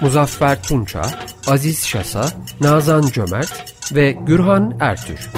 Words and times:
Muzaffer 0.00 0.62
Tunça, 0.62 1.02
Aziz 1.46 1.86
Şasa, 1.86 2.24
Nazan 2.60 3.02
Cömert 3.02 3.74
ve 3.94 4.12
Gürhan 4.12 4.76
Ertür. 4.80 5.30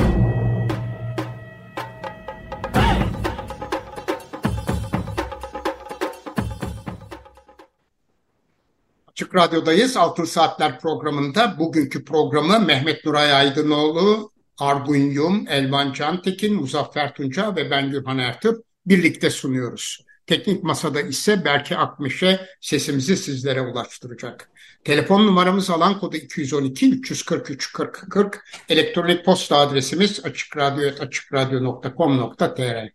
Açık 9.09 9.35
Radyo'dayız. 9.35 9.97
Altın 9.97 10.25
Saatler 10.25 10.81
programında 10.81 11.59
bugünkü 11.59 12.05
programı 12.05 12.61
Mehmet 12.61 13.05
Nuray 13.05 13.33
Aydınoğlu, 13.33 14.31
Argun 14.59 14.97
Yum, 14.97 15.49
Elvan 15.49 15.93
Cantekin, 15.93 16.55
Muzaffer 16.55 17.15
Tunca 17.15 17.57
ve 17.57 17.71
ben 17.71 17.91
Gürhan 17.91 18.19
Ertür 18.19 18.61
birlikte 18.87 19.31
sunuyoruz. 19.31 20.04
Teknik 20.27 20.63
masada 20.63 21.01
ise 21.01 21.45
Berke 21.45 21.77
Akmış'e 21.77 22.47
sesimizi 22.61 23.17
sizlere 23.17 23.61
ulaştıracak. 23.61 24.51
Telefon 24.85 25.27
numaramız 25.27 25.71
alan 25.71 25.99
kodu 25.99 26.17
212 26.17 26.91
343 26.91 27.73
40 27.73 28.07
40. 28.11 28.45
Elektronik 28.69 29.25
posta 29.25 29.57
adresimiz 29.57 30.21
açıkradyo.com.tr 31.01 32.89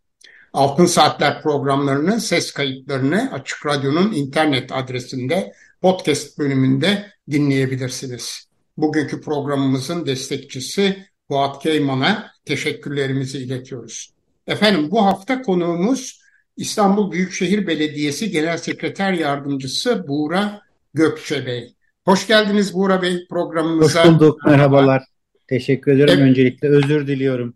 Altın 0.53 0.86
Saatler 0.86 1.41
programlarını, 1.41 2.21
ses 2.21 2.52
kayıtlarını 2.52 3.30
Açık 3.33 3.66
Radyo'nun 3.66 4.11
internet 4.11 4.71
adresinde 4.71 5.53
podcast 5.81 6.39
bölümünde 6.39 7.11
dinleyebilirsiniz. 7.31 8.49
Bugünkü 8.77 9.21
programımızın 9.21 10.05
destekçisi 10.05 11.05
Fuat 11.27 11.64
Keyman'a 11.64 12.31
teşekkürlerimizi 12.45 13.38
iletiyoruz. 13.38 14.14
Efendim 14.47 14.91
bu 14.91 15.05
hafta 15.05 15.41
konuğumuz 15.41 16.18
İstanbul 16.59 17.11
Büyükşehir 17.11 17.67
Belediyesi 17.67 18.31
Genel 18.31 18.57
Sekreter 18.57 19.13
Yardımcısı 19.13 20.07
Buğra 20.07 20.61
Gökçe 20.93 21.45
Bey. 21.45 21.73
Hoş 22.05 22.27
geldiniz 22.27 22.73
Buğra 22.73 23.02
Bey 23.02 23.27
programımıza. 23.29 24.05
Hoş 24.05 24.13
bulduk, 24.13 24.45
merhabalar. 24.45 25.03
Teşekkür 25.47 25.91
ederim. 25.91 26.19
Evet. 26.19 26.30
Öncelikle 26.30 26.67
özür 26.67 27.07
diliyorum. 27.07 27.53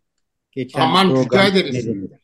Geçen 0.52 0.80
Aman 0.82 1.24
rica 1.24 1.44
ederiz. 1.44 1.86
Nedeniyle. 1.86 2.20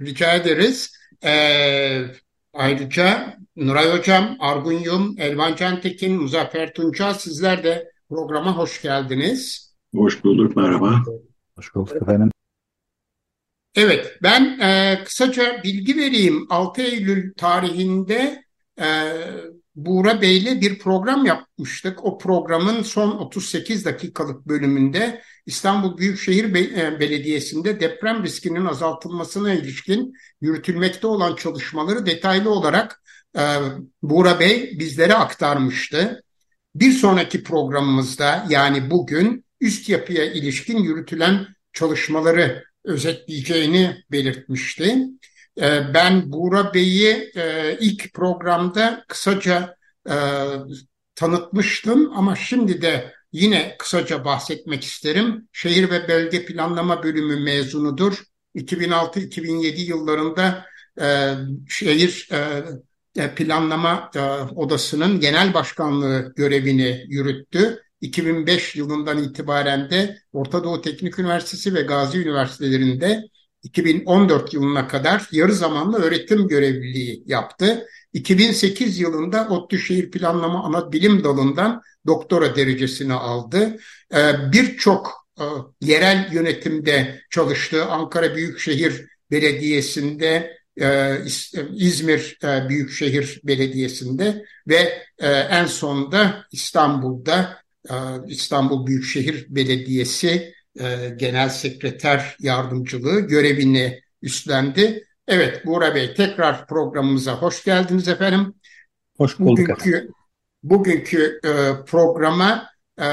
Rica 0.00 0.34
ederiz. 0.34 0.92
Ee, 1.24 2.04
ayrıca 2.52 3.36
Nuray 3.56 3.98
Hocam, 3.98 4.36
Argun 4.40 4.78
Yum, 4.78 5.14
Elvan 5.18 5.54
Cantekin, 5.56 6.22
Muzaffer 6.22 6.74
Tunca 6.74 7.14
sizler 7.14 7.64
de 7.64 7.92
programa 8.08 8.56
hoş 8.56 8.82
geldiniz. 8.82 9.72
Hoş 9.94 10.24
bulduk, 10.24 10.56
merhaba. 10.56 11.02
Hoş 11.56 11.74
bulduk 11.74 11.96
efendim. 12.02 12.30
Evet, 13.74 14.18
ben 14.22 14.58
e, 14.60 15.04
kısaca 15.04 15.62
bilgi 15.64 15.96
vereyim. 15.96 16.46
6 16.50 16.82
Eylül 16.82 17.34
tarihinde 17.34 18.44
e, 18.80 18.86
Buğra 19.74 20.22
Bey'le 20.22 20.60
bir 20.60 20.78
program 20.78 21.26
yapmıştık. 21.26 22.04
O 22.04 22.18
programın 22.18 22.82
son 22.82 23.10
38 23.10 23.84
dakikalık 23.84 24.46
bölümünde 24.48 25.22
İstanbul 25.46 25.98
Büyükşehir 25.98 26.44
e, 26.54 27.00
Belediyesi'nde 27.00 27.80
deprem 27.80 28.24
riskinin 28.24 28.64
azaltılmasına 28.64 29.54
ilişkin 29.54 30.12
yürütülmekte 30.40 31.06
olan 31.06 31.36
çalışmaları 31.36 32.06
detaylı 32.06 32.50
olarak 32.50 33.02
e, 33.36 33.42
Buğra 34.02 34.40
Bey 34.40 34.76
bizlere 34.78 35.14
aktarmıştı. 35.14 36.22
Bir 36.74 36.92
sonraki 36.92 37.42
programımızda 37.42 38.46
yani 38.48 38.90
bugün 38.90 39.44
üst 39.60 39.88
yapıya 39.88 40.24
ilişkin 40.24 40.78
yürütülen 40.78 41.46
çalışmaları 41.72 42.67
özetleyeceğini 42.88 44.04
belirtmişti. 44.12 44.98
Ee, 45.60 45.94
ben 45.94 46.32
Buğra 46.32 46.74
Bey'i 46.74 47.30
e, 47.36 47.76
ilk 47.80 48.14
programda 48.14 49.04
kısaca 49.08 49.76
e, 50.08 50.14
tanıtmıştım 51.14 52.12
ama 52.18 52.36
şimdi 52.36 52.82
de 52.82 53.14
yine 53.32 53.76
kısaca 53.78 54.24
bahsetmek 54.24 54.84
isterim. 54.84 55.48
Şehir 55.52 55.90
ve 55.90 56.08
Bölge 56.08 56.44
Planlama 56.44 57.02
Bölümü 57.02 57.40
mezunudur. 57.40 58.22
2006-2007 58.54 59.80
yıllarında 59.80 60.64
e, 61.00 61.34
şehir 61.68 62.28
planlama 63.36 64.10
odasının 64.56 65.20
genel 65.20 65.54
başkanlığı 65.54 66.32
görevini 66.36 67.04
yürüttü. 67.08 67.82
2005 68.00 68.76
yılından 68.76 69.22
itibaren 69.22 69.90
de 69.90 70.18
Orta 70.32 70.64
Doğu 70.64 70.82
Teknik 70.82 71.18
Üniversitesi 71.18 71.74
ve 71.74 71.82
Gazi 71.82 72.18
Üniversitelerinde 72.18 73.22
2014 73.62 74.54
yılına 74.54 74.88
kadar 74.88 75.28
yarı 75.32 75.54
zamanlı 75.54 76.02
öğretim 76.02 76.48
görevliliği 76.48 77.22
yaptı. 77.26 77.86
2008 78.12 78.98
yılında 78.98 79.48
ODTÜ 79.48 79.78
Şehir 79.78 80.10
Planlama 80.10 80.64
Ana 80.64 80.92
Bilim 80.92 81.24
Dalı'ndan 81.24 81.82
doktora 82.06 82.56
derecesini 82.56 83.12
aldı. 83.12 83.76
Ee, 84.14 84.32
birçok 84.52 85.28
e, 85.40 85.44
yerel 85.80 86.28
yönetimde 86.32 87.20
çalıştı. 87.30 87.84
Ankara 87.84 88.36
Büyükşehir 88.36 89.06
Belediyesi'nde, 89.30 90.58
e, 90.80 91.16
İzmir 91.74 92.38
e, 92.44 92.68
Büyükşehir 92.68 93.40
Belediyesi'nde 93.44 94.44
ve 94.68 95.02
en 95.50 95.66
sonunda 95.66 96.46
İstanbul'da 96.52 97.58
İstanbul 98.26 98.86
Büyükşehir 98.86 99.46
Belediyesi 99.48 100.54
e, 100.80 101.14
Genel 101.16 101.48
Sekreter 101.48 102.36
Yardımcılığı 102.40 103.20
görevini 103.20 104.00
üstlendi. 104.22 105.04
Evet 105.28 105.66
Buğra 105.66 105.94
Bey 105.94 106.14
tekrar 106.14 106.66
programımıza 106.66 107.34
hoş 107.34 107.64
geldiniz 107.64 108.08
efendim. 108.08 108.54
Hoş 109.16 109.38
bulduk 109.38 109.58
bugünkü, 109.58 109.90
efendim. 109.90 110.12
Bugünkü 110.62 111.40
e, 111.44 111.50
programa 111.86 112.66
e, 112.98 113.06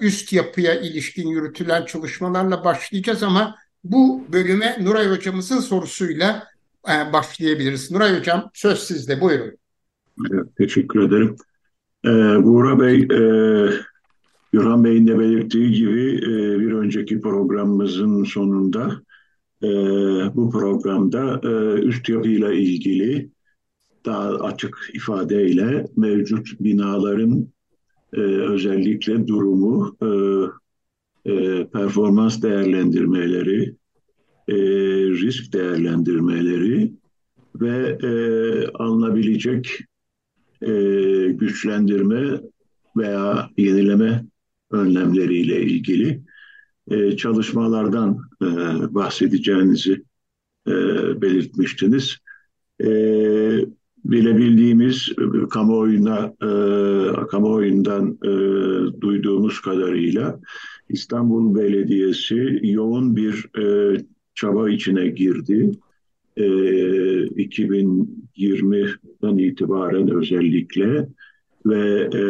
üst 0.00 0.32
yapıya 0.32 0.74
ilişkin 0.74 1.28
yürütülen 1.28 1.84
çalışmalarla 1.84 2.64
başlayacağız 2.64 3.22
ama 3.22 3.56
bu 3.84 4.24
bölüme 4.32 4.76
Nuray 4.80 5.10
Hocamızın 5.10 5.60
sorusuyla 5.60 6.50
başlayabiliriz. 7.12 7.90
Nuray 7.90 8.18
Hocam 8.18 8.50
söz 8.54 8.78
sizde 8.78 9.20
buyurun. 9.20 9.58
Evet, 10.32 10.56
teşekkür 10.56 11.08
ederim. 11.08 11.36
Ee, 12.04 12.08
Buğra 12.44 12.80
Bey 12.80 13.00
e, 13.00 13.20
Gürhan 14.52 14.84
Bey'in 14.84 15.06
de 15.06 15.18
belirttiği 15.18 15.72
gibi 15.72 16.14
e, 16.16 16.60
bir 16.60 16.72
önceki 16.72 17.20
programımızın 17.20 18.24
sonunda 18.24 19.02
e, 19.62 19.68
bu 20.36 20.50
programda 20.50 21.40
e, 21.44 21.80
üst 21.80 22.08
yapıyla 22.08 22.52
ilgili 22.52 23.30
daha 24.04 24.28
açık 24.28 24.90
ifadeyle 24.94 25.86
mevcut 25.96 26.60
binaların 26.60 27.48
e, 28.12 28.20
özellikle 28.20 29.28
durumu, 29.28 29.96
e, 30.02 30.08
e, 31.32 31.66
performans 31.66 32.42
değerlendirmeleri, 32.42 33.74
e, 34.48 34.54
risk 35.10 35.52
değerlendirmeleri 35.52 36.92
ve 37.54 37.98
e, 38.02 38.10
alınabilecek 38.68 39.80
e, 40.62 40.72
güçlendirme 41.32 42.40
veya 42.96 43.50
yenileme 43.56 44.24
önlemleriyle 44.70 45.62
ilgili 45.62 46.22
e, 46.90 47.16
çalışmalardan 47.16 48.18
e, 48.42 48.46
bahsedeceğinizi 48.94 50.02
e, 50.66 50.72
belirtmiştiniz. 51.22 52.16
Bilebildiğimiz 54.04 55.12
kamuoyuna 55.50 56.34
kamuoyundan 57.30 58.18
duyduğumuz 59.00 59.60
kadarıyla 59.60 60.40
İstanbul 60.88 61.54
Belediyesi 61.54 62.60
yoğun 62.62 63.16
bir 63.16 63.46
çaba 64.34 64.70
içine 64.70 65.06
girdi. 65.06 65.70
E, 66.36 66.42
2020'den 66.42 69.38
itibaren 69.38 70.10
özellikle 70.10 71.08
ve 71.66 72.08
e, 72.14 72.22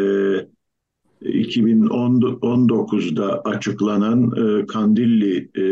2019'da 1.23 3.41
açıklanan 3.41 4.33
e, 4.37 4.67
Kandilli 4.67 5.51
e, 5.57 5.65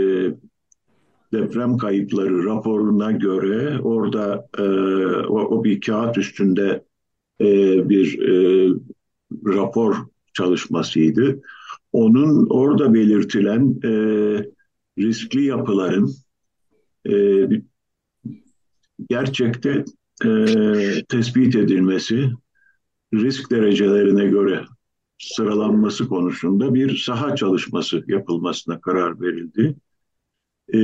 deprem 1.32 1.76
kayıpları 1.76 2.44
raporuna 2.44 3.12
göre 3.12 3.80
orada 3.80 4.48
e, 4.58 4.62
o, 5.26 5.40
o 5.40 5.64
bir 5.64 5.80
kağıt 5.80 6.18
üstünde 6.18 6.84
e, 7.40 7.44
bir 7.88 8.18
e, 8.18 8.68
rapor 9.46 9.96
çalışmasıydı. 10.32 11.40
onun 11.92 12.46
orada 12.50 12.94
belirtilen 12.94 13.80
e, 13.84 13.90
riskli 14.98 15.44
yapıların 15.44 16.10
e, 17.10 17.14
gerçekte 19.10 19.84
e, 20.24 20.28
tespit 21.08 21.56
edilmesi, 21.56 22.30
risk 23.14 23.50
derecelerine 23.50 24.26
göre 24.26 24.64
sıralanması 25.18 26.08
konusunda 26.08 26.74
bir 26.74 26.96
saha 26.96 27.36
çalışması 27.36 28.04
yapılmasına 28.08 28.80
karar 28.80 29.20
verildi. 29.20 29.76
E, 30.68 30.78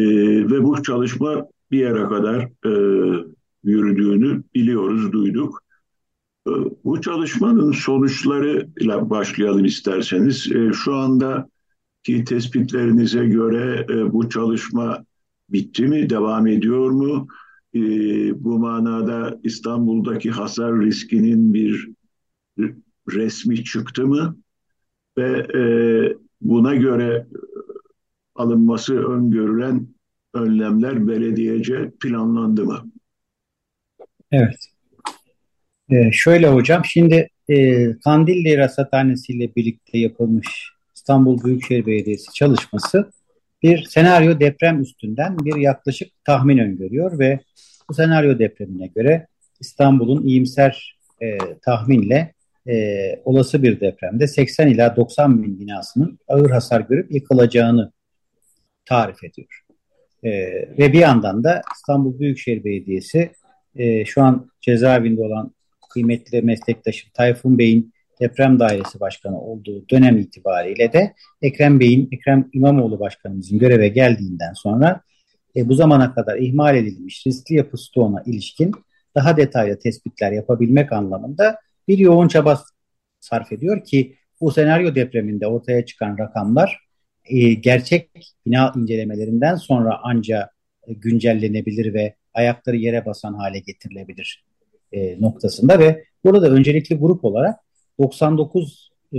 ve 0.51 0.65
bu 0.65 0.83
çalışma 0.83 1.47
bir 1.71 1.79
yere 1.79 2.05
kadar 2.05 2.43
e, 2.43 2.73
yürüdüğünü 3.65 4.43
biliyoruz, 4.55 5.13
duyduk. 5.13 5.63
E, 6.49 6.51
bu 6.85 7.01
çalışmanın 7.01 7.73
sonuçlarıyla 7.73 9.11
başlayalım 9.11 9.65
isterseniz. 9.65 10.53
E, 10.53 10.73
şu 10.73 10.95
anda 10.95 11.49
ki 12.03 12.25
tespitlerinize 12.25 13.27
göre 13.27 13.87
e, 13.91 14.13
bu 14.13 14.29
çalışma 14.29 15.05
bitti 15.51 15.87
mi, 15.87 16.11
devam 16.11 16.47
ediyor 16.47 16.91
mu? 16.91 17.27
E, 17.75 17.81
bu 18.45 18.59
manada 18.59 19.41
İstanbul'daki 19.43 20.31
hasar 20.31 20.81
riskinin 20.81 21.55
bir 21.55 21.91
resmi 23.13 23.65
çıktı 23.65 24.07
mı? 24.07 24.37
Ve 25.19 25.39
e, 25.39 25.63
buna 26.41 26.75
göre 26.75 27.27
alınması 28.35 29.07
öngörülen 29.09 29.89
önlemler 30.35 31.09
belediyece 31.09 31.91
planlandı 32.01 32.65
mı? 32.65 32.91
Evet. 34.33 34.75
Ee, 35.91 36.13
şöyle 36.13 36.49
hocam, 36.49 36.83
şimdi 36.85 37.29
e, 37.49 37.85
Kandilli 37.99 38.59
Rasathanesi 38.59 39.33
ile 39.33 39.55
birlikte 39.57 39.99
yapılmış 39.99 40.71
İstanbul 40.95 41.45
Büyükşehir 41.45 41.87
Belediyesi 41.87 42.33
çalışması 42.33 43.11
bir 43.63 43.83
senaryo 43.83 44.41
deprem 44.41 44.83
üstünden 44.83 45.39
bir 45.39 45.57
yaklaşık 45.57 46.09
tahmin 46.25 46.59
öngörüyor 46.59 47.19
ve 47.19 47.41
bu 47.89 47.95
senaryo 47.95 48.39
depremine 48.39 48.87
göre 48.87 49.27
İstanbul'un 49.61 50.23
iyimser 50.23 50.99
e, 51.23 51.39
tahminle 51.63 52.35
e, 52.69 53.21
olası 53.25 53.63
bir 53.63 53.81
depremde 53.81 54.27
80 54.27 54.69
ila 54.69 54.97
90 54.97 55.43
bin 55.43 55.61
binasının 55.61 56.19
ağır 56.29 56.51
hasar 56.51 56.81
görüp 56.81 57.13
yıkılacağını 57.13 57.93
tarif 58.85 59.25
ediyor. 59.25 59.65
E, 60.23 60.31
ve 60.79 60.93
bir 60.93 60.99
yandan 60.99 61.45
da 61.45 61.63
İstanbul 61.75 62.19
Büyükşehir 62.19 62.65
Belediyesi 62.65 63.31
e, 63.77 64.05
şu 64.05 64.23
an 64.23 64.51
cezaevinde 64.61 65.23
olan 65.23 65.55
kıymetli 65.91 66.43
meslektaşım 66.43 67.11
Tayfun 67.15 67.59
Bey'in 67.59 67.95
deprem 68.21 68.59
dairesi 68.59 69.01
başkanı 69.01 69.41
olduğu 69.41 69.89
dönem 69.89 70.19
itibariyle 70.19 70.93
de 70.93 71.15
Ekrem 71.43 71.81
Bey'in, 71.81 72.09
Ekrem 72.13 72.49
İmamoğlu 72.53 73.01
başkanımızın 73.01 73.59
göreve 73.59 73.89
geldiğinden 73.89 74.53
sonra 74.53 75.01
e, 75.57 75.69
bu 75.69 75.75
zamana 75.75 76.15
kadar 76.15 76.39
ihmal 76.39 76.77
edilmiş 76.77 77.27
riskli 77.27 77.55
yapı 77.55 77.79
stoğuna 77.79 78.23
ilişkin 78.27 78.73
daha 79.15 79.37
detaylı 79.37 79.79
tespitler 79.79 80.33
yapabilmek 80.33 80.93
anlamında 80.93 81.59
bir 81.89 81.99
yoğun 81.99 82.29
çaba 82.29 82.63
sarf 83.21 83.53
ediyor 83.53 83.85
ki 83.85 84.17
bu 84.41 84.51
senaryo 84.51 84.95
depreminde 84.95 85.47
ortaya 85.47 85.85
çıkan 85.85 86.19
rakamlar 86.19 86.79
e, 87.25 87.55
gerçek 87.55 88.11
bina 88.47 88.73
incelemelerinden 88.77 89.57
sonra 89.57 90.01
anca 90.03 90.51
e, 90.87 90.93
güncellenebilir 90.93 91.95
ve 91.95 92.15
ayakları 92.35 92.77
yere 92.77 93.07
basan 93.07 93.35
hale 93.35 93.59
getirilebilir 93.59 94.45
e, 94.93 95.21
noktasında 95.21 95.79
ve 95.79 96.05
burada 96.25 96.51
öncelikli 96.51 96.97
grup 96.97 97.25
olarak 97.25 97.61
99 97.99 98.91
e, 99.15 99.19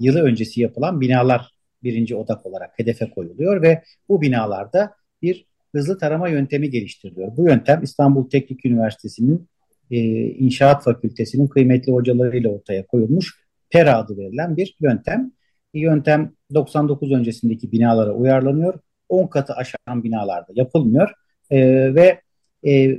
yılı 0.00 0.22
öncesi 0.22 0.60
yapılan 0.60 1.00
binalar 1.00 1.54
birinci 1.82 2.16
odak 2.16 2.46
olarak 2.46 2.78
hedefe 2.78 3.10
koyuluyor 3.10 3.62
ve 3.62 3.82
bu 4.08 4.22
binalarda 4.22 4.94
bir 5.22 5.46
hızlı 5.74 5.98
tarama 5.98 6.28
yöntemi 6.28 6.70
geliştiriliyor. 6.70 7.36
Bu 7.36 7.48
yöntem 7.48 7.82
İstanbul 7.82 8.30
Teknik 8.30 8.66
Üniversitesi'nin 8.66 9.48
e, 9.90 9.96
İnşaat 10.26 10.84
Fakültesi'nin 10.84 11.46
kıymetli 11.46 11.92
hocalarıyla 11.92 12.50
ortaya 12.50 12.86
koyulmuş 12.86 13.44
PERA 13.70 13.98
adı 13.98 14.16
verilen 14.16 14.56
bir 14.56 14.76
yöntem. 14.80 15.32
Yöntem 15.74 16.32
99 16.54 17.12
öncesindeki 17.12 17.72
binalara 17.72 18.12
uyarlanıyor. 18.12 18.74
10 19.08 19.26
katı 19.26 19.52
aşan 19.52 20.04
binalarda 20.04 20.52
yapılmıyor 20.54 21.10
e, 21.50 21.60
ve 21.94 22.20
e, 22.66 22.98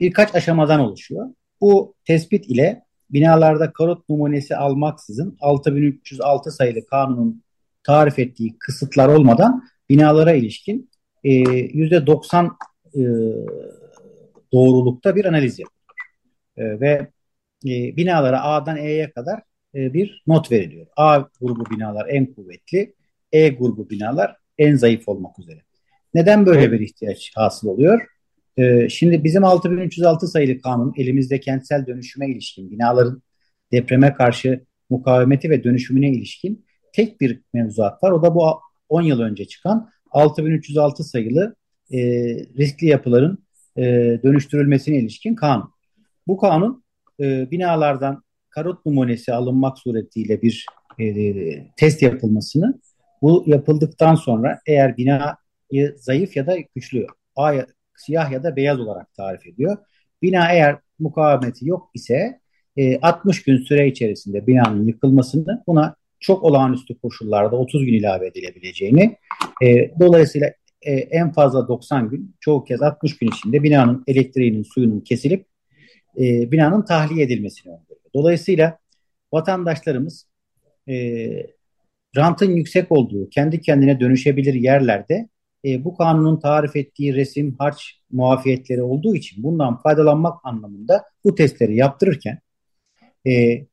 birkaç 0.00 0.34
aşamadan 0.34 0.80
oluşuyor. 0.80 1.26
Bu 1.60 1.94
tespit 2.04 2.46
ile 2.46 2.82
binalarda 3.10 3.72
karot 3.72 4.08
numunesi 4.08 4.56
almaksızın 4.56 5.36
6306 5.40 6.50
sayılı 6.50 6.86
kanunun 6.86 7.42
tarif 7.82 8.18
ettiği 8.18 8.58
kısıtlar 8.58 9.08
olmadan 9.08 9.64
binalara 9.88 10.32
ilişkin 10.32 10.90
e, 11.24 11.30
%90 11.30 12.50
e, 12.94 13.02
doğrulukta 14.52 15.16
bir 15.16 15.24
analiz 15.24 15.58
yapılıyor. 15.58 15.73
E, 16.56 16.80
ve 16.80 17.08
e, 17.66 17.96
binalara 17.96 18.42
A'dan 18.42 18.76
E'ye 18.76 19.10
kadar 19.10 19.42
e, 19.74 19.94
bir 19.94 20.22
not 20.26 20.52
veriliyor. 20.52 20.86
A 20.96 21.18
grubu 21.40 21.64
binalar 21.70 22.06
en 22.08 22.34
kuvvetli, 22.34 22.94
E 23.32 23.48
grubu 23.48 23.90
binalar 23.90 24.36
en 24.58 24.76
zayıf 24.76 25.08
olmak 25.08 25.38
üzere. 25.38 25.60
Neden 26.14 26.46
böyle 26.46 26.72
bir 26.72 26.80
ihtiyaç 26.80 27.32
hasıl 27.34 27.68
oluyor? 27.68 28.06
E, 28.56 28.88
şimdi 28.88 29.24
bizim 29.24 29.44
6306 29.44 30.28
sayılı 30.28 30.60
kanun 30.60 30.94
elimizde 30.96 31.40
kentsel 31.40 31.86
dönüşüme 31.86 32.28
ilişkin 32.28 32.70
binaların 32.70 33.22
depreme 33.72 34.14
karşı 34.14 34.64
mukavemeti 34.90 35.50
ve 35.50 35.64
dönüşümüne 35.64 36.08
ilişkin 36.08 36.64
tek 36.92 37.20
bir 37.20 37.40
mevzuat 37.52 38.02
var. 38.02 38.10
O 38.10 38.22
da 38.22 38.34
bu 38.34 38.60
10 38.88 39.02
yıl 39.02 39.20
önce 39.20 39.44
çıkan 39.44 39.90
6306 40.10 41.04
sayılı 41.04 41.56
e, 41.92 41.98
riskli 42.58 42.86
yapıların 42.86 43.44
e, 43.76 43.82
dönüştürülmesine 44.22 44.98
ilişkin 44.98 45.34
kanun. 45.34 45.73
Bu 46.26 46.36
kanun 46.36 46.84
e, 47.20 47.50
binalardan 47.50 48.22
karot 48.50 48.86
numunesi 48.86 49.32
alınmak 49.32 49.78
suretiyle 49.78 50.42
bir 50.42 50.66
e, 51.00 51.04
test 51.76 52.02
yapılmasını 52.02 52.80
bu 53.22 53.44
yapıldıktan 53.46 54.14
sonra 54.14 54.60
eğer 54.66 54.96
binayı 54.96 55.96
zayıf 55.96 56.36
ya 56.36 56.46
da 56.46 56.56
güçlü 56.74 57.06
A, 57.36 57.52
siyah 57.96 58.32
ya 58.32 58.42
da 58.42 58.56
beyaz 58.56 58.80
olarak 58.80 59.14
tarif 59.14 59.46
ediyor. 59.46 59.76
Bina 60.22 60.52
eğer 60.52 60.78
mukavemeti 60.98 61.68
yok 61.68 61.90
ise 61.94 62.40
e, 62.76 63.00
60 63.00 63.42
gün 63.42 63.56
süre 63.56 63.88
içerisinde 63.88 64.46
binanın 64.46 64.86
yıkılmasını 64.86 65.62
buna 65.66 65.96
çok 66.20 66.42
olağanüstü 66.42 66.98
koşullarda 66.98 67.56
30 67.56 67.84
gün 67.84 67.94
ilave 67.94 68.26
edilebileceğini 68.26 69.16
e, 69.62 69.90
dolayısıyla 70.00 70.52
e, 70.82 70.92
en 70.92 71.32
fazla 71.32 71.68
90 71.68 72.10
gün 72.10 72.34
çoğu 72.40 72.64
kez 72.64 72.82
60 72.82 73.18
gün 73.18 73.28
içinde 73.28 73.62
binanın 73.62 74.04
elektriğinin 74.06 74.62
suyunun 74.62 75.00
kesilip 75.00 75.46
e, 76.18 76.52
binanın 76.52 76.82
tahliye 76.82 77.24
edilmesini 77.24 77.72
öngörüyor. 77.72 78.10
Dolayısıyla 78.14 78.78
vatandaşlarımız 79.32 80.26
e, 80.88 80.94
rantın 82.16 82.50
yüksek 82.50 82.92
olduğu, 82.92 83.28
kendi 83.30 83.60
kendine 83.60 84.00
dönüşebilir 84.00 84.54
yerlerde 84.54 85.28
e, 85.64 85.84
bu 85.84 85.96
kanunun 85.96 86.40
tarif 86.40 86.76
ettiği 86.76 87.14
resim, 87.14 87.54
harç 87.58 88.00
muafiyetleri 88.10 88.82
olduğu 88.82 89.14
için 89.14 89.42
bundan 89.42 89.76
faydalanmak 89.76 90.40
anlamında 90.44 91.04
bu 91.24 91.34
testleri 91.34 91.76
yaptırırken 91.76 92.38
e, 93.26 93.64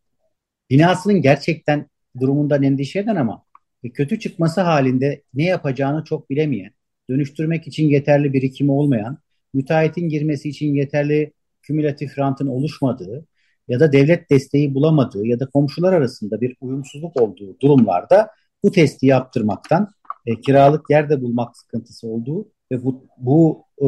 binasının 0.69 1.21
gerçekten 1.21 1.89
durumundan 2.19 2.63
endişe 2.63 2.99
eden 2.99 3.15
ama 3.15 3.45
e, 3.83 3.89
kötü 3.89 4.19
çıkması 4.19 4.61
halinde 4.61 5.23
ne 5.33 5.43
yapacağını 5.43 6.03
çok 6.03 6.29
bilemeyen, 6.29 6.71
dönüştürmek 7.09 7.67
için 7.67 7.87
yeterli 7.87 8.33
birikimi 8.33 8.71
olmayan, 8.71 9.17
müteahhitin 9.53 10.09
girmesi 10.09 10.49
için 10.49 10.73
yeterli 10.73 11.33
kümülatif 11.61 12.19
rantın 12.19 12.47
oluşmadığı 12.47 13.25
ya 13.67 13.79
da 13.79 13.91
devlet 13.91 14.29
desteği 14.29 14.73
bulamadığı 14.73 15.27
ya 15.27 15.39
da 15.39 15.49
komşular 15.49 15.93
arasında 15.93 16.41
bir 16.41 16.55
uyumsuzluk 16.61 17.21
olduğu 17.21 17.59
durumlarda 17.59 18.29
bu 18.63 18.71
testi 18.71 19.05
yaptırmaktan 19.05 19.87
e, 20.25 20.41
kiralık 20.41 20.89
yerde 20.89 21.21
bulmak 21.21 21.57
sıkıntısı 21.57 22.07
olduğu 22.07 22.47
ve 22.71 22.83
bu, 22.83 23.05
bu 23.17 23.65
e, 23.79 23.87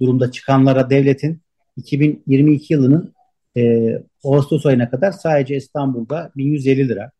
durumda 0.00 0.30
çıkanlara 0.30 0.90
devletin 0.90 1.40
2022 1.76 2.74
yılının 2.74 3.14
e, 3.56 3.92
Ağustos 4.24 4.66
ayına 4.66 4.90
kadar 4.90 5.12
sadece 5.12 5.56
İstanbul'da 5.56 6.32
1150 6.36 6.88
lira. 6.88 7.10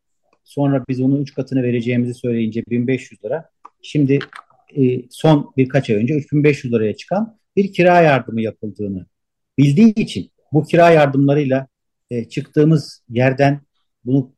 Sonra 0.45 0.85
biz 0.89 1.01
onun 1.01 1.23
3 1.23 1.35
katını 1.35 1.63
vereceğimizi 1.63 2.15
söyleyince 2.15 2.63
1500 2.71 3.25
lira. 3.25 3.51
Şimdi 3.83 4.19
e, 4.77 5.03
son 5.11 5.53
birkaç 5.57 5.91
ay 5.91 5.97
önce 5.97 6.15
3500 6.15 6.73
liraya 6.73 6.97
çıkan 6.97 7.39
bir 7.57 7.73
kira 7.73 8.01
yardımı 8.01 8.41
yapıldığını 8.43 9.07
bildiği 9.59 9.95
için 9.95 10.31
bu 10.53 10.65
kira 10.65 10.91
yardımlarıyla 10.91 11.67
e, 12.11 12.29
çıktığımız 12.29 13.03
yerden 13.09 13.61
bunu 14.05 14.33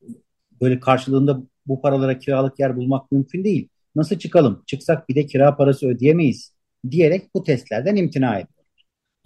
böyle 0.61 0.81
karşılığında 0.81 1.43
bu 1.67 1.81
paralara 1.81 2.19
kiralık 2.19 2.61
yer 2.61 2.77
bulmak 2.77 3.13
mümkün 3.13 3.45
değil. 3.45 3.69
Nasıl 3.97 4.19
çıkalım? 4.19 4.63
Çıksak 4.67 5.09
bir 5.09 5.15
de 5.15 5.27
kira 5.27 5.57
parası 5.57 5.89
ödeyemeyiz 5.89 6.53
diyerek 6.91 7.35
bu 7.35 7.45
testlerden 7.45 7.97
imtina 7.97 8.35
ediyor. 8.35 8.65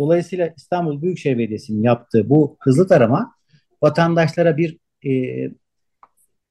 Dolayısıyla 0.00 0.54
İstanbul 0.56 1.02
Büyükşehir 1.02 1.38
Belediyesi'nin 1.38 1.82
yaptığı 1.82 2.28
bu 2.28 2.56
hızlı 2.60 2.88
tarama 2.88 3.34
vatandaşlara 3.82 4.56
bir 4.56 4.78
e, 5.06 5.10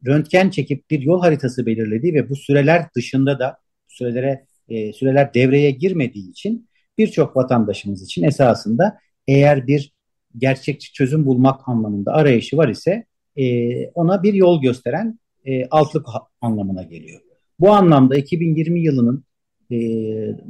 röntgen 0.05 0.49
çekip 0.49 0.89
bir 0.89 0.99
yol 0.99 1.21
haritası 1.21 1.65
belirlediği 1.65 2.13
ve 2.13 2.29
bu 2.29 2.35
süreler 2.35 2.85
dışında 2.95 3.39
da 3.39 3.57
sürelere 3.87 4.45
e, 4.69 4.93
süreler 4.93 5.33
devreye 5.33 5.71
girmediği 5.71 6.29
için 6.29 6.69
birçok 6.97 7.35
vatandaşımız 7.35 8.03
için 8.03 8.23
esasında 8.23 8.97
eğer 9.31 9.67
bir 9.67 9.93
gerçekçi 10.37 10.93
çözüm 10.93 11.25
bulmak 11.25 11.67
anlamında 11.69 12.13
arayışı 12.13 12.57
var 12.57 12.67
ise 12.67 13.05
e, 13.35 13.87
ona 13.87 14.23
bir 14.23 14.33
yol 14.33 14.61
gösteren 14.61 15.19
e, 15.45 15.65
altlık 15.65 16.05
anlamına 16.41 16.83
geliyor. 16.83 17.21
Bu 17.59 17.71
anlamda 17.71 18.15
2020 18.15 18.81
yılının 18.81 19.23
e, 19.71 19.77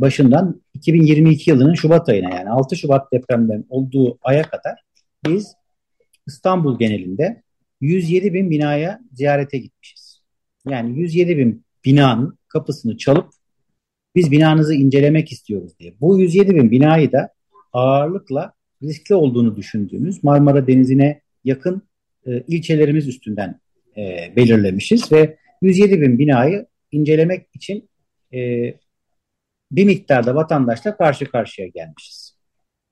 başından 0.01 0.61
2022 0.73 1.49
yılının 1.49 1.73
Şubat 1.73 2.09
ayına 2.09 2.29
yani 2.35 2.49
6 2.49 2.75
Şubat 2.75 3.11
depremlerin 3.13 3.65
olduğu 3.69 4.17
aya 4.21 4.43
kadar 4.43 4.83
biz 5.27 5.53
İstanbul 6.27 6.79
genelinde 6.79 7.43
107 7.81 8.33
bin 8.33 8.49
binaya 8.49 8.99
ziyarete 9.13 9.57
gitmişiz. 9.57 10.21
Yani 10.69 10.99
107 10.99 11.37
bin 11.37 11.65
binanın 11.85 12.37
kapısını 12.47 12.97
çalıp 12.97 13.29
biz 14.15 14.31
binanızı 14.31 14.73
incelemek 14.73 15.31
istiyoruz 15.31 15.79
diye. 15.79 15.93
Bu 16.01 16.19
107 16.19 16.55
bin 16.55 16.71
binayı 16.71 17.11
da 17.11 17.29
ağırlıkla 17.73 18.53
riskli 18.83 19.15
olduğunu 19.15 19.55
düşündüğümüz 19.55 20.23
Marmara 20.23 20.67
Denizi'ne 20.67 21.21
yakın 21.43 21.81
e, 22.25 22.43
ilçelerimiz 22.47 23.07
üstünden 23.07 23.59
e, 23.97 24.33
belirlemişiz 24.35 25.11
ve 25.11 25.37
107 25.61 26.01
bin 26.01 26.19
binayı 26.19 26.65
incelemek 26.91 27.47
için 27.53 27.89
e, 28.33 28.39
bir 29.71 29.85
miktarda 29.85 30.35
vatandaşla 30.35 30.97
karşı 30.97 31.25
karşıya 31.25 31.67
gelmişiz. 31.67 32.35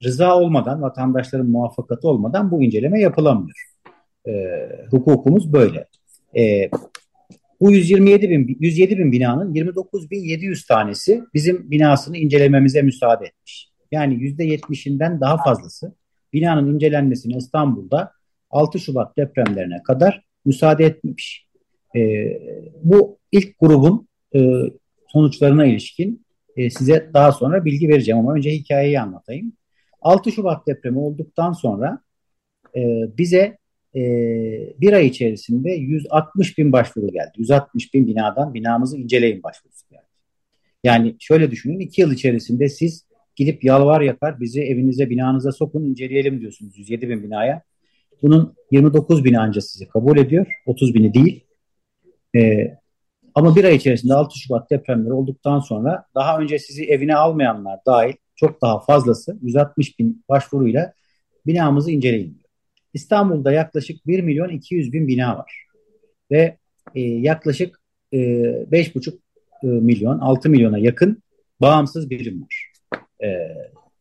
Rıza 0.04 0.38
olmadan, 0.38 0.82
vatandaşların 0.82 1.50
muvaffakatı 1.50 2.08
olmadan 2.08 2.52
bu 2.52 2.64
inceleme 2.64 3.02
yapılamıyor. 3.02 3.66
E, 4.28 4.32
hukukumuz 4.92 5.54
böyle. 5.54 5.86
E, 6.38 6.70
bu 7.62 7.72
127 7.72 8.30
bin, 8.30 8.58
107 8.60 8.98
bin 8.98 9.12
binanın 9.12 9.54
29 9.54 10.12
bin 10.12 10.24
700 10.24 10.66
tanesi 10.66 11.24
bizim 11.34 11.72
binasını 11.72 12.18
incelememize 12.18 12.82
müsaade 12.82 13.26
etmiş. 13.26 13.69
Yani 13.92 14.14
%70'inden 14.14 15.22
daha 15.22 15.44
fazlası 15.44 15.94
binanın 16.34 16.74
incelenmesine 16.74 17.38
İstanbul'da 17.38 18.12
6 18.50 18.80
Şubat 18.80 19.18
depremlerine 19.18 19.84
kadar 19.84 20.24
müsaade 20.46 20.86
etmemiş. 20.86 21.48
E, 21.96 22.00
bu 22.84 23.18
ilk 23.32 23.60
grubun 23.60 24.08
e, 24.36 24.40
sonuçlarına 25.08 25.66
ilişkin 25.66 26.26
e, 26.58 26.70
size 26.70 27.10
daha 27.14 27.32
sonra 27.32 27.66
bilgi 27.66 27.90
vereceğim 27.90 28.20
ama 28.20 28.34
önce 28.34 28.52
hikayeyi 28.52 29.00
anlatayım. 29.00 29.54
6 30.02 30.32
Şubat 30.32 30.68
depremi 30.68 31.00
olduktan 31.00 31.54
sonra 31.54 32.00
e, 32.76 32.82
bize 33.18 33.58
e, 33.96 34.02
bir 34.82 34.94
ay 34.94 35.08
içerisinde 35.08 35.72
160 35.72 36.58
bin 36.58 36.72
başvuru 36.72 37.08
geldi. 37.08 37.32
160 37.38 37.94
bin 37.94 38.08
binadan 38.08 38.54
binamızı 38.54 38.98
inceleyin 38.98 39.44
başvurusu 39.44 39.90
geldi. 39.90 40.04
Yani 40.84 41.16
şöyle 41.20 41.52
düşünün 41.52 41.80
iki 41.80 42.02
yıl 42.02 42.12
içerisinde 42.12 42.70
siz 42.70 43.09
gidip 43.40 43.64
yalvar 43.64 44.02
yakar 44.02 44.40
bizi 44.40 44.62
evinize 44.62 45.10
binanıza 45.10 45.52
sokun 45.52 45.84
inceleyelim 45.84 46.42
diyorsunuz 46.42 46.78
107 46.78 47.10
bin 47.10 47.24
binaya. 47.24 47.62
Bunun 48.22 48.56
29 48.72 49.24
bini 49.26 49.40
ancak 49.40 49.64
sizi 49.64 49.88
kabul 49.88 50.18
ediyor. 50.18 50.48
30 50.66 50.94
bini 50.94 51.14
değil. 51.14 51.46
Ee, 52.36 52.78
ama 53.36 53.56
bir 53.56 53.64
ay 53.64 53.76
içerisinde 53.76 54.14
6 54.14 54.40
Şubat 54.40 54.72
depremleri 54.72 55.14
olduktan 55.14 55.60
sonra 55.60 56.06
daha 56.16 56.40
önce 56.40 56.60
sizi 56.60 56.86
evine 56.86 57.16
almayanlar 57.16 57.80
dahil 57.86 58.14
çok 58.36 58.62
daha 58.62 58.80
fazlası 58.80 59.38
160 59.42 60.00
bin 60.00 60.24
başvuruyla 60.30 60.94
binamızı 61.48 61.92
inceleyin 61.92 62.34
diyor. 62.34 62.50
İstanbul'da 62.94 63.52
yaklaşık 63.52 64.08
1 64.08 64.22
milyon 64.22 64.50
200 64.50 64.94
bin 64.94 65.08
bina 65.08 65.38
var. 65.38 65.66
Ve 66.32 66.58
e, 66.96 67.02
yaklaşık 67.02 67.82
e, 68.14 68.18
5,5 68.18 69.14
e, 69.64 69.68
milyon 69.68 70.20
6 70.20 70.50
milyona 70.50 70.78
yakın 70.78 71.24
bağımsız 71.62 72.10
birim 72.10 72.42
var. 72.42 72.69
E, 73.24 73.28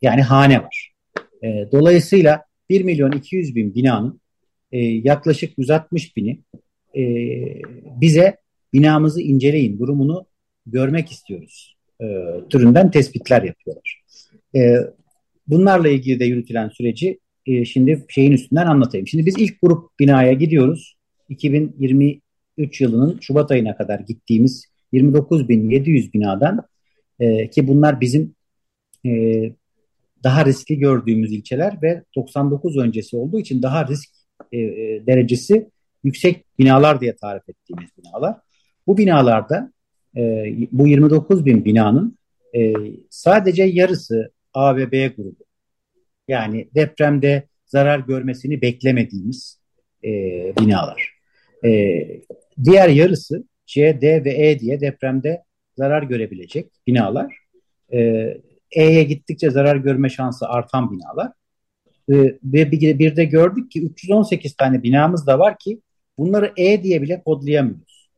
yani 0.03 0.23
hane 0.23 0.63
var. 0.63 0.93
E, 1.45 1.69
dolayısıyla 1.73 2.43
1 2.71 2.85
milyon 2.85 3.13
200 3.13 3.55
bin 3.55 3.75
binanın 3.75 4.21
e, 4.73 4.79
yaklaşık 4.85 5.59
160 5.59 6.17
bini 6.17 6.41
e, 6.97 7.03
bize 8.01 8.37
binamızı 8.73 9.23
inceleyin, 9.23 9.79
durumunu 9.79 10.27
görmek 10.67 11.11
istiyoruz 11.11 11.79
e, 12.01 12.07
türünden 12.51 12.91
tespitler 12.91 13.43
yapıyorlar. 13.43 14.03
E, 14.57 14.77
bunlarla 15.47 15.89
ilgili 15.89 16.21
de 16.21 16.25
yürütülen 16.25 16.69
süreci 16.69 17.19
e, 17.47 17.65
şimdi 17.65 18.05
şeyin 18.09 18.33
üstünden 18.33 18.67
anlatayım. 18.67 19.07
Şimdi 19.07 19.27
biz 19.27 19.35
ilk 19.39 19.63
grup 19.63 19.99
binaya 20.01 20.33
gidiyoruz. 20.33 20.99
2023 21.29 22.81
yılının 22.81 23.19
Şubat 23.21 23.51
ayına 23.51 23.77
kadar 23.77 24.01
gittiğimiz 24.01 24.65
29.700 24.93 26.13
binadan 26.13 26.67
e, 27.21 27.51
ki 27.51 27.69
bunlar 27.69 28.01
bizim 28.01 28.35
e, 29.09 29.53
daha 30.25 30.45
riskli 30.45 30.79
gördüğümüz 30.79 31.33
ilçeler 31.33 31.83
ve 31.83 32.03
99 32.17 32.77
öncesi 32.77 33.17
olduğu 33.17 33.41
için 33.41 33.63
daha 33.63 33.89
risk 33.89 34.09
e, 34.53 34.59
e, 34.59 35.07
derecesi 35.07 35.71
yüksek 36.05 36.45
binalar 36.59 37.01
diye 37.01 37.17
tarif 37.17 37.49
ettiğimiz 37.49 37.91
binalar. 37.99 38.37
Bu 38.87 38.99
binalarda 38.99 39.73
e, 40.17 40.45
bu 40.73 40.89
29 40.89 41.47
bin 41.47 41.65
binanın 41.65 42.19
e, 42.57 42.73
sadece 43.11 43.63
yarısı 43.63 44.33
A 44.55 44.77
ve 44.77 44.93
B 44.93 45.07
grubu. 45.07 45.45
Yani 46.29 46.69
depremde 46.75 47.49
zarar 47.67 47.99
görmesini 47.99 48.63
beklemediğimiz 48.63 49.61
e, 50.05 50.11
binalar. 50.61 51.13
E, 51.65 51.71
diğer 52.65 52.89
yarısı 52.89 53.45
C, 53.67 54.01
D 54.01 54.25
ve 54.25 54.49
E 54.49 54.59
diye 54.59 54.81
depremde 54.81 55.43
zarar 55.77 56.03
görebilecek 56.03 56.67
binalar. 56.87 57.37
E, 57.93 58.29
E'ye 58.73 59.03
gittikçe 59.03 59.51
zarar 59.51 59.77
görme 59.77 60.09
şansı 60.09 60.49
artan 60.49 60.91
binalar. 60.93 61.33
E, 62.11 62.15
ve 62.45 62.71
bir, 62.73 63.17
de 63.17 63.25
gördük 63.25 63.71
ki 63.71 63.83
318 63.85 64.57
tane 64.57 64.83
binamız 64.83 65.27
da 65.27 65.39
var 65.39 65.59
ki 65.59 65.81
bunları 66.19 66.53
E 66.57 66.83
diye 66.83 67.03
bile 67.03 67.23
kodlayamıyoruz. 67.23 68.09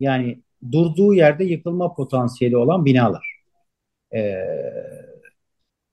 Yani 0.00 0.42
durduğu 0.72 1.14
yerde 1.14 1.44
yıkılma 1.44 1.94
potansiyeli 1.94 2.56
olan 2.56 2.84
binalar. 2.84 3.40
E, 4.14 4.34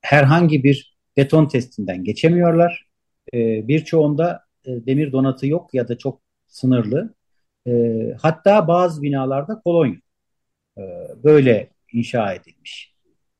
herhangi 0.01 0.63
bir 0.63 0.98
beton 1.17 1.48
testinden 1.48 2.03
geçemiyorlar. 2.03 2.88
E, 3.34 3.67
birçoğunda 3.67 4.44
e, 4.65 4.86
demir 4.86 5.12
donatı 5.12 5.48
yok 5.48 5.74
ya 5.74 5.88
da 5.88 5.98
çok 5.98 6.22
sınırlı. 6.48 7.13
Hatta 8.22 8.67
bazı 8.67 9.01
binalarda 9.01 9.62
kolonya 9.62 10.00
e, 10.77 10.82
böyle 11.24 11.70
inşa 11.94 12.34
edilmiş. 12.34 12.96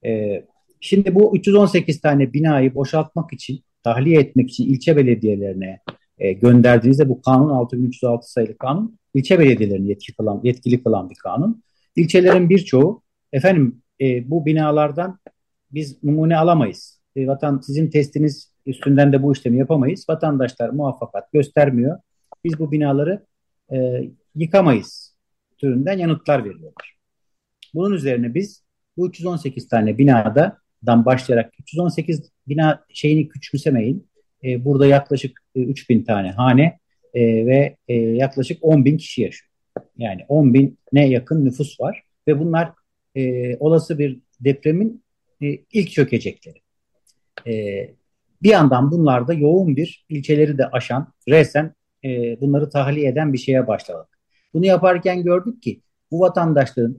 E, 0.08 0.44
şimdi 0.82 1.16
bu 1.16 1.38
318 1.38 2.02
tane 2.02 2.34
binayı 2.34 2.76
boşaltmak 2.76 3.34
için, 3.34 3.64
tahliye 3.84 4.20
etmek 4.20 4.50
için 4.50 4.66
ilçe 4.66 4.98
belediyelerine 4.98 5.80
e, 6.18 6.34
gönderdiğinizde 6.34 7.10
bu 7.10 7.22
kanun 7.22 7.50
6306 7.50 8.32
sayılı 8.32 8.58
kanun 8.58 9.00
ilçe 9.14 9.40
belediyelerinin 9.40 9.88
yetkili 9.88 10.16
kılan, 10.16 10.42
yetkili 10.44 10.84
kılan 10.84 11.10
bir 11.10 11.16
kanun. 11.16 11.64
İlçelerin 11.96 12.50
birçoğu 12.50 13.04
efendim 13.34 13.82
e, 14.02 14.30
bu 14.30 14.46
binalardan 14.46 15.20
biz 15.72 16.04
numune 16.04 16.38
alamayız. 16.38 17.02
E, 17.16 17.28
vatan 17.28 17.60
sizin 17.60 17.90
testiniz 17.90 18.54
üstünden 18.66 19.14
de 19.14 19.24
bu 19.24 19.34
işlemi 19.34 19.58
yapamayız. 19.58 20.06
Vatandaşlar 20.10 20.70
muvaffakat 20.70 21.32
göstermiyor. 21.32 22.00
Biz 22.44 22.60
bu 22.60 22.72
binaları 22.72 23.26
e, 23.72 24.04
yıkamayız 24.36 25.16
türünden 25.58 25.98
yanıtlar 25.98 26.40
veriyorlar. 26.46 26.98
Bunun 27.74 27.96
üzerine 27.96 28.34
biz 28.34 28.67
bu 28.98 29.08
318 29.08 29.68
tane 29.68 29.98
binadan 29.98 31.06
başlayarak 31.06 31.54
318 31.60 32.32
bina 32.48 32.86
şeyini 32.94 33.28
küçümsemeyin. 33.28 34.08
E, 34.44 34.66
burada 34.66 34.86
yaklaşık 34.86 35.40
e, 35.56 35.62
3000 35.62 36.04
tane 36.04 36.32
hane 36.32 36.80
e, 37.14 37.46
ve 37.46 37.76
e, 37.88 37.94
yaklaşık 37.94 38.58
10 38.62 38.86
bin 38.86 38.98
kişi 38.98 39.22
yaşıyor. 39.22 39.52
Yani 39.98 40.26
10 40.28 40.54
bine 40.54 41.10
yakın 41.10 41.46
nüfus 41.46 41.80
var 41.80 42.04
ve 42.28 42.40
bunlar 42.40 42.72
e, 43.16 43.56
olası 43.58 44.00
bir 44.00 44.20
depremin 44.40 45.04
e, 45.42 45.48
ilk 45.74 45.92
çökecekleri. 45.92 46.58
E, 47.48 47.54
bir 48.44 48.50
yandan 48.50 48.92
bunlarda 48.92 49.34
yoğun 49.34 49.76
bir 49.76 50.06
ilçeleri 50.10 50.58
de 50.58 50.68
aşan, 50.68 51.14
resen 51.30 51.74
e, 52.06 52.42
bunları 52.42 52.70
tahliye 52.70 53.10
eden 53.10 53.34
bir 53.34 53.38
şeye 53.38 53.68
başladık. 53.68 54.20
Bunu 54.54 54.66
yaparken 54.66 55.24
gördük 55.24 55.62
ki 55.62 55.82
bu 56.12 56.20
vatandaşların 56.20 56.98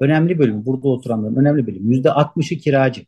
önemli 0.00 0.38
bölümü, 0.38 0.66
burada 0.66 0.88
oturanların 0.88 1.36
önemli 1.36 1.66
bölümü, 1.66 1.94
yüzde 1.94 2.08
60'ı 2.08 2.58
kiracı. 2.58 3.02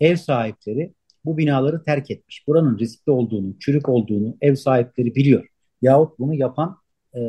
Ev 0.00 0.16
sahipleri 0.16 0.92
bu 1.24 1.38
binaları 1.38 1.84
terk 1.84 2.10
etmiş. 2.10 2.48
Buranın 2.48 2.78
riskli 2.78 3.10
olduğunu, 3.10 3.58
çürük 3.58 3.88
olduğunu 3.88 4.36
ev 4.40 4.54
sahipleri 4.54 5.14
biliyor. 5.14 5.46
Yahut 5.82 6.18
bunu 6.18 6.34
yapan 6.34 6.78
e, 7.14 7.20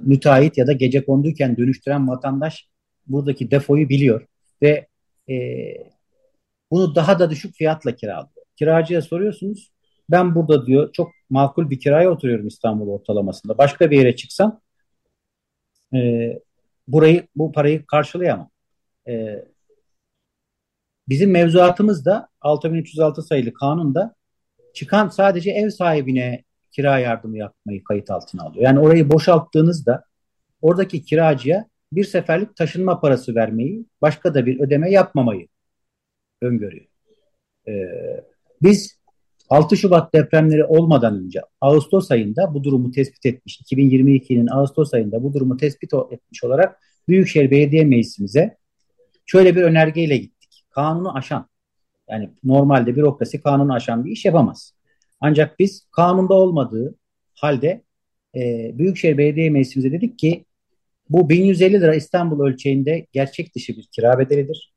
müteahhit 0.00 0.58
ya 0.58 0.66
da 0.66 0.72
gece 0.72 1.04
konduyken 1.04 1.56
dönüştüren 1.56 2.08
vatandaş 2.08 2.68
buradaki 3.06 3.50
defoyu 3.50 3.88
biliyor 3.88 4.26
ve 4.62 4.86
e, 5.30 5.36
bunu 6.70 6.94
daha 6.94 7.18
da 7.18 7.30
düşük 7.30 7.54
fiyatla 7.54 7.96
kiralıyor. 7.96 8.28
Kiracıya 8.56 9.02
soruyorsunuz. 9.02 9.72
Ben 10.10 10.34
burada 10.34 10.66
diyor 10.66 10.92
çok 10.92 11.10
makul 11.30 11.70
bir 11.70 11.80
kiraya 11.80 12.10
oturuyorum 12.10 12.46
İstanbul 12.46 12.88
ortalamasında. 12.88 13.58
Başka 13.58 13.90
bir 13.90 13.98
yere 13.98 14.16
çıksam 14.16 14.60
e, 15.94 15.98
burayı 16.88 17.26
bu 17.36 17.52
parayı 17.52 17.86
karşılayamam. 17.86 18.50
E, 19.08 19.44
bizim 21.08 21.30
mevzuatımız 21.30 22.04
da 22.04 22.28
6306 22.40 23.22
sayılı 23.22 23.52
kanunda 23.52 24.14
çıkan 24.74 25.08
sadece 25.08 25.50
ev 25.50 25.70
sahibine 25.70 26.44
kira 26.70 26.98
yardımı 26.98 27.38
yapmayı 27.38 27.84
kayıt 27.84 28.10
altına 28.10 28.42
alıyor. 28.42 28.64
Yani 28.64 28.80
orayı 28.80 29.10
boşalttığınızda 29.10 30.04
oradaki 30.62 31.02
kiracıya 31.02 31.66
bir 31.92 32.04
seferlik 32.04 32.56
taşınma 32.56 33.00
parası 33.00 33.34
vermeyi, 33.34 33.86
başka 34.02 34.34
da 34.34 34.46
bir 34.46 34.60
ödeme 34.60 34.90
yapmamayı 34.90 35.48
öngörüyor. 36.42 36.86
Ee, 37.68 38.24
biz 38.62 38.97
6 39.48 39.76
Şubat 39.76 40.14
depremleri 40.14 40.64
olmadan 40.64 41.24
önce 41.24 41.40
Ağustos 41.60 42.10
ayında 42.10 42.54
bu 42.54 42.64
durumu 42.64 42.90
tespit 42.90 43.26
etmiş. 43.26 43.60
2022'nin 43.60 44.46
Ağustos 44.46 44.94
ayında 44.94 45.22
bu 45.22 45.34
durumu 45.34 45.56
tespit 45.56 45.92
etmiş 46.10 46.44
olarak 46.44 46.80
Büyükşehir 47.08 47.50
Belediye 47.50 47.84
Meclisimize 47.84 48.56
şöyle 49.26 49.56
bir 49.56 49.62
önergeyle 49.62 50.16
gittik. 50.16 50.64
Kanunu 50.70 51.16
aşan 51.16 51.48
yani 52.10 52.30
normalde 52.44 52.96
bürokrasi 52.96 53.40
kanunu 53.40 53.74
aşan 53.74 54.04
bir 54.04 54.10
iş 54.10 54.24
yapamaz. 54.24 54.72
Ancak 55.20 55.58
biz 55.58 55.86
kanunda 55.90 56.34
olmadığı 56.34 56.94
halde 57.34 57.82
e, 58.36 58.70
Büyükşehir 58.78 59.18
Belediye 59.18 59.50
Meclisimize 59.50 59.92
dedik 59.92 60.18
ki 60.18 60.44
bu 61.08 61.28
1150 61.28 61.80
lira 61.80 61.94
İstanbul 61.94 62.46
ölçeğinde 62.46 63.06
gerçek 63.12 63.54
dışı 63.54 63.76
bir 63.76 63.86
kira 63.92 64.18
bedelidir. 64.18 64.72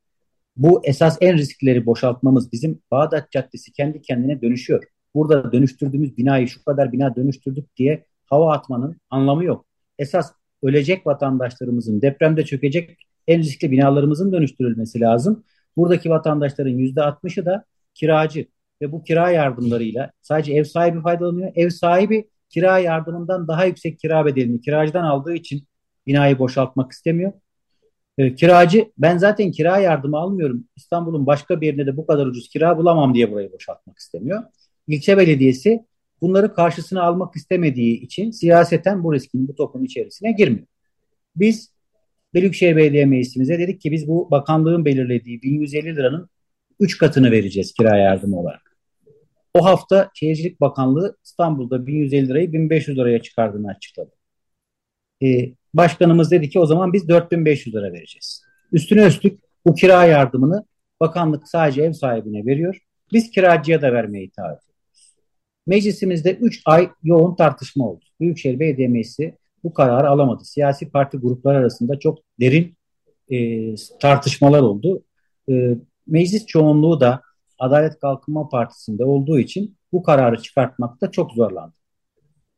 Bu 0.56 0.82
esas 0.84 1.18
en 1.22 1.38
riskleri 1.38 1.86
boşaltmamız 1.86 2.52
bizim 2.52 2.82
Bağdat 2.92 3.32
Caddesi 3.32 3.72
kendi 3.72 4.02
kendine 4.02 4.42
dönüşüyor. 4.42 4.84
Burada 5.16 5.52
dönüştürdüğümüz 5.52 6.18
binayı 6.18 6.48
şu 6.48 6.64
kadar 6.64 6.92
bina 6.92 7.16
dönüştürdük 7.16 7.78
diye 7.78 8.06
hava 8.26 8.54
atmanın 8.54 8.98
anlamı 9.10 9.44
yok. 9.44 9.66
Esas 10.00 10.32
ölecek 10.64 11.08
vatandaşlarımızın 11.08 12.02
depremde 12.02 12.46
çökecek 12.46 12.98
en 13.28 13.40
riskli 13.40 13.72
binalarımızın 13.72 14.32
dönüştürülmesi 14.32 15.00
lazım. 15.00 15.44
Buradaki 15.78 16.10
vatandaşların 16.10 16.72
yüzde 16.72 17.02
altmışı 17.02 17.46
da 17.46 17.66
kiracı 17.94 18.46
ve 18.82 18.92
bu 18.92 19.04
kira 19.04 19.30
yardımlarıyla 19.32 20.12
sadece 20.22 20.54
ev 20.54 20.64
sahibi 20.64 21.02
faydalanıyor. 21.02 21.52
Ev 21.56 21.70
sahibi 21.70 22.30
kira 22.50 22.80
yardımından 22.80 23.48
daha 23.48 23.66
yüksek 23.66 24.00
kira 24.00 24.26
bedelini 24.26 24.62
kiracıdan 24.62 25.04
aldığı 25.04 25.34
için 25.34 25.68
binayı 26.08 26.40
boşaltmak 26.40 26.92
istemiyor. 26.92 27.34
E, 28.18 28.36
kiracı 28.36 28.92
ben 28.98 29.18
zaten 29.18 29.52
kira 29.52 29.80
yardımı 29.80 30.18
almıyorum. 30.18 30.68
İstanbul'un 30.76 31.26
başka 31.26 31.62
bir 31.62 31.66
yerinde 31.66 31.86
de 31.86 31.98
bu 31.98 32.08
kadar 32.08 32.26
ucuz 32.26 32.50
kira 32.50 32.78
bulamam 32.78 33.14
diye 33.14 33.32
burayı 33.32 33.52
boşaltmak 33.52 33.98
istemiyor. 33.98 34.44
İlçe 34.88 35.18
belediyesi 35.18 35.86
bunları 36.22 36.54
karşısına 36.54 37.04
almak 37.04 37.36
istemediği 37.36 38.02
için 38.02 38.32
siyaseten 38.32 39.04
bu 39.04 39.14
riskin 39.14 39.48
bu 39.48 39.56
topun 39.56 39.84
içerisine 39.84 40.32
girmiyor. 40.32 40.68
Biz 41.36 41.72
Büyükşehir 42.34 42.76
Belediye 42.76 43.06
Meclisimize 43.06 43.60
dedik 43.60 43.82
ki 43.82 43.92
biz 43.92 44.08
bu 44.08 44.32
bakanlığın 44.32 44.86
belirlediği 44.86 45.42
1150 45.42 45.96
liranın 45.96 46.30
3 46.80 46.98
katını 46.98 47.32
vereceğiz 47.32 47.74
kira 47.74 47.98
yardımı 47.98 48.40
olarak. 48.40 48.78
O 49.54 49.66
hafta 49.66 50.10
Şehircilik 50.14 50.62
Bakanlığı 50.62 51.18
İstanbul'da 51.24 51.88
1150 51.88 52.28
lirayı 52.28 52.54
1500 52.54 52.98
liraya 52.98 53.22
çıkardığını 53.22 53.68
açıkladı. 53.70 54.12
Ee, 55.24 55.54
başkanımız 55.74 56.32
dedi 56.32 56.50
ki 56.50 56.60
o 56.60 56.66
zaman 56.66 56.94
biz 56.94 57.08
4500 57.08 57.76
lira 57.76 57.94
vereceğiz. 57.94 58.44
Üstüne 58.72 59.06
üstlük 59.06 59.40
bu 59.66 59.76
kira 59.76 60.06
yardımını 60.06 60.66
bakanlık 61.00 61.48
sadece 61.48 61.82
ev 61.82 61.94
sahibine 61.94 62.46
veriyor. 62.46 62.78
Biz 63.14 63.32
kiracıya 63.32 63.82
da 63.82 63.94
vermeyi 63.94 64.32
taahhüt 64.32 64.64
ediyoruz. 64.64 65.14
Meclisimizde 65.68 66.34
3 66.36 66.62
ay 66.66 66.90
yoğun 67.04 67.36
tartışma 67.36 67.90
oldu. 67.90 68.06
Büyükşehir 68.20 68.60
Belediye 68.60 68.88
Meclisi 68.88 69.38
bu 69.64 69.74
kararı 69.74 70.10
alamadı. 70.10 70.46
Siyasi 70.46 70.90
parti 70.90 71.18
grupları 71.18 71.58
arasında 71.58 72.00
çok 72.00 72.20
derin 72.40 72.78
e, 73.32 73.76
tartışmalar 74.00 74.62
oldu. 74.62 75.04
E, 75.50 75.76
meclis 76.08 76.46
çoğunluğu 76.46 77.00
da 77.00 77.22
Adalet 77.60 78.00
Kalkınma 78.00 78.50
Partisi'nde 78.50 79.06
olduğu 79.06 79.40
için 79.40 79.78
bu 79.92 80.04
kararı 80.04 80.42
çıkartmakta 80.42 81.12
çok 81.12 81.32
zorlandı. 81.32 81.74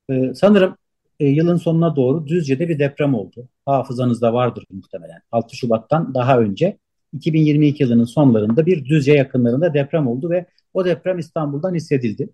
E, 0.09 0.33
sanırım 0.33 0.77
e, 1.23 1.27
yılın 1.27 1.57
sonuna 1.57 1.95
doğru 1.95 2.27
Düzce'de 2.27 2.69
bir 2.69 2.79
deprem 2.79 3.13
oldu. 3.13 3.49
Hafızanızda 3.65 4.33
vardır 4.33 4.65
muhtemelen. 4.71 5.21
6 5.31 5.55
Şubat'tan 5.55 6.13
daha 6.13 6.39
önce 6.39 6.77
2022 7.13 7.83
yılının 7.83 8.03
sonlarında 8.03 8.65
bir 8.65 8.85
Düzce 8.85 9.13
yakınlarında 9.13 9.73
deprem 9.73 10.07
oldu 10.07 10.29
ve 10.29 10.45
o 10.73 10.85
deprem 10.85 11.19
İstanbul'dan 11.19 11.75
hissedildi. 11.75 12.29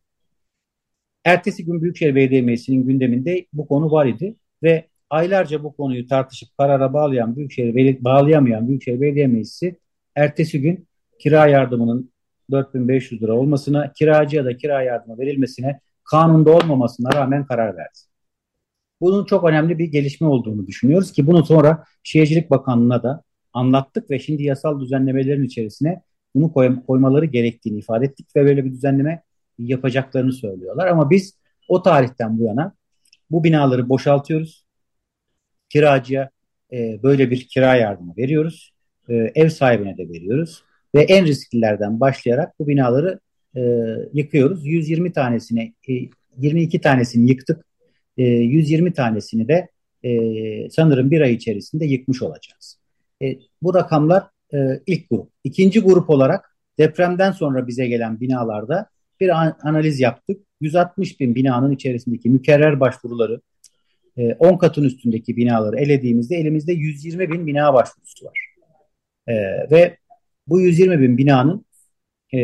Ertesi 1.25 1.65
gün 1.65 1.82
Büyükşehir 1.82 2.15
Belediye 2.15 2.41
Meclisi'nin 2.41 2.88
gündeminde 2.88 3.45
bu 3.54 3.67
konu 3.67 3.91
var 3.91 4.06
idi 4.06 4.36
ve 4.63 4.88
aylarca 5.10 5.63
bu 5.63 5.75
konuyu 5.75 6.08
tartışıp 6.08 6.58
karara 6.58 6.93
bağlayan 6.93 7.36
Büyükşehir 7.36 8.04
bağlayamayan 8.04 8.67
Büyükşehir 8.67 9.02
Belediye 9.02 9.28
Meclisi 9.28 9.75
ertesi 10.15 10.62
gün 10.62 10.88
kira 11.19 11.47
yardımının 11.47 12.12
4500 12.52 13.21
lira 13.21 13.34
olmasına, 13.34 13.93
kiracıya 13.93 14.45
da 14.45 14.58
kira 14.58 14.82
yardımı 14.82 15.17
verilmesine 15.17 15.80
kanunda 16.04 16.52
olmamasına 16.52 17.12
rağmen 17.13 17.45
karar 17.45 17.78
verdi. 17.78 18.09
Bunun 19.01 19.25
çok 19.25 19.43
önemli 19.43 19.79
bir 19.79 19.85
gelişme 19.85 20.27
olduğunu 20.27 20.67
düşünüyoruz 20.67 21.12
ki 21.12 21.27
bunu 21.27 21.45
sonra 21.45 21.83
Şehircilik 22.03 22.49
Bakanlığı'na 22.49 23.03
da 23.03 23.23
anlattık 23.53 24.12
ve 24.12 24.19
şimdi 24.19 24.43
yasal 24.43 24.79
düzenlemelerin 24.79 25.43
içerisine 25.43 26.01
bunu 26.35 26.53
koy, 26.53 26.85
koymaları 26.88 27.25
gerektiğini 27.25 27.79
ifade 27.79 28.05
ettik 28.05 28.35
ve 28.35 28.45
böyle 28.45 28.65
bir 28.65 28.71
düzenleme 28.71 29.23
yapacaklarını 29.59 30.33
söylüyorlar. 30.33 30.88
Ama 30.88 31.09
biz 31.09 31.39
o 31.67 31.81
tarihten 31.81 32.39
bu 32.39 32.43
yana 32.43 32.73
bu 33.31 33.43
binaları 33.43 33.89
boşaltıyoruz. 33.89 34.65
Kiracıya 35.69 36.29
e, 36.73 37.03
böyle 37.03 37.31
bir 37.31 37.47
kira 37.47 37.75
yardımı 37.75 38.13
veriyoruz. 38.17 38.73
E, 39.09 39.13
ev 39.35 39.49
sahibine 39.49 39.97
de 39.97 40.09
veriyoruz. 40.09 40.63
Ve 40.95 41.01
en 41.01 41.25
risklilerden 41.25 41.99
başlayarak 41.99 42.59
bu 42.59 42.67
binaları 42.67 43.19
e, 43.55 43.62
yıkıyoruz. 44.13 44.65
120 44.65 45.12
tanesini, 45.12 45.73
e, 45.89 45.93
22 46.38 46.81
tanesini 46.81 47.29
yıktık. 47.29 47.65
E, 48.19 48.23
120 48.23 48.93
tanesini 48.93 49.47
de 49.47 49.69
e, 50.03 50.69
sanırım 50.69 51.12
bir 51.12 51.21
ay 51.21 51.34
içerisinde 51.34 51.86
yıkmış 51.86 52.21
olacağız. 52.21 52.79
E, 53.21 53.39
bu 53.62 53.73
rakamlar 53.73 54.23
e, 54.53 54.58
ilk 54.88 55.10
grup. 55.10 55.29
İkinci 55.43 55.79
grup 55.79 56.10
olarak 56.10 56.58
depremden 56.77 57.32
sonra 57.32 57.67
bize 57.67 57.88
gelen 57.88 58.19
binalarda 58.19 58.89
bir 59.19 59.29
analiz 59.63 59.99
yaptık. 59.99 60.41
160 60.62 61.19
bin 61.19 61.36
binanın 61.36 61.71
içerisindeki 61.71 62.29
mükerrer 62.29 62.79
başvuruları 62.79 63.41
10 64.39 64.53
e, 64.53 64.58
katın 64.58 64.84
üstündeki 64.84 65.38
binaları 65.38 65.79
elediğimizde 65.79 66.36
elimizde 66.36 66.73
120 66.73 67.32
bin 67.32 67.47
bina 67.47 67.73
başvurusu 67.73 68.25
var. 68.25 68.39
E, 69.27 69.34
ve 69.71 69.97
bu 70.47 70.62
120 70.62 70.99
bin 70.99 71.17
binanın 71.17 71.65
e, 72.34 72.39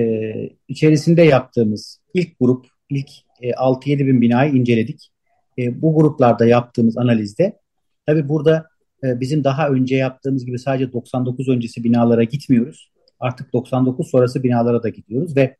içerisinde 0.67 1.21
yaptığımız 1.21 2.01
ilk 2.13 2.39
grup, 2.39 2.65
ilk 2.89 3.09
6-7 3.41 4.07
bin 4.07 4.21
binayı 4.21 4.53
inceledik. 4.53 5.11
Bu 5.57 5.95
gruplarda 5.95 6.45
yaptığımız 6.45 6.97
analizde 6.97 7.59
tabi 8.05 8.29
burada 8.29 8.65
bizim 9.03 9.43
daha 9.43 9.69
önce 9.69 9.95
yaptığımız 9.95 10.45
gibi 10.45 10.59
sadece 10.59 10.93
99 10.93 11.49
öncesi 11.49 11.83
binalara 11.83 12.23
gitmiyoruz. 12.23 12.91
Artık 13.19 13.53
99 13.53 14.09
sonrası 14.09 14.43
binalara 14.43 14.83
da 14.83 14.89
gidiyoruz 14.89 15.35
ve 15.35 15.55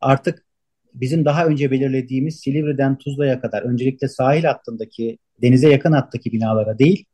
artık 0.00 0.46
bizim 0.94 1.24
daha 1.24 1.46
önce 1.46 1.70
belirlediğimiz 1.70 2.40
Silivri'den 2.40 2.98
Tuzla'ya 2.98 3.40
kadar 3.40 3.62
öncelikle 3.62 4.08
sahil 4.08 4.44
hattındaki 4.44 5.18
denize 5.42 5.68
yakın 5.68 5.92
hattaki 5.92 6.32
binalara 6.32 6.78
değil 6.78 7.04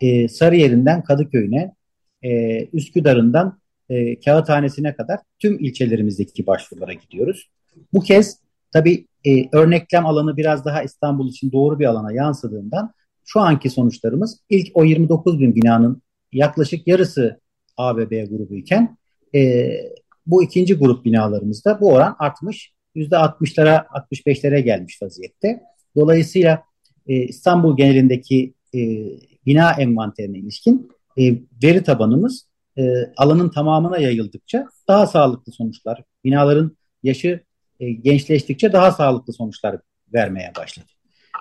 e, 0.00 0.28
Sarıyer'inden 0.28 1.02
Kadıköy'üne 1.02 1.74
e, 2.22 2.60
Üsküdar'ından 2.64 3.60
e, 3.88 4.20
Kağıthanesi'ne 4.20 4.94
kadar 4.94 5.18
tüm 5.38 5.64
ilçelerimizdeki 5.64 6.46
başvurulara 6.46 6.92
gidiyoruz. 6.92 7.50
Bu 7.92 8.00
kez 8.00 8.38
tabii 8.72 9.06
e, 9.26 9.48
örneklem 9.52 10.06
alanı 10.06 10.36
biraz 10.36 10.64
daha 10.64 10.82
İstanbul 10.82 11.28
için 11.28 11.52
doğru 11.52 11.78
bir 11.78 11.86
alana 11.86 12.12
yansıdığından 12.12 12.92
şu 13.24 13.40
anki 13.40 13.70
sonuçlarımız 13.70 14.40
ilk 14.50 14.68
o 14.74 14.84
29 14.84 15.40
bin 15.40 15.54
binanın 15.54 16.02
yaklaşık 16.32 16.86
yarısı 16.86 17.40
ABB 17.76 18.28
grubuyken 18.28 18.96
e, 19.34 19.70
bu 20.26 20.42
ikinci 20.42 20.74
grup 20.74 21.04
binalarımızda 21.04 21.80
bu 21.80 21.92
oran 21.92 22.16
artmış 22.18 22.72
%60'lara 22.96 23.86
65'lere 23.86 24.60
gelmiş 24.60 25.02
vaziyette. 25.02 25.62
Dolayısıyla 25.96 26.62
e, 27.06 27.14
İstanbul 27.14 27.76
genelindeki 27.76 28.54
e, 28.74 28.78
bina 29.46 29.72
envanterine 29.72 30.38
ilişkin 30.38 30.90
e, 31.18 31.34
veri 31.62 31.82
tabanımız 31.82 32.46
e, 32.78 32.82
alanın 33.16 33.48
tamamına 33.48 33.98
yayıldıkça 33.98 34.66
daha 34.88 35.06
sağlıklı 35.06 35.52
sonuçlar, 35.52 36.02
binaların 36.24 36.76
yaşı 37.02 37.40
e, 37.80 37.92
gençleştikçe 37.92 38.72
daha 38.72 38.92
sağlıklı 38.92 39.32
sonuçlar 39.32 39.76
vermeye 40.14 40.52
başladı. 40.58 40.86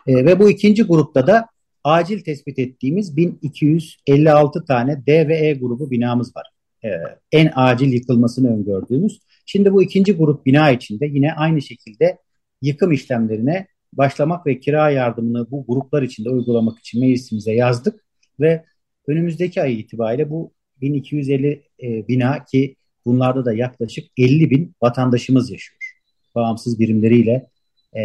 E, 0.08 0.26
ve 0.26 0.40
bu 0.40 0.50
ikinci 0.50 0.84
grupta 0.84 1.28
da 1.28 1.46
acil 1.84 2.24
tespit 2.24 2.60
ettiğimiz 2.60 3.18
1256 3.18 4.66
tane 4.66 5.06
D 5.08 5.28
ve 5.28 5.38
E 5.38 5.54
grubu 5.54 5.92
binamız 5.92 6.36
var. 6.36 6.48
E, 6.84 6.90
en 7.32 7.52
acil 7.56 7.94
yıkılmasını 7.94 8.58
öngördüğümüz 8.58 9.20
Şimdi 9.46 9.74
bu 9.74 9.84
ikinci 9.84 10.14
grup 10.14 10.46
bina 10.46 10.72
içinde 10.72 11.06
yine 11.06 11.34
aynı 11.34 11.62
şekilde 11.62 12.18
yıkım 12.62 12.92
işlemlerine 12.92 13.68
başlamak 13.94 14.48
ve 14.48 14.60
kira 14.60 14.90
yardımını 14.90 15.52
bu 15.52 15.66
gruplar 15.68 16.02
içinde 16.02 16.30
uygulamak 16.30 16.80
için 16.80 17.02
meclisimize 17.02 17.54
yazdık. 17.54 18.06
ve 18.40 18.66
önümüzdeki 19.08 19.62
ay 19.62 19.80
itibariyle 19.80 20.30
bu 20.30 20.54
1250 20.82 21.64
e, 21.84 22.08
bina 22.08 22.46
ki 22.46 22.76
bunlarda 23.06 23.46
da 23.46 23.54
yaklaşık 23.54 24.06
50 24.18 24.50
bin 24.50 24.76
vatandaşımız 24.82 25.52
yaşıyor. 25.52 25.80
Bağımsız 26.36 26.80
birimleriyle 26.80 27.48
e, 27.96 28.02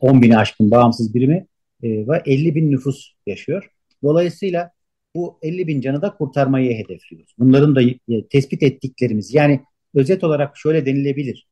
10 0.00 0.22
bini 0.22 0.38
aşkın 0.38 0.70
bağımsız 0.70 1.14
birimi 1.14 1.46
e, 1.82 2.08
ve 2.08 2.22
50 2.26 2.54
bin 2.54 2.70
nüfus 2.70 3.12
yaşıyor. 3.26 3.70
Dolayısıyla 4.02 4.70
bu 5.14 5.38
50 5.42 5.66
bin 5.66 5.80
canı 5.80 6.02
da 6.02 6.14
kurtarmayı 6.14 6.76
hedefliyoruz. 6.76 7.34
Bunların 7.38 7.76
da 7.76 7.82
e, 7.82 8.28
tespit 8.30 8.62
ettiklerimiz 8.62 9.34
yani 9.34 9.60
özet 9.94 10.24
olarak 10.24 10.56
şöyle 10.56 10.86
denilebilir. 10.86 11.48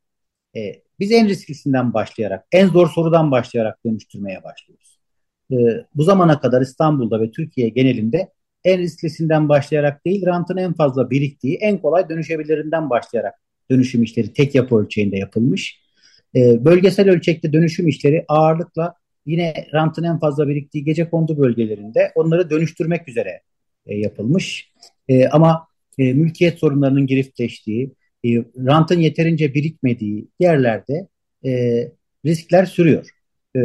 E, 0.56 0.82
biz 1.00 1.12
en 1.12 1.28
risklisinden 1.28 1.94
başlayarak, 1.94 2.46
en 2.52 2.68
zor 2.68 2.88
sorudan 2.88 3.30
başlayarak 3.30 3.84
dönüştürmeye 3.86 4.44
başlıyoruz. 4.44 4.98
E, 5.52 5.56
bu 5.94 6.02
zamana 6.02 6.40
kadar 6.40 6.60
İstanbul'da 6.60 7.20
ve 7.20 7.30
Türkiye 7.30 7.68
genelinde 7.68 8.32
en 8.64 8.78
risklisinden 8.78 9.48
başlayarak 9.48 10.04
değil, 10.06 10.26
rantın 10.26 10.56
en 10.56 10.72
fazla 10.72 11.10
biriktiği, 11.10 11.56
en 11.56 11.78
kolay 11.78 12.08
dönüşebilirinden 12.08 12.90
başlayarak 12.90 13.34
dönüşüm 13.70 14.02
işleri 14.02 14.32
tek 14.32 14.54
yapı 14.54 14.76
ölçeğinde 14.76 15.16
yapılmış. 15.16 15.87
E, 16.36 16.64
bölgesel 16.64 17.10
ölçekte 17.10 17.52
dönüşüm 17.52 17.88
işleri 17.88 18.24
ağırlıkla 18.28 18.94
yine 19.26 19.66
rantın 19.74 20.04
en 20.04 20.18
fazla 20.18 20.48
biriktiği 20.48 20.84
gece 20.84 21.10
kondu 21.10 21.38
bölgelerinde 21.38 22.12
onları 22.14 22.50
dönüştürmek 22.50 23.08
üzere 23.08 23.40
e, 23.86 23.98
yapılmış. 23.98 24.72
E, 25.08 25.28
ama 25.28 25.68
e, 25.98 26.12
mülkiyet 26.12 26.58
sorunlarının 26.58 27.06
girifleştiği, 27.06 27.92
e, 28.24 28.28
rantın 28.66 28.98
yeterince 29.00 29.54
birikmediği 29.54 30.28
yerlerde 30.40 31.08
e, 31.44 31.82
riskler 32.26 32.66
sürüyor. 32.66 33.08
E, 33.56 33.60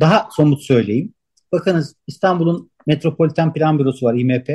daha 0.00 0.28
somut 0.32 0.62
söyleyeyim. 0.62 1.14
Bakınız 1.52 1.96
İstanbul'un 2.06 2.70
Metropoliten 2.86 3.52
Plan 3.52 3.78
Bürosu 3.78 4.06
var 4.06 4.14
İMP. 4.14 4.50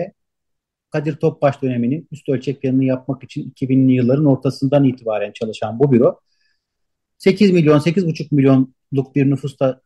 Kadir 0.89 1.15
Topbaş 1.15 1.61
döneminin 1.61 2.07
üst 2.11 2.29
ölçek 2.29 2.61
planını 2.61 2.85
yapmak 2.85 3.23
için 3.23 3.53
2000'li 3.55 3.91
yılların 3.91 4.25
ortasından 4.25 4.83
itibaren 4.83 5.31
çalışan 5.31 5.79
bu 5.79 5.91
büro 5.91 6.19
8 7.17 7.51
milyon, 7.51 7.79
8,5 7.79 8.27
milyonluk 8.31 9.15
bir 9.15 9.29
nüfusta 9.29 9.81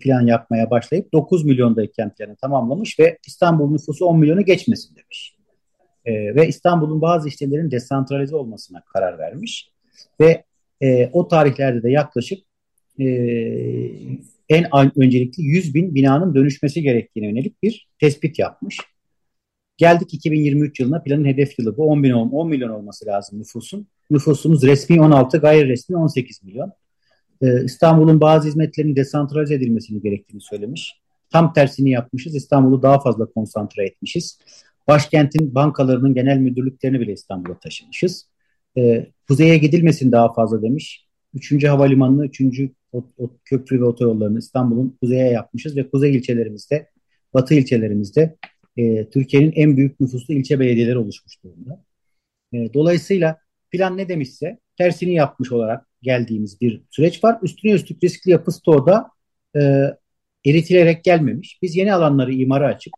plan 0.00 0.26
yapmaya 0.26 0.70
başlayıp 0.70 1.12
9 1.12 1.44
milyondayken 1.44 2.14
planı 2.14 2.36
tamamlamış 2.36 2.98
ve 2.98 3.18
İstanbul 3.26 3.70
nüfusu 3.70 4.06
10 4.06 4.18
milyonu 4.18 4.44
geçmesin 4.44 4.96
demiş. 4.96 5.36
Ee, 6.04 6.34
ve 6.34 6.48
İstanbul'un 6.48 7.00
bazı 7.00 7.28
işlemlerin 7.28 7.70
desantralize 7.70 8.36
olmasına 8.36 8.82
karar 8.92 9.18
vermiş 9.18 9.70
ve 10.20 10.44
e, 10.80 11.10
o 11.12 11.28
tarihlerde 11.28 11.82
de 11.82 11.90
yaklaşık 11.90 12.38
e, 13.00 13.06
en 14.48 14.66
öncelikli 14.96 15.42
100 15.42 15.74
bin 15.74 15.94
binanın 15.94 16.34
dönüşmesi 16.34 16.82
gerektiğine 16.82 17.28
yönelik 17.28 17.62
bir 17.62 17.88
tespit 18.00 18.38
yapmış. 18.38 18.78
Geldik 19.76 20.14
2023 20.14 20.80
yılına 20.80 21.02
planın 21.02 21.24
hedef 21.24 21.58
yılı 21.58 21.76
bu 21.76 21.86
10, 21.86 22.02
bin, 22.02 22.12
10 22.12 22.48
milyon 22.48 22.70
olması 22.70 23.06
lazım 23.06 23.38
nüfusun. 23.38 23.86
Nüfusumuz 24.10 24.62
resmi 24.62 25.00
16, 25.00 25.38
gayri 25.38 25.68
resmi 25.68 25.96
18 25.96 26.42
milyon. 26.44 26.72
Ee, 27.42 27.64
İstanbul'un 27.64 28.20
bazı 28.20 28.48
hizmetlerinin 28.48 28.96
desantralize 28.96 29.54
edilmesini 29.54 30.02
gerektiğini 30.02 30.40
söylemiş. 30.40 31.00
Tam 31.30 31.52
tersini 31.52 31.90
yapmışız. 31.90 32.34
İstanbul'u 32.34 32.82
daha 32.82 33.00
fazla 33.00 33.26
konsantre 33.26 33.84
etmişiz. 33.86 34.38
Başkentin 34.88 35.54
bankalarının 35.54 36.14
genel 36.14 36.38
müdürlüklerini 36.38 37.00
bile 37.00 37.12
İstanbul'a 37.12 37.58
taşımışız. 37.58 38.28
Ee, 38.76 39.06
kuzeye 39.28 39.58
gidilmesin 39.58 40.12
daha 40.12 40.32
fazla 40.32 40.62
demiş. 40.62 41.06
Üçüncü 41.34 41.66
havalimanını, 41.66 42.26
üçüncü 42.26 42.70
o, 42.92 43.04
o 43.18 43.30
köprü 43.44 43.80
ve 43.80 43.84
otoyollarını 43.84 44.38
İstanbul'un 44.38 44.96
kuzeye 45.00 45.30
yapmışız 45.30 45.76
ve 45.76 45.90
kuzey 45.90 46.16
ilçelerimizde, 46.16 46.90
batı 47.34 47.54
ilçelerimizde 47.54 48.36
e, 48.76 49.10
Türkiye'nin 49.10 49.52
en 49.52 49.76
büyük 49.76 50.00
nüfuslu 50.00 50.34
ilçe 50.34 50.60
belediyeleri 50.60 50.98
oluşmuş 50.98 51.44
durumda. 51.44 51.84
E, 52.52 52.74
dolayısıyla 52.74 53.38
plan 53.70 53.96
ne 53.96 54.08
demişse 54.08 54.58
tersini 54.78 55.14
yapmış 55.14 55.52
olarak 55.52 55.86
geldiğimiz 56.02 56.60
bir 56.60 56.82
süreç 56.90 57.24
var. 57.24 57.38
Üstüne 57.42 57.72
üstlük 57.72 58.04
riskli 58.04 58.30
yapı 58.30 58.52
stoğda 58.52 59.10
e, 59.56 59.60
eritilerek 60.46 61.04
gelmemiş. 61.04 61.58
Biz 61.62 61.76
yeni 61.76 61.94
alanları 61.94 62.32
imara 62.32 62.66
açıp 62.66 62.92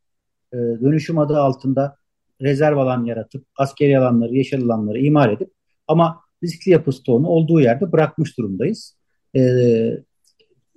e, 0.53 0.57
dönüşüm 0.57 1.19
adı 1.19 1.37
altında 1.37 1.97
rezerv 2.43 2.77
alan 2.77 3.05
yaratıp 3.05 3.47
askeri 3.57 3.99
alanları, 3.99 4.35
yeşil 4.35 4.63
alanları 4.63 4.99
imar 4.99 5.33
edip 5.33 5.51
ama 5.89 6.21
riskli 6.43 6.71
yapı 6.71 6.93
stoğunu 6.93 7.29
olduğu 7.29 7.61
yerde 7.61 7.93
bırakmış 7.93 8.39
durumdayız. 8.39 8.97
E, 9.37 9.43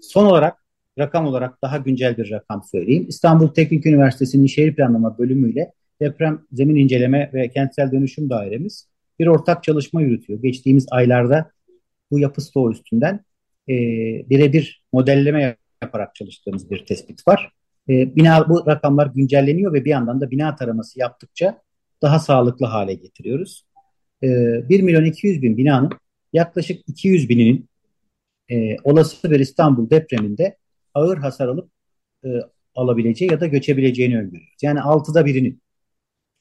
son 0.02 0.26
olarak 0.26 0.61
rakam 1.02 1.26
olarak 1.26 1.62
daha 1.62 1.78
güncel 1.78 2.18
bir 2.18 2.32
rakam 2.32 2.64
söyleyeyim. 2.72 3.06
İstanbul 3.10 3.48
Teknik 3.48 3.86
Üniversitesi'nin 3.86 4.48
şehir 4.48 4.76
planlama 4.76 5.18
bölümüyle 5.18 5.72
deprem 6.02 6.42
zemin 6.52 6.76
inceleme 6.76 7.32
ve 7.34 7.50
kentsel 7.50 7.92
dönüşüm 7.92 8.30
dairemiz 8.30 8.88
bir 9.20 9.28
ortak 9.28 9.64
çalışma 9.64 10.02
yürütüyor. 10.02 10.42
Geçtiğimiz 10.42 10.88
aylarda 10.92 11.52
bu 12.12 12.20
yapı 12.20 12.42
stoğu 12.42 12.72
üstünden 12.72 13.26
e, 13.70 13.74
birebir 14.30 14.84
modelleme 14.94 15.58
yaparak 15.84 16.16
çalıştığımız 16.16 16.72
bir 16.72 16.86
tespit 16.86 17.28
var. 17.28 17.52
E, 17.90 18.16
bina 18.16 18.50
bu 18.50 18.68
rakamlar 18.68 19.08
güncelleniyor 19.08 19.74
ve 19.74 19.86
bir 19.86 19.90
yandan 19.90 20.22
da 20.22 20.32
bina 20.32 20.56
taraması 20.56 21.00
yaptıkça 21.00 21.62
daha 22.02 22.20
sağlıklı 22.20 22.66
hale 22.66 22.94
getiriyoruz. 22.94 23.66
E, 24.24 24.28
1 24.70 24.82
milyon 24.82 25.06
200 25.06 25.42
bin 25.42 25.58
binanın 25.58 25.92
yaklaşık 26.34 26.82
200 26.88 27.30
bininin 27.30 27.70
e, 28.52 28.78
olası 28.84 29.32
bir 29.32 29.40
İstanbul 29.40 29.90
depreminde 29.90 30.58
ağır 30.93 31.17
hasar 31.17 31.47
alıp 31.47 31.69
e, 32.25 32.30
alabileceği 32.75 33.32
ya 33.32 33.39
da 33.39 33.47
göçebileceğini 33.47 34.17
öngörüyoruz. 34.17 34.58
Yani 34.62 34.82
altıda 34.82 35.25
birinin. 35.25 35.62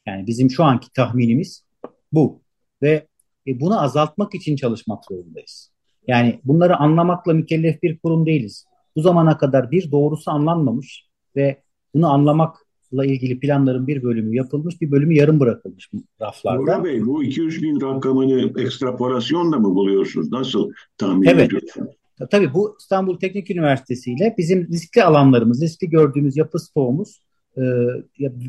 Yani 0.06 0.26
bizim 0.26 0.50
şu 0.50 0.64
anki 0.64 0.92
tahminimiz 0.92 1.64
bu. 2.12 2.42
Ve 2.82 3.06
e, 3.46 3.60
bunu 3.60 3.82
azaltmak 3.82 4.34
için 4.34 4.56
çalışmak 4.56 5.04
zorundayız. 5.04 5.70
Yani 6.06 6.40
bunları 6.44 6.76
anlamakla 6.76 7.32
mükellef 7.32 7.82
bir 7.82 7.98
kurum 7.98 8.26
değiliz. 8.26 8.66
Bu 8.96 9.02
zamana 9.02 9.38
kadar 9.38 9.70
bir 9.70 9.90
doğrusu 9.90 10.30
anlanmamış 10.30 11.08
ve 11.36 11.62
bunu 11.94 12.12
anlamakla 12.12 13.04
ilgili 13.04 13.40
planların 13.40 13.86
bir 13.86 14.02
bölümü 14.02 14.36
yapılmış, 14.36 14.80
bir 14.80 14.90
bölümü 14.90 15.14
yarım 15.14 15.40
bırakılmış 15.40 15.90
raflarda. 16.20 16.62
Burak 16.62 16.84
Bey 16.84 17.06
bu 17.06 17.24
200 17.24 17.62
bin 17.62 17.80
rakamını 17.80 18.60
ekstrapolasyonla 18.62 19.58
mı 19.58 19.74
buluyorsunuz? 19.74 20.32
Nasıl 20.32 20.72
tahmin 20.98 21.28
evet. 21.28 21.46
ediyorsunuz? 21.46 21.99
Tabii 22.30 22.54
bu 22.54 22.76
İstanbul 22.80 23.18
Teknik 23.18 23.50
Üniversitesi 23.50 24.12
ile 24.12 24.34
bizim 24.38 24.68
riskli 24.68 25.04
alanlarımız, 25.04 25.62
riskli 25.62 25.90
gördüğümüz 25.90 26.36
yapı 26.36 26.58
stoğumuz, 26.58 27.22
e, 27.56 27.62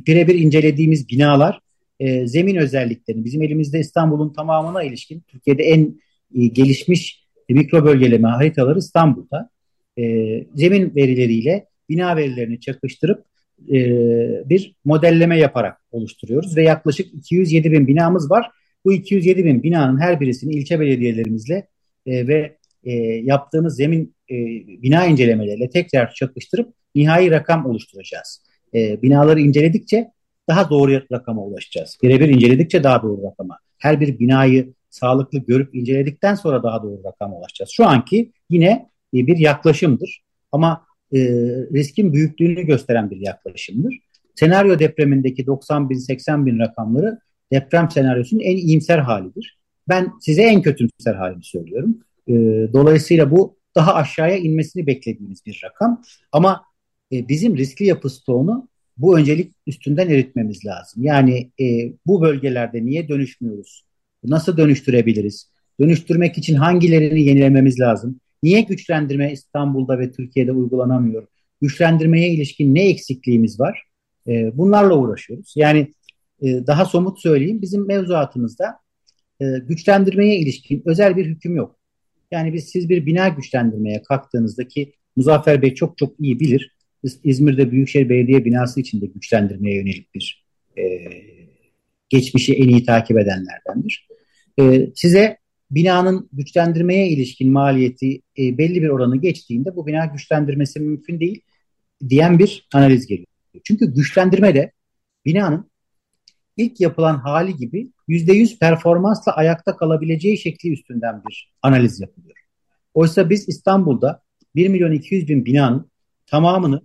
birebir 0.07 0.36
incelediğimiz 0.36 1.10
binalar 1.10 1.60
e, 1.99 2.27
zemin 2.27 2.55
özelliklerini 2.55 3.25
bizim 3.25 3.41
elimizde 3.41 3.79
İstanbul'un 3.79 4.34
tamamına 4.34 4.84
ilişkin 4.84 5.19
Türkiye'de 5.27 5.63
en 5.63 6.01
e, 6.36 6.47
gelişmiş 6.47 7.21
mikro 7.49 7.86
bölgeleme 7.86 8.27
haritaları 8.27 8.79
İstanbul'da. 8.79 9.49
E, 9.97 10.03
zemin 10.55 10.95
verileriyle 10.95 11.65
bina 11.89 12.15
verilerini 12.15 12.60
çakıştırıp 12.60 13.25
e, 13.69 13.79
bir 14.49 14.75
modelleme 14.86 15.39
yaparak 15.39 15.77
oluşturuyoruz 15.91 16.57
ve 16.57 16.63
yaklaşık 16.63 17.13
207 17.13 17.71
bin 17.71 17.88
binamız 17.88 18.31
var. 18.31 18.51
Bu 18.86 18.93
207 18.93 19.45
bin 19.45 19.63
binanın 19.63 20.01
her 20.01 20.19
birisini 20.19 20.53
ilçe 20.53 20.79
belediyelerimizle 20.79 21.67
e, 22.05 22.27
ve 22.27 22.57
e, 22.83 22.91
yaptığımız 23.23 23.75
zemin 23.75 24.15
e, 24.29 24.35
bina 24.81 25.05
incelemeleriyle 25.05 25.69
tekrar 25.69 26.13
çakıştırıp 26.13 26.73
nihai 26.95 27.31
rakam 27.31 27.65
oluşturacağız. 27.65 28.41
E, 28.75 29.01
binaları 29.01 29.39
inceledikçe 29.39 30.11
daha 30.49 30.69
doğru 30.69 31.01
rakama 31.11 31.41
ulaşacağız. 31.41 31.97
Birebir 32.03 32.29
inceledikçe 32.29 32.83
daha 32.83 33.01
doğru 33.01 33.23
rakama. 33.23 33.57
Her 33.77 34.01
bir 34.01 34.19
binayı 34.19 34.73
sağlıklı 34.89 35.39
görüp 35.39 35.75
inceledikten 35.75 36.35
sonra 36.35 36.63
daha 36.63 36.83
doğru 36.83 37.03
rakama 37.05 37.37
ulaşacağız. 37.37 37.71
Şu 37.73 37.87
anki 37.87 38.31
yine 38.49 38.89
e, 39.13 39.27
bir 39.27 39.37
yaklaşımdır. 39.37 40.21
Ama 40.51 40.85
e, 41.13 41.19
riskin 41.73 42.13
büyüklüğünü 42.13 42.63
gösteren 42.63 43.11
bir 43.11 43.17
yaklaşımdır. 43.17 43.99
Senaryo 44.35 44.79
depremindeki 44.79 45.45
90 45.47 45.89
bin 45.89 45.97
80 45.97 46.45
bin 46.45 46.59
rakamları 46.59 47.19
deprem 47.51 47.91
senaryosunun 47.91 48.41
en 48.41 48.57
iyimser 48.57 48.99
halidir. 48.99 49.57
Ben 49.89 50.11
size 50.21 50.43
en 50.43 50.61
kötümser 50.61 51.15
halini 51.15 51.43
söylüyorum. 51.43 51.99
E, 52.27 52.34
dolayısıyla 52.73 53.31
bu 53.31 53.57
daha 53.75 53.93
aşağıya 53.93 54.38
inmesini 54.38 54.88
beklediğimiz 54.88 55.45
bir 55.45 55.62
rakam. 55.63 56.01
Ama 56.31 56.65
e, 57.12 57.27
bizim 57.27 57.57
riskli 57.57 57.86
yapı 57.86 58.10
stoğunu 58.10 58.67
bu 58.97 59.17
öncelik 59.17 59.53
üstünden 59.67 60.10
eritmemiz 60.10 60.65
lazım. 60.65 61.03
Yani 61.03 61.51
e, 61.60 61.93
bu 62.05 62.21
bölgelerde 62.21 62.86
niye 62.86 63.07
dönüşmüyoruz? 63.07 63.86
Nasıl 64.23 64.57
dönüştürebiliriz? 64.57 65.51
Dönüştürmek 65.79 66.38
için 66.38 66.55
hangilerini 66.55 67.23
yenilememiz 67.23 67.79
lazım? 67.79 68.19
Niye 68.43 68.62
güçlendirme 68.62 69.31
İstanbul'da 69.31 69.99
ve 69.99 70.12
Türkiye'de 70.12 70.51
uygulanamıyor? 70.51 71.27
Güçlendirmeye 71.62 72.29
ilişkin 72.29 72.75
ne 72.75 72.89
eksikliğimiz 72.89 73.60
var? 73.60 73.84
E, 74.27 74.57
bunlarla 74.57 74.97
uğraşıyoruz. 74.97 75.53
Yani 75.55 75.91
e, 76.41 76.67
daha 76.67 76.86
somut 76.86 77.21
söyleyeyim 77.21 77.62
bizim 77.62 77.88
mevzuatımızda 77.88 78.79
e, 79.41 79.45
güçlendirmeye 79.67 80.39
ilişkin 80.39 80.84
özel 80.86 81.17
bir 81.17 81.25
hüküm 81.25 81.55
yok. 81.55 81.80
Yani 82.31 82.53
biz 82.53 82.69
siz 82.69 82.89
bir 82.89 83.05
bina 83.05 83.27
güçlendirmeye 83.27 84.01
kalktığınızda 84.01 84.67
ki 84.67 84.93
Muzaffer 85.15 85.61
Bey 85.61 85.75
çok 85.75 85.97
çok 85.97 86.19
iyi 86.19 86.39
bilir 86.39 86.75
İzmir'de 87.23 87.71
Büyükşehir 87.71 88.09
Belediye 88.09 88.45
binası 88.45 88.81
içinde 88.81 89.05
güçlendirmeye 89.05 89.75
yönelik 89.75 90.15
bir 90.15 90.45
e, 90.77 90.83
geçmişi 92.09 92.53
en 92.53 92.67
iyi 92.67 92.85
takip 92.85 93.17
edenlerdendir. 93.17 94.07
E, 94.59 94.87
size 94.95 95.37
binanın 95.71 96.29
güçlendirmeye 96.33 97.09
ilişkin 97.09 97.51
maliyeti 97.51 98.21
e, 98.37 98.57
belli 98.57 98.81
bir 98.81 98.89
oranı 98.89 99.17
geçtiğinde 99.17 99.75
bu 99.75 99.87
bina 99.87 100.05
güçlendirmesi 100.05 100.79
mümkün 100.79 101.19
değil 101.19 101.41
diyen 102.09 102.39
bir 102.39 102.67
analiz 102.73 103.07
geliyor. 103.07 103.27
Çünkü 103.63 103.93
güçlendirme 103.93 104.55
de 104.55 104.71
binanın 105.25 105.71
ilk 106.57 106.81
yapılan 106.81 107.17
hali 107.17 107.55
gibi 107.55 107.91
%100 108.12 108.60
performansla 108.60 109.36
ayakta 109.36 109.78
kalabileceği 109.78 110.38
şekli 110.38 110.74
üstünden 110.74 111.21
bir 111.30 111.54
analiz 111.62 112.02
yapılıyor. 112.02 112.38
Oysa 112.93 113.30
biz 113.30 113.50
İstanbul'da 113.50 114.21
1 114.56 114.67
milyon 114.67 114.91
200 114.91 115.28
bin 115.28 115.45
binanın 115.45 115.91
tamamını 116.28 116.82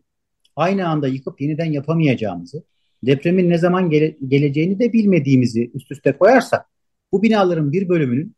aynı 0.56 0.88
anda 0.88 1.08
yıkıp 1.08 1.40
yeniden 1.40 1.72
yapamayacağımızı, 1.72 2.64
depremin 3.02 3.50
ne 3.50 3.58
zaman 3.58 3.90
gele, 3.90 4.16
geleceğini 4.28 4.78
de 4.78 4.92
bilmediğimizi 4.92 5.70
üst 5.74 5.90
üste 5.90 6.12
koyarsak 6.12 6.66
bu 7.12 7.22
binaların 7.22 7.72
bir 7.72 7.88
bölümünün 7.88 8.36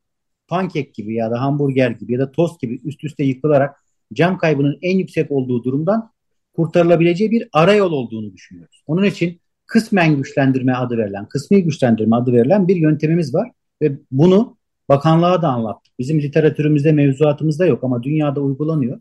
pankek 0.49 0.95
gibi 0.95 1.15
ya 1.15 1.31
da 1.31 1.41
hamburger 1.41 1.91
gibi 1.91 2.13
ya 2.13 2.19
da 2.19 2.33
tost 2.33 2.61
gibi 2.61 2.81
üst 2.85 3.05
üste 3.05 3.25
yıkılarak 3.25 3.77
cam 4.13 4.39
kaybının 4.39 4.79
en 4.83 4.99
yüksek 4.99 5.31
olduğu 5.31 5.65
durumdan 5.65 6.11
kurtarılabileceği 6.57 7.31
bir 7.31 7.49
arayol 7.53 7.93
olduğunu 7.93 8.33
düşünüyoruz. 8.33 8.83
Onun 8.87 9.05
için 9.05 9.41
kısmen 9.69 10.17
güçlendirme 10.17 10.73
adı 10.75 10.99
verilen, 10.99 11.27
kısmi 11.27 11.65
güçlendirme 11.65 12.17
adı 12.17 12.33
verilen 12.33 12.69
bir 12.69 12.77
yöntemimiz 12.77 13.35
var 13.35 13.51
ve 13.83 13.93
bunu 14.11 14.57
bakanlığa 14.89 15.43
da 15.43 15.49
anlattık. 15.49 15.99
Bizim 15.99 16.23
literatürümüzde, 16.23 16.93
mevzuatımızda 16.93 17.67
yok 17.67 17.85
ama 17.85 18.03
dünyada 18.03 18.41
uygulanıyor. 18.41 19.01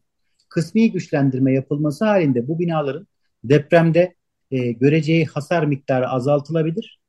Kısmi 0.49 0.91
güçlendirme 0.91 1.53
yapılması 1.53 2.05
halinde 2.05 2.47
bu 2.47 2.59
binaların 2.59 3.07
depremde 3.43 4.15
e, 4.51 4.71
göreceği 4.71 5.25
hasar 5.25 5.63
miktarı 5.63 6.09
azaltılabilir. 6.09 6.99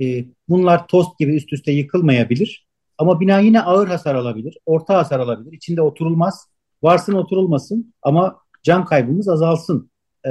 E, 0.00 0.24
bunlar 0.48 0.86
tost 0.86 1.18
gibi 1.18 1.36
üst 1.36 1.52
üste 1.52 1.72
yıkılmayabilir. 1.72 2.66
Ama 2.98 3.20
bina 3.20 3.38
yine 3.38 3.62
ağır 3.62 3.88
hasar 3.88 4.14
alabilir, 4.14 4.58
orta 4.66 4.98
hasar 4.98 5.20
alabilir. 5.20 5.52
İçinde 5.52 5.82
oturulmaz, 5.82 6.48
varsın 6.82 7.12
oturulmasın 7.12 7.94
ama 8.02 8.38
can 8.62 8.84
kaybımız 8.84 9.28
azalsın 9.28 9.90
e, 10.26 10.30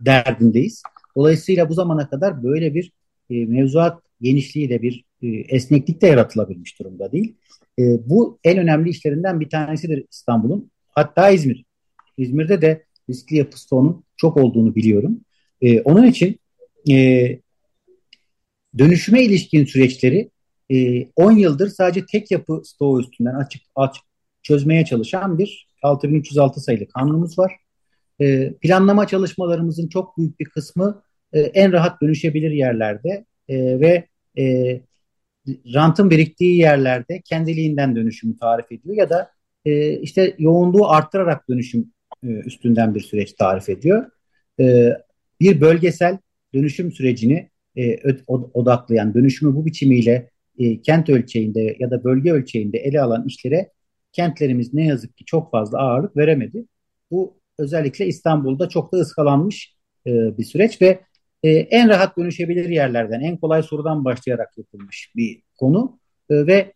derdindeyiz. 0.00 0.82
Dolayısıyla 1.16 1.68
bu 1.68 1.74
zamana 1.74 2.08
kadar 2.08 2.42
böyle 2.42 2.74
bir 2.74 2.92
e, 3.30 3.46
mevzuat 3.46 4.02
genişliği 4.20 4.70
de 4.70 4.82
bir 4.82 5.04
e, 5.22 5.28
esneklik 5.28 6.02
de 6.02 6.06
yaratılabilmiş 6.06 6.80
durumda 6.80 7.12
değil. 7.12 7.36
E, 7.78 7.82
bu 8.08 8.38
en 8.44 8.58
önemli 8.58 8.90
işlerinden 8.90 9.40
bir 9.40 9.48
tanesidir 9.48 10.04
İstanbul'un. 10.10 10.70
Hatta 10.90 11.30
İzmir. 11.30 11.64
İzmir'de 12.16 12.62
de 12.62 12.84
riskli 13.10 13.36
yapı 13.36 13.60
stoğunun 13.60 14.04
çok 14.16 14.36
olduğunu 14.36 14.74
biliyorum. 14.74 15.20
E, 15.60 15.80
onun 15.80 16.06
için 16.06 16.38
e, 16.90 16.94
dönüşüme 18.78 19.22
ilişkin 19.24 19.64
süreçleri 19.64 20.30
e, 20.70 21.06
10 21.16 21.32
yıldır 21.32 21.68
sadece 21.68 22.06
tek 22.06 22.30
yapı 22.30 22.62
stoğu 22.64 23.00
üstünden 23.00 23.34
açık, 23.34 23.62
açık 23.76 24.04
çözmeye 24.42 24.84
çalışan 24.84 25.38
bir 25.38 25.68
6306 25.82 26.60
sayılı 26.60 26.88
kanunumuz 26.88 27.38
var. 27.38 27.52
E, 28.20 28.54
planlama 28.54 29.06
çalışmalarımızın 29.06 29.88
çok 29.88 30.18
büyük 30.18 30.40
bir 30.40 30.44
kısmı 30.44 31.02
e, 31.32 31.40
en 31.40 31.72
rahat 31.72 32.02
dönüşebilir 32.02 32.50
yerlerde 32.50 33.24
e, 33.48 33.80
ve 33.80 34.08
e, 34.38 34.80
rantın 35.74 36.10
biriktiği 36.10 36.58
yerlerde 36.58 37.20
kendiliğinden 37.20 37.96
dönüşümü 37.96 38.36
tarif 38.36 38.72
ediyor 38.72 38.96
ya 38.96 39.10
da 39.10 39.30
e, 39.64 39.98
işte 40.00 40.34
yoğunluğu 40.38 40.90
arttırarak 40.90 41.48
dönüşüm 41.48 41.92
e, 42.24 42.28
üstünden 42.28 42.94
bir 42.94 43.00
süreç 43.00 43.32
tarif 43.32 43.68
ediyor. 43.68 44.10
E, 44.60 44.92
bir 45.40 45.60
bölgesel 45.60 46.18
dönüşüm 46.54 46.92
sürecini 46.92 47.50
e, 47.76 47.98
odaklayan, 48.28 49.14
dönüşümü 49.14 49.54
bu 49.54 49.66
biçimiyle 49.66 50.30
e, 50.58 50.82
kent 50.82 51.08
ölçeğinde 51.08 51.76
ya 51.78 51.90
da 51.90 52.04
bölge 52.04 52.32
ölçeğinde 52.32 52.78
ele 52.78 53.00
alan 53.00 53.26
işlere 53.26 53.70
kentlerimiz 54.12 54.74
ne 54.74 54.86
yazık 54.86 55.16
ki 55.16 55.24
çok 55.24 55.50
fazla 55.50 55.78
ağırlık 55.78 56.16
veremedi. 56.16 56.64
Bu 57.10 57.40
özellikle 57.58 58.06
İstanbul'da 58.06 58.68
çok 58.68 58.92
da 58.92 58.96
ıskalanmış 58.96 59.74
e, 60.06 60.38
bir 60.38 60.44
süreç 60.44 60.82
ve 60.82 61.00
e, 61.42 61.50
en 61.50 61.88
rahat 61.88 62.18
dönüşebilir 62.18 62.68
yerlerden, 62.68 63.20
en 63.20 63.36
kolay 63.36 63.62
sorudan 63.62 64.04
başlayarak 64.04 64.58
yapılmış 64.58 65.12
bir 65.16 65.42
konu 65.56 65.98
e, 66.30 66.46
ve 66.46 66.72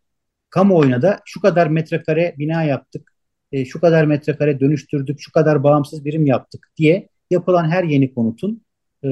kamuoyuna 0.51 1.03
da 1.03 1.21
şu 1.25 1.41
kadar 1.41 1.67
metrekare 1.67 2.35
bina 2.39 2.63
yaptık, 2.63 3.13
e, 3.53 3.65
şu 3.65 3.81
kadar 3.81 4.05
metrekare 4.05 4.61
dönüştürdük, 4.61 5.21
şu 5.21 5.33
kadar 5.33 5.63
bağımsız 5.63 6.05
birim 6.05 6.27
yaptık 6.27 6.69
diye 6.77 7.09
yapılan 7.31 7.71
her 7.71 7.85
yeni 7.85 8.15
konutun 8.15 8.63
e, 9.05 9.09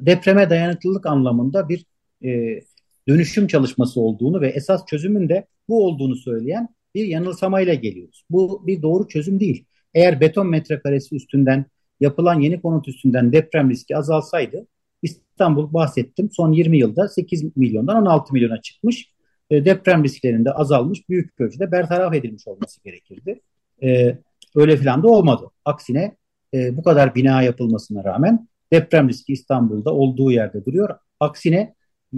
depreme 0.00 0.50
dayanıklılık 0.50 1.06
anlamında 1.06 1.68
bir 1.68 1.86
e, 2.24 2.60
dönüşüm 3.08 3.46
çalışması 3.46 4.00
olduğunu 4.00 4.40
ve 4.40 4.48
esas 4.48 4.86
çözümün 4.86 5.28
de 5.28 5.46
bu 5.68 5.86
olduğunu 5.86 6.16
söyleyen 6.16 6.68
bir 6.94 7.04
yanılsamayla 7.04 7.74
geliyoruz. 7.74 8.24
Bu 8.30 8.66
bir 8.66 8.82
doğru 8.82 9.08
çözüm 9.08 9.40
değil. 9.40 9.64
Eğer 9.94 10.20
beton 10.20 10.46
metrekaresi 10.46 11.16
üstünden 11.16 11.66
yapılan 12.00 12.40
yeni 12.40 12.60
konut 12.60 12.88
üstünden 12.88 13.32
deprem 13.32 13.70
riski 13.70 13.96
azalsaydı 13.96 14.66
İstanbul 15.02 15.72
bahsettim 15.72 16.30
son 16.30 16.52
20 16.52 16.78
yılda 16.78 17.08
8 17.08 17.56
milyondan 17.56 17.96
16 17.96 18.32
milyona 18.32 18.60
çıkmış. 18.60 19.12
E, 19.50 19.64
deprem 19.64 20.04
risklerinde 20.04 20.52
azalmış 20.52 21.08
büyük 21.08 21.40
ölçüde 21.40 21.72
bertaraf 21.72 22.14
edilmiş 22.14 22.48
olması 22.48 22.82
gerekirdi. 22.84 23.40
E, 23.82 24.18
öyle 24.56 24.76
filan 24.76 25.02
da 25.02 25.08
olmadı. 25.08 25.44
Aksine 25.64 26.16
e, 26.54 26.76
bu 26.76 26.82
kadar 26.82 27.14
bina 27.14 27.42
yapılmasına 27.42 28.04
rağmen 28.04 28.48
deprem 28.72 29.08
riski 29.08 29.32
İstanbul'da 29.32 29.94
olduğu 29.94 30.30
yerde 30.30 30.64
duruyor. 30.64 30.98
Aksine 31.20 31.74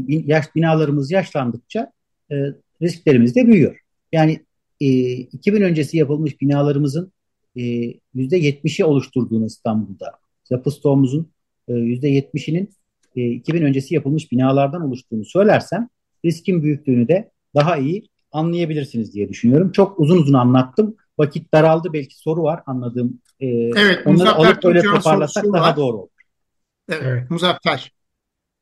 yaş 0.09 0.55
binalarımız 0.55 1.11
yaşlandıkça 1.11 1.93
e, 2.33 2.35
risklerimiz 2.83 3.37
de 3.37 3.47
büyüyor. 3.47 3.81
Yani 4.13 4.41
e, 4.81 4.87
2000 5.13 5.63
öncesi 5.63 5.97
yapılmış 5.97 6.41
binalarımızın 6.41 7.13
e, 7.57 7.61
%70'i 8.15 8.85
oluşturduğunu 8.85 9.47
İstanbul'da, 9.47 10.13
yapı 10.51 10.71
stoğumuzun 10.71 11.33
e, 11.69 11.73
%70'inin 11.73 12.71
e, 13.17 13.27
2000 13.27 13.63
öncesi 13.63 13.95
yapılmış 13.95 14.33
binalardan 14.33 14.83
oluştuğunu 14.83 15.25
söylersem 15.25 15.89
riskin 16.25 16.63
büyüklüğünü 16.63 17.09
de 17.09 17.31
daha 17.55 17.77
iyi 17.77 18.09
anlayabilirsiniz 18.33 19.15
diye 19.15 19.29
düşünüyorum. 19.29 19.73
Çok 19.73 20.01
uzun 20.01 20.17
uzun 20.17 20.35
anlattım. 20.35 20.97
Vakit 21.19 21.55
daraldı. 21.55 21.93
Belki 21.93 22.19
soru 22.19 22.43
var 22.43 22.63
anladığım. 22.67 23.21
E, 23.41 23.47
evet. 23.47 24.07
Onları 24.07 24.33
alıp 24.33 24.65
öyle 24.65 24.83
toparlasak 24.83 25.45
daha 25.45 25.69
var. 25.69 25.77
doğru 25.77 25.97
olur. 25.97 26.09
Evet. 26.89 27.03
evet. 27.05 27.31
Muzaffer. 27.31 27.93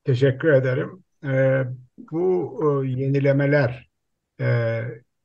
Teşekkür 0.04 0.52
ederim. 0.52 1.04
Ee, 1.24 1.64
bu 2.10 2.60
e, 2.84 2.88
yenilemeler 2.88 3.88
e, 4.40 4.80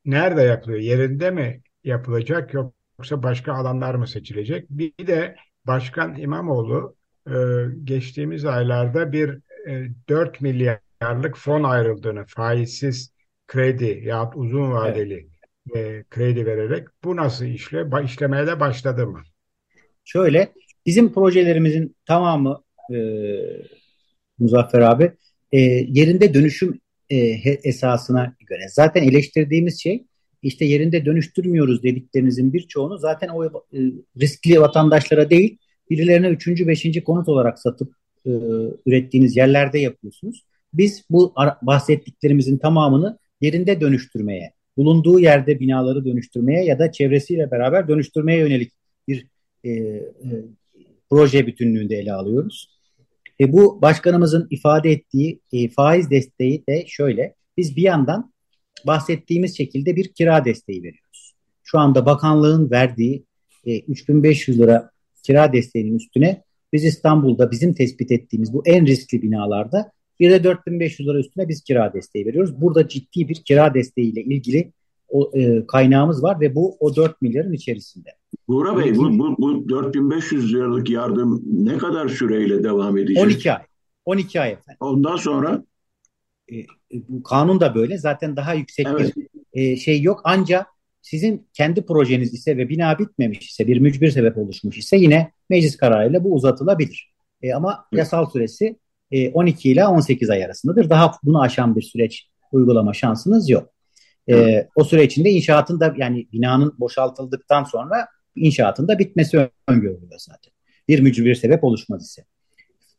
nerede 0.05 0.41
yapılıyor? 0.41 0.79
Yerinde 0.79 1.31
mi 1.31 1.61
yapılacak 1.83 2.53
yoksa 2.99 3.23
başka 3.23 3.53
alanlar 3.53 3.95
mı 3.95 4.07
seçilecek? 4.07 4.69
Bir 4.69 5.07
de 5.07 5.35
Başkan 5.67 6.15
İmamoğlu 6.19 6.95
e, 7.27 7.35
geçtiğimiz 7.83 8.45
aylarda 8.45 9.11
bir 9.11 9.39
e, 9.67 9.89
4 10.09 10.41
milyarlık 10.41 11.37
fon 11.37 11.63
ayrıldığını 11.63 12.25
faizsiz 12.25 13.13
kredi 13.47 14.01
yahut 14.05 14.33
uzun 14.35 14.71
vadeli 14.71 15.27
evet. 15.75 15.99
e, 15.99 16.03
kredi 16.09 16.45
vererek 16.45 16.87
bu 17.03 17.15
nasıl 17.15 17.45
işle? 17.45 17.85
İşlemeye 18.03 18.47
de 18.47 18.59
başladı 18.59 19.07
mı? 19.07 19.21
Şöyle 20.05 20.53
bizim 20.85 21.13
projelerimizin 21.13 21.95
tamamı 22.05 22.63
e, 22.93 22.97
Muzaffer 24.39 24.81
abi 24.81 25.11
e, 25.51 25.59
yerinde 25.87 26.33
dönüşüm 26.33 26.79
e, 27.09 27.17
esasına 27.63 28.35
göre. 28.39 28.69
Zaten 28.69 29.03
eleştirdiğimiz 29.03 29.81
şey 29.83 30.06
işte 30.41 30.65
yerinde 30.65 31.05
dönüştürmüyoruz 31.05 31.83
dediklerinizin 31.83 32.53
birçoğunu 32.53 32.97
zaten 32.97 33.27
o 33.27 33.45
e, 33.45 33.49
riskli 34.21 34.61
vatandaşlara 34.61 35.29
değil 35.29 35.57
birilerine 35.89 36.27
üçüncü, 36.27 36.67
beşinci 36.67 37.03
konut 37.03 37.29
olarak 37.29 37.59
satıp 37.59 37.93
e, 38.25 38.31
ürettiğiniz 38.85 39.37
yerlerde 39.37 39.79
yapıyorsunuz. 39.79 40.45
Biz 40.73 41.03
bu 41.09 41.33
bahsettiklerimizin 41.61 42.57
tamamını 42.57 43.17
yerinde 43.41 43.81
dönüştürmeye, 43.81 44.53
bulunduğu 44.77 45.19
yerde 45.19 45.59
binaları 45.59 46.05
dönüştürmeye 46.05 46.65
ya 46.65 46.79
da 46.79 46.91
çevresiyle 46.91 47.51
beraber 47.51 47.87
dönüştürmeye 47.87 48.39
yönelik 48.39 48.71
bir 49.07 49.27
e, 49.63 49.69
e, 49.69 50.03
proje 51.09 51.47
bütünlüğünde 51.47 51.97
ele 51.97 52.13
alıyoruz. 52.13 52.77
E, 53.39 53.51
bu 53.53 53.81
başkanımızın 53.81 54.47
ifade 54.49 54.91
ettiği 54.91 55.39
e, 55.53 55.69
faiz 55.69 56.09
desteği 56.09 56.63
de 56.69 56.85
şöyle. 56.87 57.35
Biz 57.57 57.75
bir 57.75 57.81
yandan 57.81 58.33
bahsettiğimiz 58.87 59.57
şekilde 59.57 59.95
bir 59.95 60.07
kira 60.07 60.45
desteği 60.45 60.83
veriyoruz. 60.83 61.33
Şu 61.63 61.79
anda 61.79 62.05
bakanlığın 62.05 62.71
verdiği 62.71 63.23
e, 63.65 63.79
3500 63.79 64.59
lira 64.59 64.91
kira 65.23 65.53
desteğinin 65.53 65.95
üstüne 65.95 66.43
biz 66.73 66.85
İstanbul'da 66.85 67.51
bizim 67.51 67.73
tespit 67.73 68.11
ettiğimiz 68.11 68.53
bu 68.53 68.63
en 68.65 68.85
riskli 68.85 69.21
binalarda 69.21 69.91
bir 70.19 70.31
de 70.31 70.43
4500 70.43 71.09
lira 71.09 71.19
üstüne 71.19 71.47
biz 71.49 71.63
kira 71.63 71.93
desteği 71.93 72.25
veriyoruz. 72.25 72.61
Burada 72.61 72.87
ciddi 72.87 73.29
bir 73.29 73.35
kira 73.35 73.73
desteğiyle 73.73 74.21
ilgili 74.23 74.71
o, 75.09 75.31
e, 75.33 75.67
kaynağımız 75.67 76.23
var 76.23 76.41
ve 76.41 76.55
bu 76.55 76.77
o 76.79 76.95
4 76.95 77.21
milyarın 77.21 77.53
içerisinde. 77.53 78.09
Buğra 78.47 78.77
Bey 78.77 78.95
bu, 78.95 79.19
bu, 79.19 79.35
bu 79.37 79.69
4500 79.69 80.53
liralık 80.53 80.89
yardım 80.89 81.43
ne 81.45 81.77
kadar 81.77 82.07
süreyle 82.07 82.63
devam 82.63 82.97
edecek? 82.97 83.23
12 83.23 83.53
ay. 83.53 83.61
12 84.05 84.41
ay 84.41 84.51
efendim. 84.51 84.77
Ondan 84.79 85.15
sonra? 85.15 85.63
E, 86.51 86.55
bu 87.09 87.23
kanun 87.23 87.59
da 87.59 87.75
böyle. 87.75 87.97
Zaten 87.97 88.35
daha 88.35 88.53
yüksek 88.53 88.87
evet. 88.89 89.13
bir 89.15 89.27
e, 89.53 89.75
şey 89.77 90.01
yok. 90.01 90.21
Ancak 90.23 90.67
sizin 91.01 91.47
kendi 91.53 91.85
projeniz 91.85 92.33
ise 92.33 92.57
ve 92.57 92.69
bina 92.69 92.99
bitmemiş 92.99 93.49
ise 93.49 93.67
bir 93.67 93.79
mücbir 93.79 94.11
sebep 94.11 94.37
oluşmuş 94.37 94.77
ise 94.77 94.97
yine 94.97 95.31
meclis 95.49 95.77
kararıyla 95.77 96.23
bu 96.23 96.33
uzatılabilir. 96.33 97.13
E, 97.41 97.53
ama 97.53 97.85
yasal 97.91 98.29
süresi 98.29 98.79
e, 99.11 99.29
12 99.29 99.71
ile 99.71 99.87
18 99.87 100.29
ay 100.29 100.45
arasındadır. 100.45 100.89
Daha 100.89 101.11
bunu 101.23 101.41
aşan 101.41 101.75
bir 101.75 101.81
süreç 101.81 102.29
uygulama 102.51 102.93
şansınız 102.93 103.49
yok. 103.49 103.73
E, 104.29 104.67
o 104.75 104.83
süre 104.83 105.03
içinde 105.03 105.29
inşaatın 105.29 105.79
da 105.79 105.93
yani 105.97 106.27
binanın 106.33 106.75
boşaltıldıktan 106.79 107.63
sonra 107.63 108.07
inşaatın 108.35 108.87
da 108.87 108.99
bitmesi 108.99 109.49
öngörülüyor 109.67 110.19
zaten. 110.19 110.53
Bir 110.87 110.99
mücbir 110.99 111.35
sebep 111.35 111.63
oluşmaz 111.63 112.05
ise. 112.05 112.25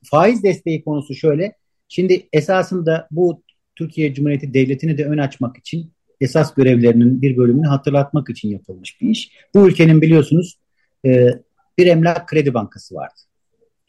Faiz 0.04 0.42
desteği 0.42 0.84
konusu 0.84 1.14
şöyle. 1.14 1.52
Şimdi 1.88 2.28
esasında 2.32 3.08
bu 3.10 3.42
Türkiye 3.76 4.14
Cumhuriyeti 4.14 4.54
Devleti'ni 4.54 4.98
de 4.98 5.04
ön 5.04 5.18
açmak 5.18 5.56
için 5.56 5.92
esas 6.20 6.54
görevlerinin 6.54 7.22
bir 7.22 7.36
bölümünü 7.36 7.66
hatırlatmak 7.66 8.30
için 8.30 8.48
yapılmış 8.48 9.00
bir 9.00 9.08
iş. 9.08 9.32
Bu 9.54 9.68
ülkenin 9.68 10.02
biliyorsunuz 10.02 10.58
e, 11.04 11.28
bir 11.78 11.86
emlak 11.86 12.28
kredi 12.28 12.54
bankası 12.54 12.94
vardı. 12.94 13.20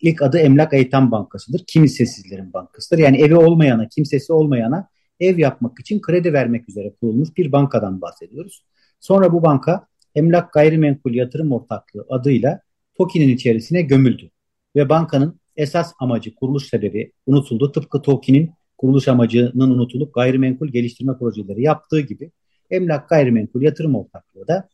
İlk 0.02 0.22
adı 0.22 0.38
Emlak 0.38 0.74
Eytan 0.74 1.12
Bankası'dır. 1.12 1.64
Kimsesizlerin 1.68 2.54
bankasıdır. 2.54 2.98
Yani 2.98 3.22
evi 3.22 3.36
olmayana, 3.36 3.88
kimsesi 3.88 4.34
olmayana 4.34 4.90
ev 5.20 5.38
yapmak 5.38 5.80
için 5.80 6.02
kredi 6.02 6.34
vermek 6.34 6.70
üzere 6.70 6.94
kurulmuş 7.02 7.38
bir 7.38 7.52
bankadan 7.52 8.02
bahsediyoruz. 8.02 8.64
Sonra 9.00 9.34
bu 9.34 9.44
banka 9.44 9.88
Emlak 10.16 10.54
Gayrimenkul 10.54 11.14
Yatırım 11.14 11.52
Ortaklığı 11.52 12.06
adıyla 12.10 12.62
TOKİ'nin 12.98 13.30
içerisine 13.30 13.82
gömüldü. 13.82 14.32
Ve 14.76 14.90
bankanın 14.90 15.39
esas 15.60 15.94
amacı, 16.00 16.36
kuruluş 16.36 16.70
sebebi 16.70 17.12
unutuldu. 17.26 17.72
Tıpkı 17.72 18.02
TOKİ'nin 18.02 18.52
kuruluş 18.78 19.08
amacının 19.08 19.70
unutulup 19.70 20.14
gayrimenkul 20.14 20.68
geliştirme 20.68 21.18
projeleri 21.18 21.62
yaptığı 21.62 22.00
gibi 22.00 22.32
Emlak 22.72 23.10
Gayrimenkul 23.10 23.62
Yatırım 23.62 23.96
Ortaklığı 23.96 24.48
da 24.48 24.70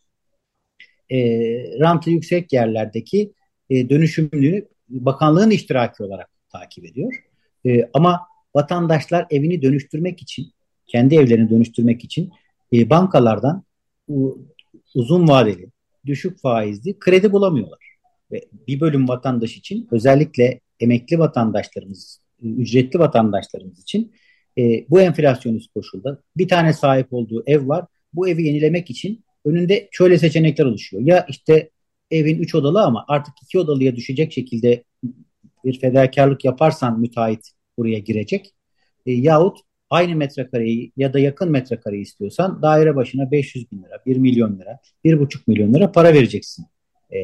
e, 1.10 1.20
rantı 1.80 2.12
yüksek 2.12 2.54
yerlerdeki 2.54 3.34
e, 3.70 3.90
dönüşümlüğünü 3.90 4.66
bakanlığın 4.90 5.50
iştiraki 5.50 6.04
olarak 6.04 6.30
takip 6.52 6.86
ediyor. 6.86 7.14
E, 7.66 7.90
ama 7.94 8.22
vatandaşlar 8.56 9.28
evini 9.30 9.62
dönüştürmek 9.62 10.22
için, 10.22 10.52
kendi 10.88 11.16
evlerini 11.16 11.50
dönüştürmek 11.50 12.04
için 12.04 12.32
e, 12.74 12.90
bankalardan 12.90 13.64
u, 14.08 14.38
uzun 14.96 15.28
vadeli, 15.28 15.68
düşük 16.06 16.40
faizli 16.40 17.00
kredi 17.00 17.32
bulamıyorlar. 17.32 17.80
Ve 18.32 18.42
bir 18.68 18.80
bölüm 18.80 19.08
vatandaş 19.08 19.58
için 19.58 19.88
özellikle 19.92 20.60
emekli 20.80 21.20
vatandaşlarımız, 21.20 22.22
ücretli 22.42 23.00
vatandaşlarımız 23.00 23.80
için 23.80 24.12
e, 24.58 24.86
bu 24.90 25.02
enflasyonist 25.02 25.74
koşulda 25.74 26.22
bir 26.38 26.48
tane 26.48 26.74
sahip 26.74 27.14
olduğu 27.14 27.44
ev 27.48 27.68
var. 27.68 27.86
Bu 28.14 28.28
evi 28.28 28.44
yenilemek 28.44 28.90
için 28.90 29.24
önünde 29.46 29.90
şöyle 29.92 30.18
seçenekler 30.18 30.66
oluşuyor. 30.66 31.04
Ya 31.04 31.26
işte 31.30 31.70
evin 32.12 32.40
üç 32.40 32.56
odalı 32.56 32.82
ama 32.84 33.06
artık 33.08 33.34
iki 33.44 33.60
odalıya 33.60 33.96
düşecek 33.96 34.34
şekilde 34.34 34.84
bir 35.66 35.80
fedakarlık 35.80 36.46
yaparsan 36.46 37.00
müteahhit 37.00 37.52
buraya 37.78 38.00
girecek. 38.00 38.54
E, 39.06 39.12
yahut 39.12 39.60
aynı 39.90 40.16
metrekareyi 40.16 40.92
ya 40.98 41.14
da 41.14 41.20
yakın 41.20 41.52
metrekareyi 41.52 42.02
istiyorsan 42.02 42.62
daire 42.62 42.96
başına 42.96 43.32
500 43.32 43.72
bin 43.72 43.84
lira, 43.84 44.02
1 44.06 44.18
milyon 44.18 44.60
lira, 44.60 44.80
1,5 45.06 45.40
milyon 45.48 45.74
lira 45.74 45.92
para 45.92 46.14
vereceksin 46.14 46.66
e, 47.14 47.18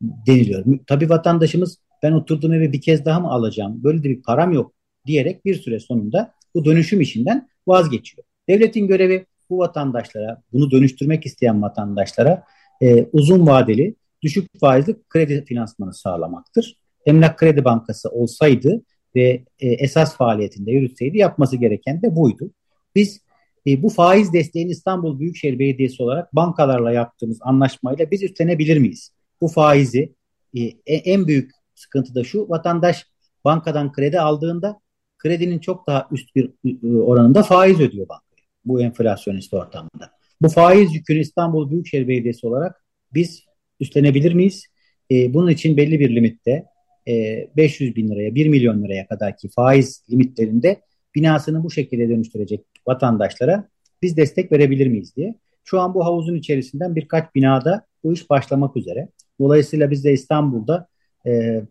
deniliyor. 0.00 0.64
Tabii 0.86 1.08
vatandaşımız 1.08 1.78
ben 2.02 2.12
oturduğum 2.12 2.52
evi 2.52 2.72
bir 2.72 2.80
kez 2.80 3.04
daha 3.04 3.20
mı 3.20 3.28
alacağım, 3.28 3.84
böyle 3.84 4.02
de 4.02 4.08
bir 4.08 4.22
param 4.22 4.52
yok 4.52 4.72
diyerek 5.06 5.44
bir 5.44 5.54
süre 5.54 5.80
sonunda 5.80 6.34
bu 6.54 6.64
dönüşüm 6.64 7.00
işinden 7.00 7.48
vazgeçiyor. 7.66 8.26
Devletin 8.48 8.86
görevi 8.86 9.26
bu 9.50 9.58
vatandaşlara, 9.58 10.42
bunu 10.52 10.70
dönüştürmek 10.70 11.26
isteyen 11.26 11.62
vatandaşlara 11.62 12.44
e, 12.82 13.06
uzun 13.12 13.46
vadeli, 13.46 13.94
düşük 14.22 14.60
faizli 14.60 14.96
kredi 15.08 15.44
finansmanı 15.44 15.94
sağlamaktır. 15.94 16.76
Emlak 17.06 17.38
Kredi 17.38 17.64
Bankası 17.64 18.08
olsaydı 18.08 18.82
ve 19.16 19.44
e, 19.60 19.68
esas 19.68 20.16
faaliyetinde 20.16 20.70
yürütseydi 20.70 21.18
yapması 21.18 21.56
gereken 21.56 22.02
de 22.02 22.16
buydu. 22.16 22.50
Biz 22.94 23.20
e, 23.66 23.82
bu 23.82 23.88
faiz 23.88 24.32
desteğini 24.32 24.70
İstanbul 24.70 25.20
Büyükşehir 25.20 25.58
Belediyesi 25.58 26.02
olarak 26.02 26.36
bankalarla 26.36 26.92
yaptığımız 26.92 27.38
anlaşmayla 27.40 28.10
biz 28.10 28.22
üstlenebilir 28.22 28.78
miyiz? 28.78 29.12
Bu 29.40 29.48
faizi 29.48 30.14
e, 30.54 30.94
en 30.94 31.26
büyük 31.26 31.50
sıkıntı 31.80 32.14
da 32.14 32.24
şu 32.24 32.48
vatandaş 32.48 33.06
bankadan 33.44 33.92
kredi 33.92 34.20
aldığında 34.20 34.80
kredinin 35.18 35.58
çok 35.58 35.86
daha 35.86 36.08
üst 36.10 36.36
bir 36.36 36.50
oranında 36.84 37.42
faiz 37.42 37.80
ödüyor 37.80 38.08
banka 38.08 38.24
bu 38.64 38.80
enflasyonist 38.80 39.54
ortamda. 39.54 40.10
Bu 40.42 40.48
faiz 40.48 40.94
yükünü 40.94 41.20
İstanbul 41.20 41.70
Büyükşehir 41.70 42.08
Belediyesi 42.08 42.46
olarak 42.46 42.84
biz 43.14 43.44
üstlenebilir 43.80 44.34
miyiz? 44.34 44.66
E, 45.10 45.34
bunun 45.34 45.50
için 45.50 45.76
belli 45.76 46.00
bir 46.00 46.16
limitte 46.16 46.64
e, 47.08 47.46
500 47.56 47.96
bin 47.96 48.08
liraya 48.08 48.34
1 48.34 48.48
milyon 48.48 48.84
liraya 48.84 49.06
kadarki 49.06 49.48
faiz 49.48 50.04
limitlerinde 50.10 50.80
binasını 51.14 51.64
bu 51.64 51.70
şekilde 51.70 52.08
dönüştürecek 52.08 52.60
vatandaşlara 52.86 53.68
biz 54.02 54.16
destek 54.16 54.52
verebilir 54.52 54.86
miyiz 54.86 55.16
diye. 55.16 55.34
Şu 55.64 55.80
an 55.80 55.94
bu 55.94 56.04
havuzun 56.04 56.34
içerisinden 56.34 56.96
birkaç 56.96 57.34
binada 57.34 57.86
bu 58.04 58.12
iş 58.12 58.30
başlamak 58.30 58.76
üzere. 58.76 59.08
Dolayısıyla 59.40 59.90
biz 59.90 60.04
de 60.04 60.12
İstanbul'da 60.12 60.88
e, 61.26 61.62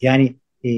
yani 0.00 0.36
e, 0.64 0.70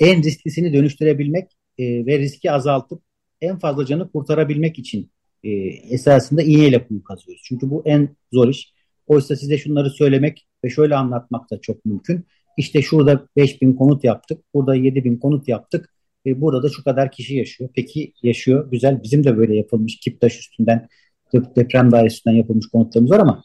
en 0.00 0.22
risklisini 0.22 0.72
dönüştürebilmek 0.72 1.50
e, 1.78 2.06
ve 2.06 2.18
riski 2.18 2.50
azaltıp 2.50 3.02
en 3.40 3.58
fazla 3.58 3.86
canı 3.86 4.12
kurtarabilmek 4.12 4.78
için 4.78 5.10
e, 5.44 5.50
esasında 5.90 6.42
iğneyle 6.42 6.86
kuyu 6.86 7.04
kazıyoruz. 7.04 7.42
Çünkü 7.44 7.70
bu 7.70 7.82
en 7.84 8.16
zor 8.32 8.48
iş. 8.48 8.74
Oysa 9.06 9.36
size 9.36 9.58
şunları 9.58 9.90
söylemek 9.90 10.46
ve 10.64 10.70
şöyle 10.70 10.96
anlatmak 10.96 11.50
da 11.50 11.60
çok 11.60 11.84
mümkün. 11.84 12.24
İşte 12.56 12.82
şurada 12.82 13.28
5000 13.36 13.72
konut 13.72 14.04
yaptık, 14.04 14.44
burada 14.54 14.74
7000 14.74 15.16
konut 15.16 15.48
yaptık. 15.48 15.94
E, 16.26 16.40
burada 16.40 16.62
da 16.62 16.68
şu 16.68 16.84
kadar 16.84 17.10
kişi 17.10 17.36
yaşıyor. 17.36 17.70
Peki 17.74 18.12
yaşıyor, 18.22 18.70
güzel. 18.70 19.02
Bizim 19.02 19.24
de 19.24 19.36
böyle 19.36 19.56
yapılmış 19.56 19.96
Kiptaş 19.96 20.38
üstünden, 20.38 20.88
deprem 21.32 21.90
dairesinden 21.90 22.36
yapılmış 22.36 22.66
konutlarımız 22.66 23.10
var 23.10 23.20
ama 23.20 23.42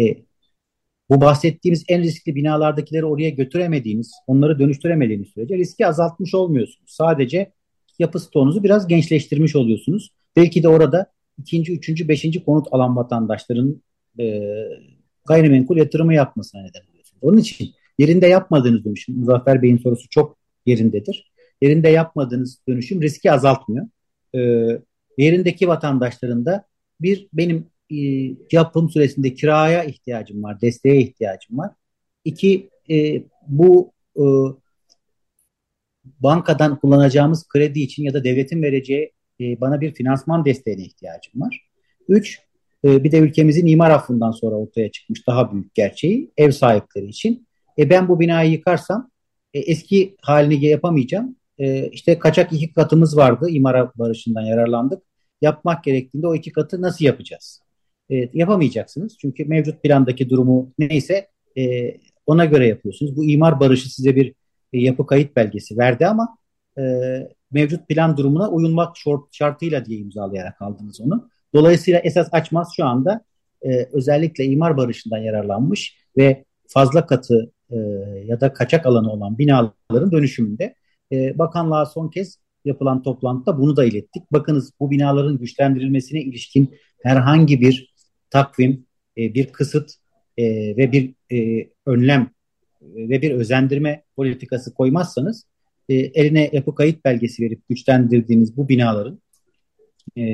e, 0.00 0.23
bu 1.14 1.20
bahsettiğimiz 1.20 1.84
en 1.88 2.02
riskli 2.02 2.34
binalardakileri 2.34 3.04
oraya 3.04 3.30
götüremediğiniz, 3.30 4.12
onları 4.26 4.58
dönüştüremediğiniz 4.58 5.28
sürece 5.28 5.56
riski 5.56 5.86
azaltmış 5.86 6.34
olmuyorsunuz. 6.34 6.90
Sadece 6.90 7.52
yapı 7.98 8.20
stoğunuzu 8.20 8.64
biraz 8.64 8.86
gençleştirmiş 8.86 9.56
oluyorsunuz. 9.56 10.12
Belki 10.36 10.62
de 10.62 10.68
orada 10.68 11.06
ikinci, 11.38 11.72
üçüncü, 11.72 12.08
beşinci 12.08 12.44
konut 12.44 12.66
alan 12.70 12.96
vatandaşların 12.96 13.82
e, 14.20 14.42
gayrimenkul 15.24 15.76
yatırımı 15.76 16.14
yapmasına 16.14 16.62
neden 16.62 16.80
oluyorsunuz. 16.90 17.22
Onun 17.22 17.36
için 17.36 17.70
yerinde 17.98 18.26
yapmadığınız 18.26 18.84
dönüşüm, 18.84 19.18
Muzaffer 19.18 19.62
Bey'in 19.62 19.78
sorusu 19.78 20.08
çok 20.08 20.36
yerindedir. 20.66 21.32
Yerinde 21.62 21.88
yapmadığınız 21.88 22.58
dönüşüm 22.68 23.02
riski 23.02 23.32
azaltmıyor. 23.32 23.86
E, 24.34 24.40
yerindeki 25.18 25.68
vatandaşların 25.68 26.46
da 26.46 26.64
bir 27.00 27.28
benim 27.32 27.66
e, 27.90 27.96
yapım 28.52 28.90
süresinde 28.90 29.34
kiraya 29.34 29.84
ihtiyacım 29.84 30.42
var, 30.42 30.60
desteğe 30.60 31.00
ihtiyacım 31.00 31.58
var. 31.58 31.70
İki, 32.24 32.70
e, 32.90 33.22
bu 33.46 33.92
e, 34.16 34.24
bankadan 36.04 36.78
kullanacağımız 36.78 37.48
kredi 37.48 37.80
için 37.80 38.04
ya 38.04 38.14
da 38.14 38.24
devletin 38.24 38.62
vereceği 38.62 39.12
e, 39.40 39.60
bana 39.60 39.80
bir 39.80 39.94
finansman 39.94 40.44
desteğine 40.44 40.82
ihtiyacım 40.82 41.40
var. 41.40 41.68
Üç, 42.08 42.40
e, 42.84 43.04
bir 43.04 43.12
de 43.12 43.18
ülkemizin 43.18 43.66
imar 43.66 43.90
affından 43.90 44.30
sonra 44.30 44.56
ortaya 44.56 44.90
çıkmış 44.90 45.26
daha 45.26 45.52
büyük 45.52 45.74
gerçeği 45.74 46.30
ev 46.36 46.50
sahipleri 46.50 47.06
için. 47.06 47.46
E, 47.78 47.90
ben 47.90 48.08
bu 48.08 48.20
binayı 48.20 48.52
yıkarsam 48.52 49.10
e, 49.54 49.58
eski 49.58 50.16
halini 50.22 50.66
yapamayacağım. 50.66 51.36
E, 51.58 51.88
işte 51.88 52.18
kaçak 52.18 52.52
iki 52.52 52.72
katımız 52.72 53.16
vardı. 53.16 53.46
imara 53.50 53.92
barışından 53.96 54.42
yararlandık. 54.42 55.02
Yapmak 55.40 55.84
gerektiğinde 55.84 56.26
o 56.26 56.34
iki 56.34 56.52
katı 56.52 56.82
nasıl 56.82 57.04
yapacağız? 57.04 57.63
E, 58.10 58.28
yapamayacaksınız. 58.34 59.18
Çünkü 59.18 59.44
mevcut 59.44 59.82
plandaki 59.82 60.30
durumu 60.30 60.72
neyse 60.78 61.28
e, 61.58 61.94
ona 62.26 62.44
göre 62.44 62.66
yapıyorsunuz. 62.66 63.16
Bu 63.16 63.24
imar 63.24 63.60
barışı 63.60 63.94
size 63.94 64.16
bir 64.16 64.34
e, 64.72 64.80
yapı 64.80 65.06
kayıt 65.06 65.36
belgesi 65.36 65.78
verdi 65.78 66.06
ama 66.06 66.38
e, 66.78 66.82
mevcut 67.50 67.88
plan 67.88 68.16
durumuna 68.16 68.50
uyulmak 68.50 68.96
şartıyla 69.32 69.84
diye 69.84 69.98
imzalayarak 69.98 70.62
aldınız 70.62 71.00
onu. 71.00 71.28
Dolayısıyla 71.54 72.00
esas 72.00 72.28
açmaz 72.32 72.68
şu 72.76 72.84
anda 72.84 73.24
e, 73.62 73.88
özellikle 73.92 74.44
imar 74.44 74.76
barışından 74.76 75.18
yararlanmış 75.18 75.96
ve 76.16 76.44
fazla 76.68 77.06
katı 77.06 77.52
e, 77.70 77.76
ya 78.26 78.40
da 78.40 78.52
kaçak 78.52 78.86
alanı 78.86 79.12
olan 79.12 79.38
binaların 79.38 80.12
dönüşümünde 80.12 80.74
e, 81.12 81.38
bakanlığa 81.38 81.86
son 81.86 82.08
kez 82.08 82.38
yapılan 82.64 83.02
toplantıda 83.02 83.58
bunu 83.58 83.76
da 83.76 83.84
ilettik. 83.84 84.32
Bakınız 84.32 84.72
bu 84.80 84.90
binaların 84.90 85.38
güçlendirilmesine 85.38 86.20
ilişkin 86.22 86.74
herhangi 87.02 87.60
bir 87.60 87.93
takvim, 88.30 88.86
e, 89.18 89.34
bir 89.34 89.46
kısıt 89.46 89.90
e, 90.38 90.44
ve 90.76 90.92
bir 90.92 91.14
e, 91.32 91.68
önlem 91.86 92.30
e, 92.82 93.08
ve 93.08 93.22
bir 93.22 93.30
özendirme 93.30 94.02
politikası 94.16 94.74
koymazsanız 94.74 95.46
e, 95.88 95.94
eline 95.94 96.50
yapı 96.52 96.74
kayıt 96.74 97.04
belgesi 97.04 97.42
verip 97.42 97.68
güçlendirdiğiniz 97.68 98.56
bu 98.56 98.68
binaların 98.68 99.20
e, 100.18 100.24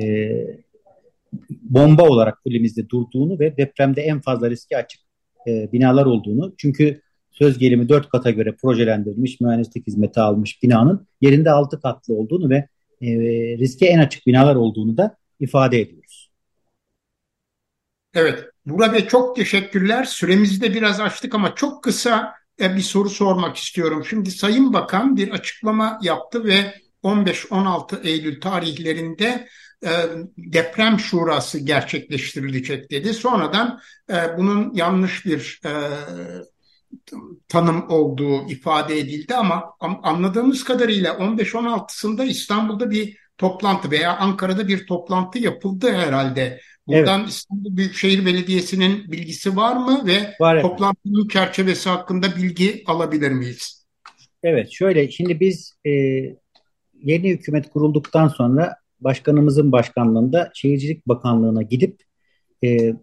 bomba 1.49 2.03
olarak 2.03 2.37
elimizde 2.45 2.89
durduğunu 2.89 3.39
ve 3.39 3.57
depremde 3.57 4.01
en 4.01 4.21
fazla 4.21 4.49
riski 4.49 4.77
açık 4.77 5.01
e, 5.47 5.71
binalar 5.71 6.05
olduğunu 6.05 6.53
çünkü 6.57 7.01
söz 7.31 7.57
gelimi 7.57 7.89
dört 7.89 8.09
kata 8.09 8.31
göre 8.31 8.55
projelendirilmiş 8.61 9.41
mühendislik 9.41 9.87
hizmeti 9.87 10.19
almış 10.19 10.63
binanın 10.63 11.07
yerinde 11.21 11.51
altı 11.51 11.81
katlı 11.81 12.13
olduğunu 12.13 12.49
ve 12.49 12.67
e, 13.01 13.09
riske 13.57 13.85
en 13.85 13.99
açık 13.99 14.27
binalar 14.27 14.55
olduğunu 14.55 14.97
da 14.97 15.17
ifade 15.39 15.81
ediyoruz. 15.81 16.00
Evet, 18.13 18.45
Burak 18.65 18.93
Bey 18.93 19.07
çok 19.07 19.35
teşekkürler. 19.35 20.03
Süremizi 20.03 20.61
de 20.61 20.73
biraz 20.73 20.99
açtık 20.99 21.35
ama 21.35 21.55
çok 21.55 21.83
kısa 21.83 22.33
e, 22.61 22.75
bir 22.75 22.81
soru 22.81 23.09
sormak 23.09 23.57
istiyorum. 23.57 24.05
Şimdi 24.09 24.31
Sayın 24.31 24.73
Bakan 24.73 25.15
bir 25.17 25.29
açıklama 25.29 25.99
yaptı 26.01 26.45
ve 26.45 26.75
15-16 27.03 28.01
Eylül 28.03 28.41
tarihlerinde 28.41 29.47
e, 29.85 29.89
deprem 30.37 30.99
şurası 30.99 31.59
gerçekleştirilecek 31.59 32.91
dedi. 32.91 33.13
Sonradan 33.13 33.79
e, 34.09 34.37
bunun 34.37 34.73
yanlış 34.73 35.25
bir 35.25 35.61
tanım 37.47 37.89
olduğu 37.89 38.49
ifade 38.49 38.99
edildi 38.99 39.35
ama 39.35 39.73
anladığımız 39.79 40.63
kadarıyla 40.63 41.13
15-16'sında 41.13 42.25
İstanbul'da 42.25 42.91
bir 42.91 43.17
toplantı 43.37 43.91
veya 43.91 44.17
Ankara'da 44.17 44.67
bir 44.67 44.85
toplantı 44.85 45.39
yapıldı 45.39 45.93
herhalde. 45.93 46.61
Buradan 46.87 47.19
evet. 47.19 47.29
İstanbul 47.29 47.77
Büyükşehir 47.77 48.25
Belediyesi'nin 48.25 49.11
bilgisi 49.11 49.55
var 49.55 49.75
mı 49.75 50.05
ve 50.05 50.35
var 50.39 50.61
toplantının 50.61 51.27
çerçevesi 51.27 51.89
hakkında 51.89 52.35
bilgi 52.35 52.83
alabilir 52.87 53.31
miyiz? 53.31 53.85
Evet 54.43 54.71
şöyle 54.71 55.11
şimdi 55.11 55.39
biz 55.39 55.73
e, 55.85 55.91
yeni 57.03 57.29
hükümet 57.29 57.69
kurulduktan 57.69 58.27
sonra 58.27 58.75
başkanımızın 58.99 59.71
başkanlığında 59.71 60.51
Şehircilik 60.53 61.07
Bakanlığı'na 61.07 61.61
gidip 61.61 62.01
e, 62.63 62.93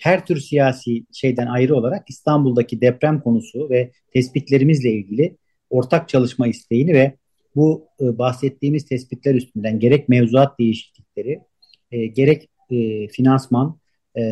her 0.00 0.26
tür 0.26 0.40
siyasi 0.40 1.04
şeyden 1.12 1.46
ayrı 1.46 1.76
olarak 1.76 2.10
İstanbul'daki 2.10 2.80
deprem 2.80 3.20
konusu 3.20 3.70
ve 3.70 3.92
tespitlerimizle 4.12 4.90
ilgili 4.90 5.36
ortak 5.70 6.08
çalışma 6.08 6.46
isteğini 6.46 6.94
ve 6.94 7.16
bu 7.56 7.88
e, 8.00 8.18
bahsettiğimiz 8.18 8.84
tespitler 8.84 9.34
üstünden 9.34 9.80
gerek 9.80 10.08
mevzuat 10.08 10.58
değişiklikleri, 10.58 11.40
e, 11.90 12.06
gerek 12.06 12.48
e, 12.70 13.08
finansman 13.08 13.78
e, 14.14 14.22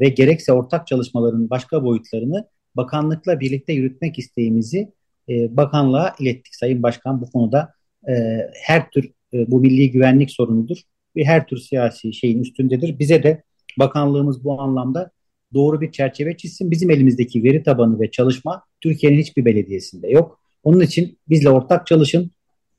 ve 0.00 0.08
gerekse 0.08 0.52
ortak 0.52 0.86
çalışmaların 0.86 1.50
başka 1.50 1.84
boyutlarını 1.84 2.48
bakanlıkla 2.76 3.40
birlikte 3.40 3.72
yürütmek 3.72 4.18
isteğimizi 4.18 4.92
e, 5.28 5.56
bakanlığa 5.56 6.14
ilettik. 6.20 6.54
Sayın 6.54 6.82
Başkan 6.82 7.20
bu 7.20 7.30
konuda 7.30 7.72
e, 8.08 8.12
her 8.62 8.90
tür 8.90 9.12
e, 9.34 9.50
bu 9.50 9.60
milli 9.60 9.90
güvenlik 9.90 10.30
sorunudur 10.30 10.76
ve 11.16 11.24
her 11.24 11.46
tür 11.46 11.56
siyasi 11.56 12.12
şeyin 12.12 12.42
üstündedir. 12.42 12.98
Bize 12.98 13.22
de 13.22 13.42
bakanlığımız 13.78 14.44
bu 14.44 14.60
anlamda 14.60 15.10
doğru 15.54 15.80
bir 15.80 15.92
çerçeve 15.92 16.36
çizsin. 16.36 16.70
Bizim 16.70 16.90
elimizdeki 16.90 17.44
veri 17.44 17.62
tabanı 17.62 18.00
ve 18.00 18.10
çalışma 18.10 18.62
Türkiye'nin 18.80 19.18
hiçbir 19.18 19.44
belediyesinde 19.44 20.08
yok. 20.08 20.40
Onun 20.62 20.80
için 20.80 21.18
bizle 21.28 21.50
ortak 21.50 21.86
çalışın. 21.86 22.30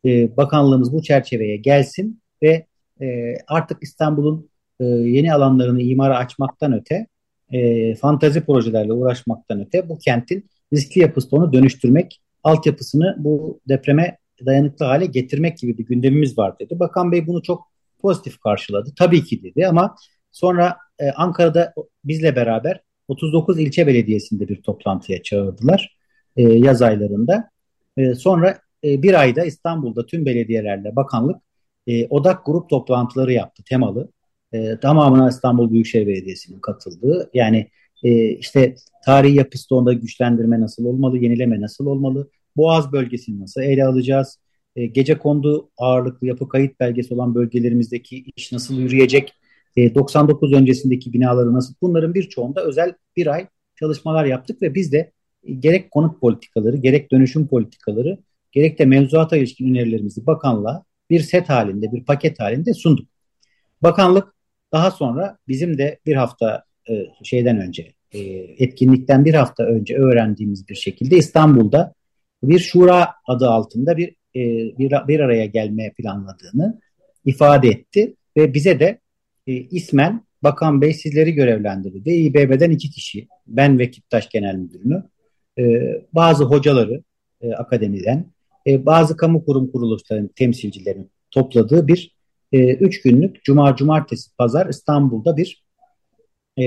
E, 0.05 0.37
bakanlığımız 0.37 0.93
bu 0.93 1.03
çerçeveye 1.03 1.57
gelsin 1.57 2.21
ve 2.43 2.65
e, 3.01 3.35
artık 3.47 3.83
İstanbul'un 3.83 4.49
e, 4.81 4.85
yeni 4.85 5.33
alanlarını 5.33 5.81
imara 5.81 6.17
açmaktan 6.17 6.73
öte, 6.73 7.07
e, 7.51 7.95
fantazi 7.95 8.45
projelerle 8.45 8.93
uğraşmaktan 8.93 9.61
öte 9.61 9.89
bu 9.89 9.99
kentin 9.99 10.49
riskli 10.73 11.01
yapısı 11.01 11.35
onu 11.35 11.53
dönüştürmek, 11.53 12.21
altyapısını 12.43 13.15
bu 13.17 13.59
depreme 13.69 14.17
dayanıklı 14.45 14.85
hale 14.85 15.05
getirmek 15.05 15.57
gibi 15.57 15.77
bir 15.77 15.85
gündemimiz 15.85 16.37
var 16.37 16.59
dedi. 16.59 16.79
Bakan 16.79 17.11
Bey 17.11 17.27
bunu 17.27 17.41
çok 17.41 17.71
pozitif 17.99 18.39
karşıladı. 18.39 18.89
Tabii 18.97 19.23
ki 19.23 19.43
dedi 19.43 19.67
ama 19.67 19.95
sonra 20.31 20.77
e, 20.99 21.11
Ankara'da 21.11 21.73
bizle 22.03 22.35
beraber 22.35 22.81
39 23.07 23.59
ilçe 23.59 23.87
belediyesinde 23.87 24.47
bir 24.47 24.61
toplantıya 24.61 25.23
çağırdılar 25.23 25.97
e, 26.37 26.41
yaz 26.43 26.81
aylarında. 26.81 27.49
E, 27.97 28.15
sonra 28.15 28.57
e, 28.83 29.03
bir 29.03 29.13
ayda 29.19 29.45
İstanbul'da 29.45 30.05
tüm 30.05 30.25
belediyelerle 30.25 30.95
bakanlık 30.95 31.41
e, 31.87 32.07
odak 32.07 32.45
grup 32.45 32.69
toplantıları 32.69 33.33
yaptı 33.33 33.63
temalı. 33.63 34.11
E, 34.53 34.79
tamamına 34.79 35.29
İstanbul 35.29 35.71
Büyükşehir 35.71 36.07
Belediyesi'nin 36.07 36.59
katıldığı 36.59 37.29
yani 37.33 37.67
e, 38.03 38.29
işte 38.29 38.75
tarihi 39.05 39.35
yapısı 39.35 39.75
onda 39.75 39.93
güçlendirme 39.93 40.59
nasıl 40.59 40.85
olmalı, 40.85 41.17
yenileme 41.17 41.61
nasıl 41.61 41.85
olmalı, 41.85 42.29
Boğaz 42.57 42.91
bölgesini 42.91 43.41
nasıl 43.41 43.61
ele 43.61 43.85
alacağız, 43.85 44.39
e, 44.75 44.85
gece 44.85 45.17
kondu 45.17 45.69
ağırlıklı 45.77 46.27
yapı 46.27 46.49
kayıt 46.49 46.79
belgesi 46.79 47.13
olan 47.13 47.35
bölgelerimizdeki 47.35 48.23
iş 48.35 48.51
nasıl 48.51 48.79
yürüyecek, 48.79 49.33
e, 49.77 49.95
99 49.95 50.53
öncesindeki 50.53 51.13
binaları 51.13 51.53
nasıl 51.53 51.73
bunların 51.81 52.13
birçoğunda 52.13 52.63
özel 52.63 52.93
bir 53.17 53.27
ay 53.27 53.47
çalışmalar 53.79 54.25
yaptık 54.25 54.61
ve 54.61 54.75
biz 54.75 54.91
de 54.91 55.11
gerek 55.59 55.91
konut 55.91 56.21
politikaları, 56.21 56.77
gerek 56.77 57.11
dönüşüm 57.11 57.47
politikaları, 57.47 58.17
gerek 58.51 58.79
de 58.79 58.85
mevzuata 58.85 59.37
ilişkin 59.37 59.69
önerilerimizi 59.69 60.25
bakanlığa 60.25 60.83
bir 61.09 61.19
set 61.19 61.49
halinde, 61.49 61.91
bir 61.91 62.05
paket 62.05 62.39
halinde 62.39 62.73
sunduk. 62.73 63.07
Bakanlık 63.81 64.33
daha 64.71 64.91
sonra 64.91 65.37
bizim 65.47 65.77
de 65.77 65.99
bir 66.05 66.15
hafta 66.15 66.63
e, 66.89 67.05
şeyden 67.23 67.61
önce, 67.61 67.93
e, 68.11 68.19
etkinlikten 68.57 69.25
bir 69.25 69.33
hafta 69.33 69.63
önce 69.63 69.95
öğrendiğimiz 69.95 70.69
bir 70.69 70.75
şekilde 70.75 71.17
İstanbul'da 71.17 71.93
bir 72.43 72.59
şura 72.59 73.09
adı 73.27 73.49
altında 73.49 73.97
bir 73.97 74.09
e, 74.35 74.41
bir, 74.77 74.93
bir 75.07 75.19
araya 75.19 75.45
gelmeye 75.45 75.91
planladığını 75.91 76.81
ifade 77.25 77.67
etti 77.67 78.15
ve 78.37 78.53
bize 78.53 78.79
de 78.79 78.99
e, 79.47 79.53
ismen 79.53 80.25
Bakan 80.43 80.81
Bey 80.81 80.93
sizleri 80.93 81.33
görevlendirdi. 81.33 82.09
İBB'den 82.11 82.71
iki 82.71 82.89
kişi, 82.89 83.27
ben 83.47 83.79
ve 83.79 83.91
Kiptaş 83.91 84.29
Genel 84.29 84.55
Müdürünü, 84.55 85.03
e, 85.59 85.63
bazı 86.13 86.43
hocaları 86.43 87.03
e, 87.41 87.53
akademiden, 87.53 88.25
e, 88.67 88.85
bazı 88.85 89.17
kamu 89.17 89.45
kurum 89.45 89.71
kuruluşlarının 89.71 90.31
temsilcilerini 90.35 91.07
topladığı 91.31 91.87
bir 91.87 92.15
e, 92.51 92.73
günlük 93.03 93.43
Cuma, 93.43 93.75
Cumartesi, 93.75 94.35
Pazar 94.37 94.69
İstanbul'da 94.69 95.37
bir 95.37 95.65
e, 96.59 96.65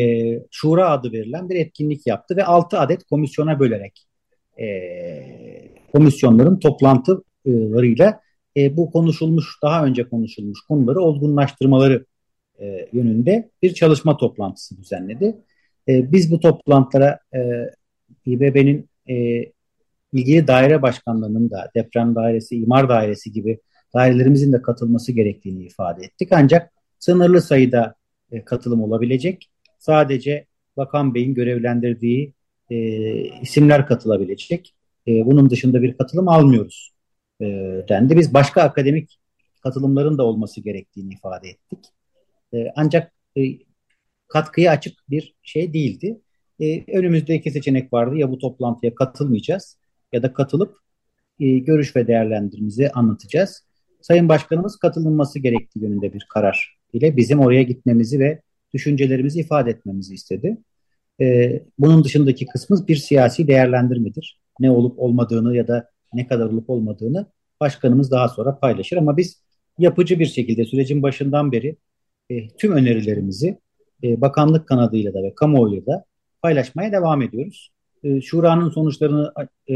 Şura 0.50 0.90
adı 0.90 1.12
verilen 1.12 1.48
bir 1.48 1.56
etkinlik 1.56 2.06
yaptı 2.06 2.36
ve 2.36 2.44
altı 2.44 2.78
adet 2.78 3.04
komisyona 3.04 3.60
bölerek 3.60 4.06
e, 4.60 4.66
komisyonların 5.92 6.58
toplantılarıyla 6.58 8.20
e, 8.56 8.76
bu 8.76 8.90
konuşulmuş, 8.90 9.58
daha 9.62 9.84
önce 9.84 10.08
konuşulmuş 10.08 10.60
konuları 10.68 11.00
olgunlaştırmaları 11.00 12.06
e, 12.60 12.88
yönünde 12.92 13.50
bir 13.62 13.74
çalışma 13.74 14.16
toplantısı 14.16 14.78
düzenledi. 14.78 15.36
E, 15.88 16.12
biz 16.12 16.30
bu 16.30 16.40
toplantılara 16.40 17.18
e, 17.34 17.40
İBB'nin 18.26 18.88
e, 19.08 19.44
ilgili 20.12 20.46
daire 20.46 20.82
başkanlarının 20.82 21.50
da 21.50 21.70
deprem 21.76 22.14
dairesi, 22.14 22.56
imar 22.56 22.88
dairesi 22.88 23.32
gibi 23.32 23.60
dairelerimizin 23.94 24.52
de 24.52 24.62
katılması 24.62 25.12
gerektiğini 25.12 25.64
ifade 25.64 26.04
ettik. 26.04 26.28
Ancak 26.32 26.72
sınırlı 26.98 27.42
sayıda 27.42 27.94
e, 28.32 28.44
katılım 28.44 28.82
olabilecek. 28.82 29.50
Sadece 29.78 30.46
Bakan 30.76 31.14
Bey'in 31.14 31.34
görevlendirdiği 31.34 32.32
e, 32.70 32.76
isimler 33.40 33.86
katılabilecek. 33.86 34.74
E, 35.08 35.26
bunun 35.26 35.50
dışında 35.50 35.82
bir 35.82 35.96
katılım 35.96 36.28
almıyoruz 36.28 36.92
e, 37.40 37.44
dendi. 37.88 38.16
Biz 38.16 38.34
başka 38.34 38.62
akademik 38.62 39.18
katılımların 39.62 40.18
da 40.18 40.24
olması 40.24 40.60
gerektiğini 40.60 41.12
ifade 41.12 41.48
ettik. 41.48 41.78
E, 42.54 42.72
ancak 42.76 43.12
e, 43.36 43.42
katkıya 44.28 44.72
açık 44.72 45.10
bir 45.10 45.34
şey 45.42 45.72
değildi. 45.72 46.20
E, 46.60 46.96
önümüzde 46.98 47.34
iki 47.34 47.50
seçenek 47.50 47.92
vardı. 47.92 48.16
Ya 48.16 48.30
bu 48.30 48.38
toplantıya 48.38 48.94
katılmayacağız 48.94 49.78
ya 50.12 50.22
da 50.22 50.32
katılıp 50.32 50.76
e, 51.40 51.58
görüş 51.58 51.96
ve 51.96 52.06
değerlendirmemizi 52.06 52.90
anlatacağız. 52.90 53.64
Sayın 54.04 54.28
Başkanımız 54.28 54.76
katılınması 54.76 55.38
gerektiği 55.38 55.82
yönünde 55.82 56.12
bir 56.12 56.26
karar 56.30 56.78
ile 56.92 57.16
bizim 57.16 57.40
oraya 57.40 57.62
gitmemizi 57.62 58.20
ve 58.20 58.40
düşüncelerimizi 58.74 59.40
ifade 59.40 59.70
etmemizi 59.70 60.14
istedi. 60.14 60.56
E, 61.20 61.60
bunun 61.78 62.04
dışındaki 62.04 62.46
kısmı 62.46 62.88
bir 62.88 62.96
siyasi 62.96 63.48
değerlendirmedir. 63.48 64.40
Ne 64.60 64.70
olup 64.70 64.98
olmadığını 64.98 65.56
ya 65.56 65.68
da 65.68 65.90
ne 66.14 66.26
kadar 66.26 66.46
olup 66.46 66.70
olmadığını 66.70 67.26
başkanımız 67.60 68.10
daha 68.10 68.28
sonra 68.28 68.58
paylaşır. 68.58 68.96
Ama 68.96 69.16
biz 69.16 69.42
yapıcı 69.78 70.18
bir 70.18 70.26
şekilde 70.26 70.64
sürecin 70.64 71.02
başından 71.02 71.52
beri 71.52 71.76
e, 72.30 72.48
tüm 72.48 72.72
önerilerimizi 72.72 73.58
e, 74.02 74.20
bakanlık 74.20 74.68
kanadıyla 74.68 75.14
da 75.14 75.22
ve 75.22 75.34
kamuoyuyla 75.34 75.86
da 75.86 76.04
paylaşmaya 76.42 76.92
devam 76.92 77.22
ediyoruz. 77.22 77.72
E, 78.02 78.20
şuranın 78.20 78.70
sonuçlarını 78.70 79.32
e, 79.70 79.74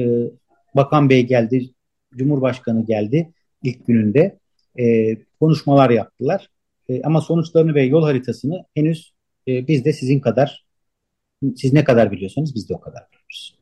Bakan 0.76 1.10
Bey 1.10 1.26
geldi, 1.26 1.70
Cumhurbaşkanı 2.16 2.86
geldi 2.86 3.32
ilk 3.62 3.86
gününde 3.86 4.38
e, 4.78 5.16
konuşmalar 5.40 5.90
yaptılar. 5.90 6.50
E, 6.88 7.02
ama 7.02 7.20
sonuçlarını 7.20 7.74
ve 7.74 7.82
yol 7.82 8.02
haritasını 8.02 8.64
henüz 8.74 9.12
e, 9.48 9.68
biz 9.68 9.84
de 9.84 9.92
sizin 9.92 10.20
kadar 10.20 10.68
Siz 11.56 11.72
ne 11.72 11.84
kadar 11.84 12.12
biliyorsanız 12.12 12.54
biz 12.54 12.68
de 12.68 12.74
o 12.74 12.80
kadar 12.80 13.02
biliyoruz. 13.12 13.58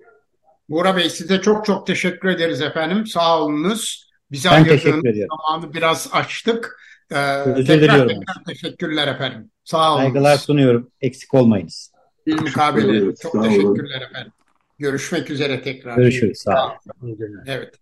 Buğra 0.69 0.97
Bey 0.97 1.11
size 1.11 1.41
çok 1.41 1.65
çok 1.65 1.87
teşekkür 1.87 2.29
ederiz 2.29 2.61
efendim. 2.61 3.07
Sağ 3.07 3.43
olunuz. 3.43 4.11
Bize 4.31 4.51
ben 4.51 4.65
teşekkür 4.65 5.09
ediyorum. 5.09 5.37
zamanı 5.47 5.75
biraz 5.75 6.09
açtık. 6.13 6.81
Ee, 7.11 7.41
Özür 7.41 7.67
tekrar, 7.67 7.83
diliyorum. 7.83 8.09
Tekrar 8.09 8.45
teşekkürler 8.47 9.09
efendim. 9.09 9.51
Sağ 9.65 9.95
olun. 9.95 10.03
Saygılar 10.03 10.37
sunuyorum. 10.37 10.91
Eksik 11.01 11.35
olmayınız. 11.35 11.93
Bir 12.27 12.41
mukabele. 12.41 13.15
Çok 13.15 13.45
teşekkürler 13.45 14.03
efendim. 14.11 14.33
Görüşmek 14.79 15.31
üzere 15.31 15.63
tekrar. 15.63 15.97
Görüşürüz. 15.97 16.39
Sağ 16.39 16.79
olun. 17.03 17.45
Evet. 17.47 17.75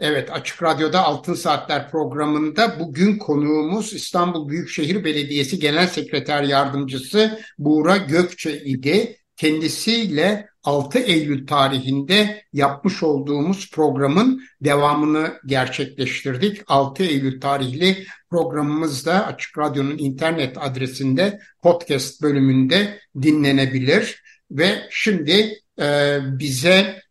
Evet, 0.00 0.32
Açık 0.32 0.62
Radyo'da 0.62 1.04
Altın 1.04 1.34
Saatler 1.34 1.90
programında 1.90 2.80
bugün 2.80 3.18
konuğumuz 3.18 3.92
İstanbul 3.92 4.48
Büyükşehir 4.48 5.04
Belediyesi 5.04 5.58
Genel 5.58 5.86
Sekreter 5.86 6.42
Yardımcısı 6.42 7.40
Buğra 7.58 7.96
Gökçe 7.96 8.64
idi. 8.64 9.16
Kendisiyle 9.36 10.48
6 10.64 10.98
Eylül 10.98 11.46
tarihinde 11.46 12.42
yapmış 12.52 13.02
olduğumuz 13.02 13.70
programın 13.70 14.42
devamını 14.60 15.32
gerçekleştirdik. 15.46 16.62
6 16.66 17.02
Eylül 17.02 17.40
tarihli 17.40 18.06
programımızda 18.30 19.26
Açık 19.26 19.58
Radyo'nun 19.58 19.98
internet 19.98 20.58
adresinde 20.58 21.38
podcast 21.62 22.22
bölümünde 22.22 22.98
dinlenebilir. 23.22 24.22
Ve 24.50 24.82
şimdi 24.90 25.58
e, 25.80 26.18
bize 26.38 27.03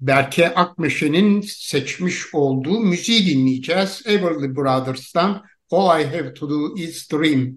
Berke 0.00 0.54
Akmeşe'nin 0.54 1.40
seçmiş 1.40 2.34
olduğu 2.34 2.80
müziği 2.80 3.26
dinleyeceğiz. 3.26 4.02
Everly 4.06 4.56
Brothers'tan 4.56 5.44
All 5.70 6.00
I 6.00 6.04
Have 6.04 6.34
To 6.34 6.50
Do 6.50 6.76
Is 6.76 7.12
Dream. 7.12 7.48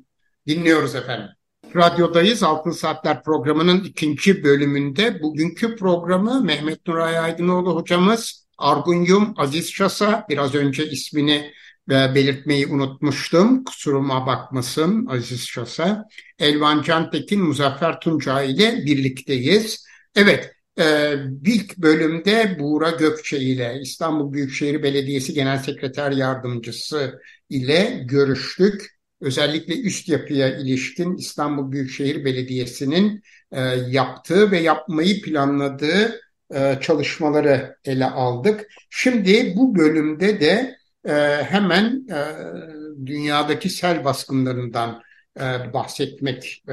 Dinliyoruz 0.47 0.95
efendim. 0.95 1.27
Radyodayız. 1.75 2.43
Altın 2.43 2.71
Saatler 2.71 3.23
programının 3.23 3.83
ikinci 3.83 4.43
bölümünde 4.43 5.21
bugünkü 5.21 5.75
programı 5.75 6.41
Mehmet 6.41 6.87
Nuray 6.87 7.19
Aydınoğlu 7.19 7.75
hocamız, 7.75 8.47
Argun 8.57 9.05
Yum, 9.05 9.33
Aziz 9.37 9.73
Şasa, 9.73 10.25
biraz 10.29 10.55
önce 10.55 10.89
ismini 10.89 11.51
e, 11.91 12.15
belirtmeyi 12.15 12.67
unutmuştum. 12.67 13.63
Kusuruma 13.63 14.27
bakmasın 14.27 15.05
Aziz 15.05 15.47
Şasa. 15.47 16.05
Elvan 16.39 16.81
Cantekin, 16.81 17.41
Muzaffer 17.41 17.99
Tunca 17.99 18.41
ile 18.41 18.85
birlikteyiz. 18.85 19.85
Evet, 20.15 20.51
ee, 20.80 21.15
ilk 21.45 21.78
bölümde 21.78 22.57
Buğra 22.59 22.89
Gökçe 22.89 23.39
ile 23.39 23.80
İstanbul 23.82 24.34
Büyükşehir 24.34 24.84
Belediyesi 24.84 25.34
Genel 25.34 25.57
Sekreter 25.57 26.11
Yardımcısı 26.11 27.22
ile 27.49 28.03
görüştük. 28.05 29.01
Özellikle 29.22 29.82
üst 29.82 30.09
yapıya 30.09 30.57
ilişkin 30.57 31.17
İstanbul 31.17 31.72
Büyükşehir 31.72 32.26
Belediyesi'nin 32.26 33.22
e, 33.51 33.61
yaptığı 33.89 34.51
ve 34.51 34.59
yapmayı 34.59 35.22
planladığı 35.22 36.22
e, 36.53 36.78
çalışmaları 36.82 37.76
ele 37.86 38.05
aldık. 38.05 38.67
Şimdi 38.89 39.53
bu 39.55 39.76
bölümde 39.76 40.39
de 40.41 40.76
e, 41.05 41.13
hemen 41.43 42.07
dünyadaki 43.05 43.69
sel 43.69 44.05
baskınlarından 44.05 45.01
bahsetmek 45.74 46.63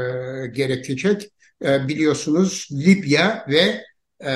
gerekecek. 0.54 1.30
Biliyorsunuz 1.62 2.68
Libya 2.72 3.46
ve 3.48 3.84
e, 4.24 4.30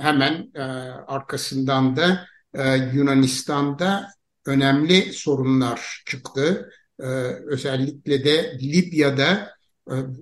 hemen 0.00 0.50
e, 0.54 0.62
arkasından 1.06 1.96
da 1.96 2.26
e, 2.54 2.76
Yunanistan'da 2.76 4.10
önemli 4.46 5.12
sorunlar 5.12 6.02
çıktı. 6.06 6.70
E, 7.00 7.04
özellikle 7.46 8.24
de 8.24 8.58
Libya'da 8.62 9.54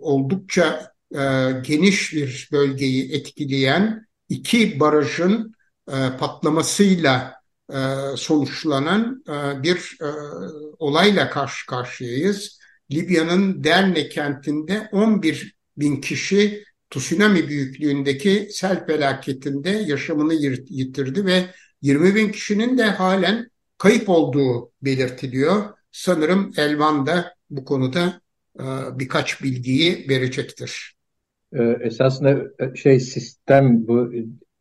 oldukça 0.00 0.92
geniş 1.62 2.12
bir 2.12 2.48
bölgeyi 2.52 3.12
etkileyen 3.12 4.06
iki 4.28 4.80
barajın 4.80 5.54
patlamasıyla 6.18 7.34
sonuçlanan 8.16 9.24
bir 9.62 9.98
olayla 10.78 11.30
karşı 11.30 11.66
karşıyayız. 11.66 12.58
Libya'nın 12.92 13.64
Derne 13.64 14.08
kentinde 14.08 14.88
11 14.92 15.54
bin 15.76 16.00
kişi 16.00 16.64
tsunami 16.92 17.48
büyüklüğündeki 17.48 18.48
sel 18.50 18.86
felaketinde 18.86 19.70
yaşamını 19.70 20.34
yitirdi 20.68 21.26
ve 21.26 21.44
20 21.82 22.14
bin 22.14 22.28
kişinin 22.28 22.78
de 22.78 22.84
halen 22.84 23.50
kayıp 23.78 24.08
olduğu 24.08 24.70
belirtiliyor. 24.82 25.62
Sanırım 25.92 26.52
Elvan 26.56 27.06
da 27.06 27.34
bu 27.50 27.64
konuda 27.64 28.20
e, 28.60 28.64
birkaç 28.98 29.42
bilgiyi 29.42 30.06
verecektir. 30.08 30.94
E, 31.52 31.62
esasında 31.62 32.30
e, 32.58 32.76
şey 32.76 33.00
sistem 33.00 33.86
bu 33.86 34.12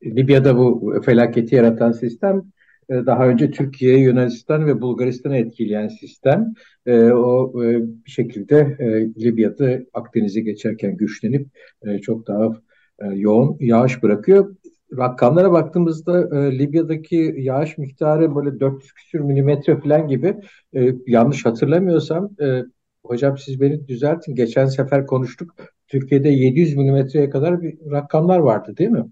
Libya'da 0.04 0.58
bu 0.58 1.02
felaketi 1.06 1.56
yaratan 1.56 1.92
sistem 1.92 2.44
daha 2.90 3.28
önce 3.28 3.52
Türkiye, 3.52 3.98
Yunanistan 3.98 4.66
ve 4.66 4.82
Bulgaristan'ı 4.82 5.38
etkileyen 5.38 5.88
sistem 5.88 6.54
e, 6.86 7.02
o 7.04 7.64
e, 7.64 7.82
bir 8.06 8.12
şekilde 8.12 8.78
e, 8.80 8.86
Libya'da 9.24 9.80
Akdeniz'e 9.94 10.42
geçerken 10.42 10.98
güçlenip 10.98 11.48
e, 11.86 12.00
çok 12.00 12.28
daha 12.28 12.62
e, 13.00 13.06
yoğun 13.08 13.58
yağış 13.60 14.04
bırakıyor. 14.04 14.56
Rakamlara 14.98 15.52
baktığımızda 15.52 16.38
e, 16.38 16.60
Libya'daki 16.60 17.36
yağış 17.38 17.78
miktarı 17.78 18.36
böyle 18.36 18.60
400 18.60 18.92
küsür 18.92 19.20
milimetre 19.20 19.80
falan 19.80 20.08
gibi 20.08 20.36
e, 20.76 20.96
yanlış 21.08 21.46
hatırlamıyorsam 21.46 22.30
e, 22.42 22.62
hocam 23.06 23.38
siz 23.38 23.62
beni 23.62 23.88
düzeltin 23.88 24.36
geçen 24.36 24.66
sefer 24.66 25.06
konuştuk 25.08 25.56
Türkiye'de 25.88 26.30
700 26.30 26.76
milimetreye 26.76 27.30
kadar 27.30 27.62
bir 27.62 27.92
rakamlar 27.92 28.40
vardı 28.40 28.78
değil 28.78 28.90
mi? 28.90 29.06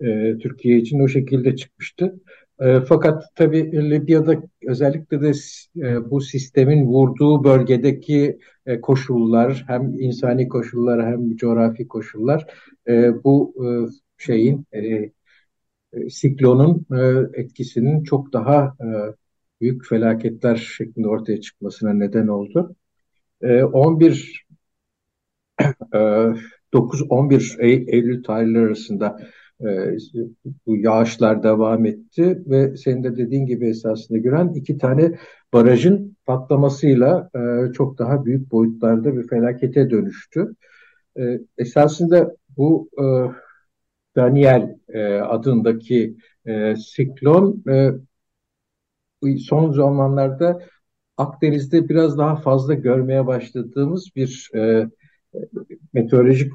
E, 0.00 0.38
Türkiye 0.38 0.78
için 0.78 1.00
o 1.00 1.08
şekilde 1.08 1.56
çıkmıştı. 1.56 2.14
E, 2.60 2.80
fakat 2.80 3.24
tabii 3.34 3.90
Libya'da 3.90 4.42
özellikle 4.66 5.20
de 5.20 5.32
e, 5.76 6.10
bu 6.10 6.20
sistemin 6.20 6.86
vurduğu 6.86 7.44
bölgedeki 7.44 8.38
e, 8.66 8.80
koşullar 8.80 9.64
hem 9.66 10.00
insani 10.00 10.48
koşullar 10.48 11.06
hem 11.06 11.36
coğrafi 11.36 11.88
koşullar 11.88 12.46
e, 12.88 13.24
bu 13.24 13.54
e, 13.64 13.68
şeyin 14.18 14.66
e, 14.72 14.80
e, 15.92 16.10
siklonun 16.10 16.86
e, 16.92 17.40
etkisinin 17.40 18.02
çok 18.04 18.32
daha 18.32 18.76
e, 18.80 18.86
büyük 19.60 19.86
felaketler 19.86 20.56
şeklinde 20.56 21.08
ortaya 21.08 21.40
çıkmasına 21.40 21.92
neden 21.92 22.26
oldu. 22.26 22.76
E, 23.42 23.64
11 23.64 24.46
e, 25.94 25.98
9-11 26.72 27.60
Eylül 27.62 28.22
tarihleri 28.22 28.66
arasında 28.66 29.20
bu 30.66 30.76
yağışlar 30.76 31.42
devam 31.42 31.86
etti 31.86 32.42
ve 32.46 32.76
senin 32.76 33.04
de 33.04 33.16
dediğin 33.16 33.46
gibi 33.46 33.68
esasında 33.68 34.18
gören 34.18 34.48
iki 34.54 34.78
tane 34.78 35.18
barajın 35.52 36.16
patlamasıyla 36.26 37.30
e, 37.34 37.72
çok 37.72 37.98
daha 37.98 38.24
büyük 38.24 38.52
boyutlarda 38.52 39.16
bir 39.16 39.28
felakete 39.28 39.90
dönüştü. 39.90 40.54
E, 41.18 41.40
esasında 41.58 42.36
bu 42.56 42.88
e, 42.98 43.04
Daniel 44.16 44.78
adındaki 45.22 46.16
siklon 46.76 47.64
son 49.38 49.72
zamanlarda 49.72 50.60
Akdeniz'de 51.16 51.88
biraz 51.88 52.18
daha 52.18 52.36
fazla 52.36 52.74
görmeye 52.74 53.26
başladığımız 53.26 54.08
bir 54.16 54.50
e, 54.54 54.88
meteorolojik 55.92 56.52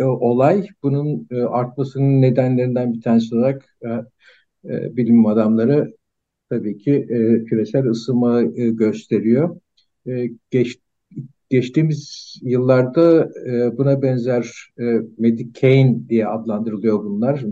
e, 0.00 0.04
olay. 0.04 0.66
Bunun 0.82 1.28
e, 1.30 1.42
artmasının 1.42 2.22
nedenlerinden 2.22 2.94
bir 2.94 3.00
tanesi 3.00 3.34
olarak 3.34 3.76
e, 4.64 4.96
bilim 4.96 5.26
adamları 5.26 5.94
tabii 6.48 6.78
ki 6.78 7.06
küresel 7.48 7.86
ısınma 7.86 8.42
gösteriyor. 8.42 9.60
Geç, 10.50 10.78
geçtiğimiz 11.50 12.34
yıllarda 12.42 13.30
buna 13.78 14.02
benzer 14.02 14.52
Medicane 15.18 16.08
diye 16.08 16.26
adlandırılıyor 16.26 17.04
bunlar. 17.04 17.44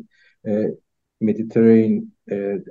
Mediterranean 1.20 2.12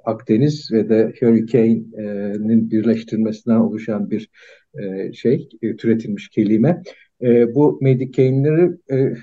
Akdeniz 0.05 0.71
ve 0.71 0.89
de 0.89 1.13
Hurricane'nin 1.19 2.71
birleştirmesinden 2.71 3.57
oluşan 3.57 4.11
bir 4.11 4.29
şey, 5.13 5.49
türetilmiş 5.77 6.29
kelime. 6.29 6.83
E, 7.21 7.55
bu 7.55 7.79
Medicaid'leri 7.81 8.71
e, 8.91 9.13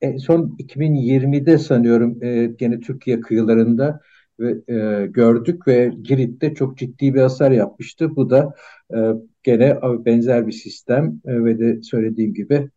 en 0.00 0.16
son 0.16 0.56
2020'de 0.58 1.58
sanıyorum 1.58 2.22
e, 2.22 2.46
gene 2.46 2.80
Türkiye 2.80 3.20
kıyılarında 3.20 4.00
ve 4.40 4.74
e, 4.74 5.06
gördük 5.06 5.68
ve 5.68 5.92
Girit'te 6.02 6.54
çok 6.54 6.78
ciddi 6.78 7.14
bir 7.14 7.20
hasar 7.20 7.50
yapmıştı. 7.50 8.16
Bu 8.16 8.30
da 8.30 8.54
e, 8.94 8.98
gene 9.42 9.76
benzer 9.82 10.46
bir 10.46 10.52
sistem 10.52 11.20
e, 11.24 11.44
ve 11.44 11.58
de 11.58 11.82
söylediğim 11.82 12.34
gibi 12.34 12.70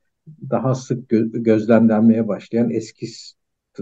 daha 0.49 0.75
sık 0.75 1.11
gö- 1.11 1.43
gözlemlenmeye 1.43 2.27
başlayan 2.27 2.69
eski 2.69 3.07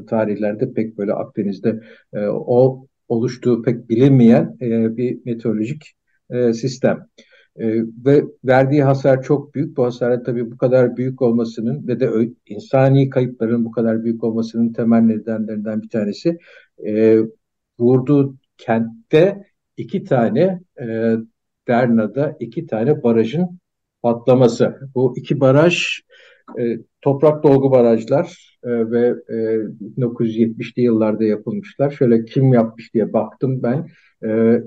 tarihlerde 0.07 0.74
pek 0.74 0.97
böyle 0.97 1.14
Akdeniz'de 1.14 1.82
e, 2.14 2.20
o 2.28 2.88
oluştuğu 3.07 3.62
pek 3.62 3.89
bilinmeyen 3.89 4.57
e, 4.62 4.97
bir 4.97 5.20
meteorolojik 5.26 5.93
e, 6.30 6.53
sistem. 6.53 7.07
E, 7.60 7.84
ve 8.05 8.24
verdiği 8.43 8.84
hasar 8.84 9.22
çok 9.22 9.55
büyük. 9.55 9.78
Bu 9.78 9.84
hasarın 9.84 10.24
tabii 10.24 10.51
bu 10.51 10.57
kadar 10.57 10.97
büyük 10.97 11.22
olmasının 11.22 11.88
ve 11.88 11.99
de 11.99 12.10
insani 12.45 13.10
kayıpların 13.10 13.66
bu 13.66 13.72
kadar 13.72 14.03
büyük 14.03 14.24
olmasının 14.24 14.74
temel 14.74 15.01
nedenlerinden 15.01 15.82
bir 15.82 15.89
tanesi 15.89 16.38
e, 16.86 17.20
vurduğu 17.80 18.36
kentte 18.57 19.43
iki 19.78 20.03
tane 20.03 20.62
e, 20.82 21.16
Derna'da 21.68 22.38
iki 22.39 22.68
tane 22.68 23.03
barajın 23.03 23.60
patlaması. 24.01 24.80
Bu 24.95 25.14
iki 25.18 25.39
baraj 25.39 25.99
e, 26.60 26.78
toprak 27.01 27.43
dolgu 27.43 27.72
barajlar 27.72 28.57
e, 28.64 28.91
ve 28.91 29.16
e, 29.30 29.36
1970'li 29.97 30.82
yıllarda 30.82 31.24
yapılmışlar. 31.24 31.91
Şöyle 31.91 32.26
kim 32.26 32.53
yapmış 32.53 32.93
diye 32.93 33.14
baktım 33.14 33.64
ben. 33.64 33.88
E, 34.24 34.62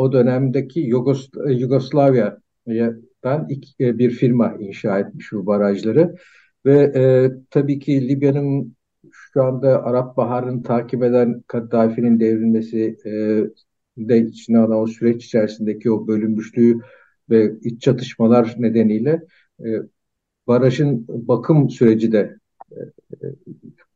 o 0.00 0.12
dönemdeki 0.12 0.80
Yugos 0.80 1.28
Yugoslavya'dan 1.48 3.48
e, 3.80 3.98
bir 3.98 4.10
firma 4.10 4.56
inşa 4.60 4.98
etmiş 4.98 5.32
bu 5.32 5.46
barajları. 5.46 6.16
Ve 6.66 6.92
e, 6.94 7.30
tabii 7.50 7.78
ki 7.78 8.08
Libya'nın 8.08 8.76
şu 9.12 9.42
anda 9.42 9.84
Arap 9.84 10.16
Baharı'nı 10.16 10.62
takip 10.62 11.02
eden 11.02 11.42
Kaddafi'nin 11.46 12.20
devrilmesi 12.20 12.98
e, 13.06 13.10
de 14.08 14.18
içine 14.18 14.58
alan 14.58 14.78
o 14.78 14.86
süreç 14.86 15.24
içerisindeki 15.24 15.90
o 15.90 16.06
bölünmüşlüğü 16.06 16.80
ve 17.30 17.52
iç 17.62 17.82
çatışmalar 17.82 18.54
nedeniyle 18.58 19.22
e, 19.64 19.68
barajın 20.46 21.04
bakım 21.08 21.70
süreci 21.70 22.12
de 22.12 22.38
e, 22.72 22.80
e 23.26 23.28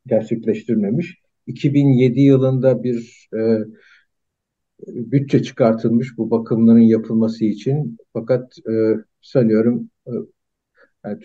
gerçekleştirmemiş. 0.07 1.19
2007 1.47 2.21
yılında 2.21 2.83
bir 2.83 3.29
e, 3.37 3.59
bütçe 4.87 5.43
çıkartılmış 5.43 6.19
bu 6.19 6.31
bakımların 6.31 6.79
yapılması 6.79 7.45
için. 7.45 7.99
Fakat 8.13 8.59
e, 8.69 8.95
sanıyorum 9.23 9.91
e, 10.07 10.13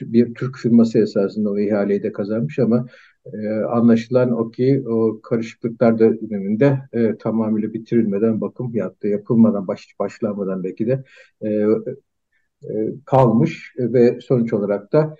bir 0.02 0.34
Türk 0.34 0.58
firması 0.58 1.00
esasında 1.00 1.50
o 1.50 1.60
ihaleyi 1.60 2.04
de 2.04 2.12
kazanmış 2.12 2.60
ama 2.60 2.86
e, 3.34 3.48
anlaşılan 3.50 4.32
o 4.32 4.52
ki 4.52 4.84
o 4.88 5.22
karışıklıklar 5.22 6.00
döneminde 6.00 6.80
e, 6.94 7.18
tamamıyla 7.18 7.74
bitirilmeden 7.74 8.42
bakım 8.42 8.76
yattı, 8.76 9.08
yapılmadan, 9.08 9.68
baş, 9.68 9.96
başlamadan 10.00 10.64
belki 10.64 10.88
de 10.88 11.04
e, 11.42 11.66
e, 12.64 12.94
kalmış 13.06 13.74
ve 13.78 14.20
sonuç 14.22 14.54
olarak 14.54 14.94
da 14.94 15.16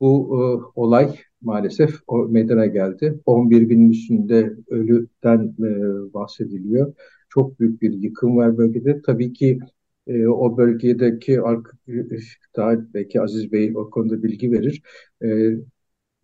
bu 0.00 0.30
e, 0.30 0.42
olay 0.80 1.16
maalesef 1.42 1.94
o 2.06 2.28
meydana 2.28 2.66
geldi. 2.66 3.20
11 3.26 3.68
bin 3.68 3.90
üstünde 3.90 4.56
ölüden 4.68 5.54
e, 5.58 6.14
bahsediliyor. 6.14 6.94
Çok 7.34 7.60
büyük 7.60 7.82
bir 7.82 7.92
yıkım 7.92 8.36
var 8.36 8.58
bölgede. 8.58 9.02
Tabii 9.02 9.32
ki 9.32 9.58
e, 10.06 10.26
o 10.26 10.56
bölgedeki 10.56 11.40
daha 12.56 12.94
belki 12.94 13.20
Aziz 13.20 13.52
Bey 13.52 13.72
o 13.76 13.90
konuda 13.90 14.22
bilgi 14.22 14.52
verir. 14.52 14.82
E, 15.22 15.28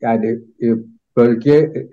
yani 0.01 0.41
e, 0.63 0.75
bölge 1.17 1.51
e, 1.51 1.89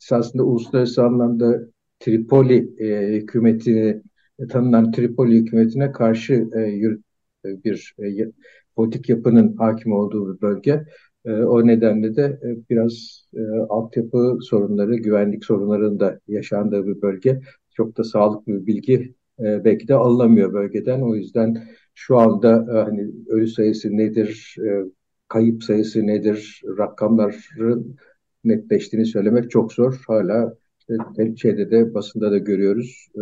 esasında 0.00 0.44
uluslararası 0.44 1.04
anlamda 1.04 1.60
Tripoli 2.00 2.74
e, 2.78 3.16
hükümetini 3.16 4.02
tanınan 4.50 4.92
Tripoli 4.92 5.38
hükümetine 5.38 5.92
karşı 5.92 6.48
e, 6.56 6.60
yürüt, 6.60 7.04
e, 7.44 7.64
bir 7.64 7.94
e, 7.98 8.32
politik 8.76 9.08
yapının 9.08 9.56
hakim 9.56 9.92
olduğu 9.92 10.34
bir 10.36 10.40
bölge. 10.40 10.84
E, 11.24 11.32
o 11.32 11.66
nedenle 11.66 12.16
de 12.16 12.40
e, 12.44 12.68
biraz 12.70 13.24
e, 13.34 13.40
altyapı 13.68 14.38
sorunları, 14.42 14.96
güvenlik 14.96 15.44
sorunlarının 15.44 16.00
da 16.00 16.20
yaşandığı 16.28 16.86
bir 16.86 17.02
bölge. 17.02 17.40
Çok 17.74 17.96
da 17.96 18.04
sağlıklı 18.04 18.52
bir 18.52 18.66
bilgi 18.66 19.14
e, 19.40 19.64
belki 19.64 19.88
de 19.88 19.94
alınamıyor 19.94 20.52
bölgeden. 20.52 21.00
O 21.00 21.14
yüzden 21.14 21.68
şu 21.94 22.18
anda 22.18 22.66
e, 22.72 22.82
hani 22.84 23.10
ölü 23.28 23.48
sayısı 23.48 23.96
nedir, 23.96 24.56
e, 24.58 24.84
kayıp 25.28 25.64
sayısı 25.64 26.06
nedir, 26.06 26.62
rakamların 26.78 27.96
netleştiğini 28.44 29.06
söylemek 29.06 29.50
çok 29.50 29.72
zor. 29.72 30.04
Hala 30.06 30.54
işte 30.78 31.36
şeyde 31.36 31.70
de 31.70 31.94
basında 31.94 32.30
da 32.30 32.38
görüyoruz. 32.38 33.08
E, 33.16 33.20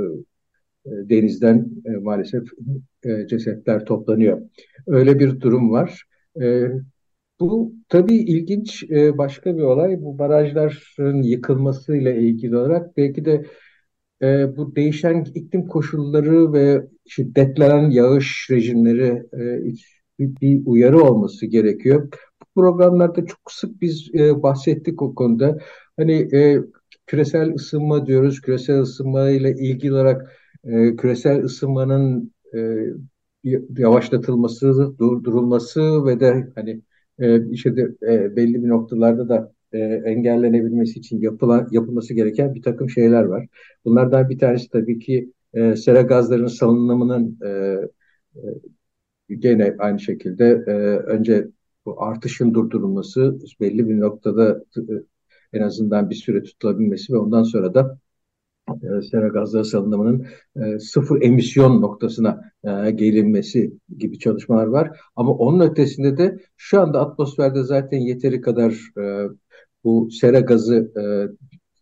e, 0.86 0.90
denizden 1.08 1.70
e, 1.84 1.90
maalesef 1.90 2.44
e, 3.04 3.26
cesetler 3.26 3.84
toplanıyor. 3.84 4.42
Öyle 4.86 5.18
bir 5.18 5.40
durum 5.40 5.70
var. 5.70 6.04
E, 6.42 6.70
bu 7.40 7.74
tabii 7.88 8.16
ilginç 8.16 8.84
e, 8.90 9.18
başka 9.18 9.56
bir 9.56 9.62
olay. 9.62 10.02
Bu 10.02 10.18
barajların 10.18 11.22
yıkılmasıyla 11.22 12.12
ilgili 12.12 12.56
olarak 12.56 12.96
belki 12.96 13.24
de 13.24 13.46
e, 14.22 14.56
bu 14.56 14.76
değişen 14.76 15.24
iklim 15.34 15.66
koşulları 15.66 16.52
ve 16.52 16.86
şiddetlenen 17.08 17.90
yağış 17.90 18.48
rejimleri 18.50 19.22
e, 19.34 19.74
bir 20.18 20.66
uyarı 20.66 21.02
olması 21.02 21.46
gerekiyor. 21.46 22.08
Bu 22.42 22.60
programlarda 22.60 23.26
çok 23.26 23.52
sık 23.52 23.80
biz 23.80 24.10
e, 24.14 24.42
bahsettik 24.42 25.02
o 25.02 25.14
konuda. 25.14 25.58
Hani 25.96 26.36
e, 26.36 26.58
küresel 27.06 27.54
ısınma 27.54 28.06
diyoruz. 28.06 28.40
Küresel 28.40 28.80
ısınma 28.80 29.30
ile 29.30 29.50
ilgili 29.52 29.92
olarak 29.92 30.36
e, 30.64 30.96
küresel 30.96 31.44
ısınmanın 31.44 32.32
e, 32.54 32.58
yavaşlatılması, 33.78 34.98
durdurulması 34.98 36.06
ve 36.06 36.20
de 36.20 36.48
hani 36.54 36.82
e, 37.18 37.50
işte 37.50 37.76
de, 37.76 37.82
e, 38.02 38.36
belli 38.36 38.64
bir 38.64 38.68
noktalarda 38.68 39.28
da 39.28 39.52
e, 39.72 39.78
engellenebilmesi 40.04 40.98
için 40.98 41.20
yapılan 41.20 41.68
yapılması 41.70 42.14
gereken 42.14 42.54
bir 42.54 42.62
takım 42.62 42.90
şeyler 42.90 43.22
var. 43.22 43.46
Bunlardan 43.84 44.28
bir 44.28 44.38
tanesi 44.38 44.70
tabii 44.70 44.98
ki 44.98 45.32
e, 45.54 45.76
sera 45.76 46.02
gazlarının 46.02 46.46
salınımının 46.46 47.38
e, 47.44 47.48
e, 49.30 49.34
gene 49.34 49.76
aynı 49.78 50.00
şekilde 50.00 50.44
e, 50.66 50.72
önce 50.98 51.48
bu 51.86 52.02
artışın 52.02 52.54
durdurulması 52.54 53.38
belli 53.60 53.88
bir 53.88 54.00
noktada 54.00 54.64
e, 54.76 54.82
en 55.52 55.62
azından 55.62 56.10
bir 56.10 56.14
süre 56.14 56.42
tutulabilmesi 56.42 57.12
ve 57.12 57.16
ondan 57.16 57.42
sonra 57.42 57.74
da 57.74 57.98
e, 58.82 59.02
sera 59.02 59.28
gazları 59.28 59.64
salınımının 59.64 60.26
e, 60.56 60.78
sıfır 60.78 61.22
emisyon 61.22 61.82
noktasına 61.82 62.52
e, 62.64 62.90
gelinmesi 62.90 63.72
gibi 63.98 64.18
çalışmalar 64.18 64.66
var. 64.66 65.00
Ama 65.16 65.32
onun 65.32 65.60
ötesinde 65.60 66.18
de 66.18 66.38
şu 66.56 66.80
anda 66.80 67.00
atmosferde 67.00 67.62
zaten 67.62 67.98
yeteri 67.98 68.40
kadar 68.40 68.72
e, 68.98 69.28
bu 69.84 70.10
sera 70.10 70.40
gazı 70.40 70.92
e, 71.00 71.02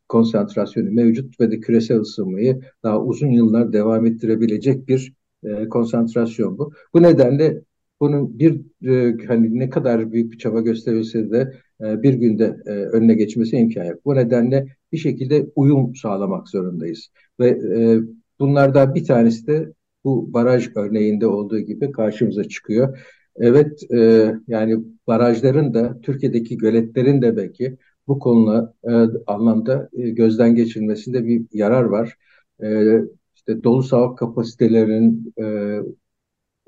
konsantrasyonu 0.09 0.91
mevcut 0.91 1.41
ve 1.41 1.51
de 1.51 1.61
küresel 1.61 1.99
ısınmayı 1.99 2.61
daha 2.83 3.03
uzun 3.03 3.31
yıllar 3.31 3.73
devam 3.73 4.07
ettirebilecek 4.07 4.89
bir 4.89 5.13
e, 5.45 5.69
konsantrasyon 5.69 6.59
bu. 6.59 6.73
Bu 6.95 7.03
nedenle 7.03 7.63
bunun 8.01 8.39
bir 8.39 8.61
e, 8.89 9.27
hani 9.27 9.59
ne 9.59 9.71
kadar 9.71 10.13
büyük 10.13 10.33
bir 10.33 10.39
çaba 10.39 10.61
gösterilse 10.61 11.31
de 11.31 11.53
e, 11.81 12.03
bir 12.03 12.15
günde 12.15 12.57
e, 12.67 12.71
önüne 12.71 13.15
geçmesi 13.15 13.57
imkan 13.57 13.85
yok. 13.85 14.05
Bu 14.05 14.15
nedenle 14.15 14.67
bir 14.93 14.99
şekilde 14.99 15.47
uyum 15.57 15.95
sağlamak 15.95 16.49
zorundayız. 16.49 17.09
Ve 17.41 17.49
e, 17.49 18.01
bunlardan 18.39 18.95
bir 18.95 19.05
tanesi 19.05 19.47
de 19.47 19.73
bu 20.05 20.33
baraj 20.33 20.69
örneğinde 20.77 21.27
olduğu 21.27 21.59
gibi 21.59 21.93
karşımıza 21.93 22.45
çıkıyor. 22.45 22.99
Evet 23.41 23.83
e, 23.93 24.33
yani 24.49 24.85
barajların 25.07 25.75
da 25.75 26.01
Türkiye'deki 26.01 26.59
göletlerin 26.59 27.23
de 27.23 27.37
belki 27.37 27.77
bu 28.09 28.19
konuda 28.19 28.75
e, 28.85 28.93
anlamda 29.27 29.89
e, 29.93 30.11
gözden 30.11 30.55
geçirilmesinde 30.55 31.25
bir 31.27 31.47
yarar 31.53 31.83
var. 31.85 32.17
E, 32.63 32.99
işte 33.37 33.63
dolu 33.65 33.83
sağlık 33.83 34.19
kapasitelerinin 34.19 35.35
e, 35.41 35.45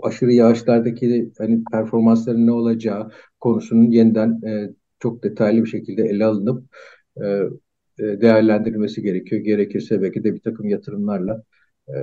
aşırı 0.02 0.32
yağışlardaki 0.32 1.32
hani 1.38 1.64
performansların 1.72 2.46
ne 2.46 2.52
olacağı 2.52 3.10
konusunun 3.40 3.90
yeniden 3.90 4.42
e, 4.46 4.74
çok 4.98 5.22
detaylı 5.24 5.64
bir 5.64 5.70
şekilde 5.70 6.02
ele 6.04 6.24
alınıp 6.24 6.64
e, 7.22 7.26
e, 7.98 8.20
değerlendirilmesi 8.20 9.02
gerekiyor. 9.02 9.42
Gerekirse 9.42 10.02
belki 10.02 10.24
de 10.24 10.34
bir 10.34 10.40
takım 10.40 10.68
yatırımlarla 10.68 11.42
e, 11.88 11.94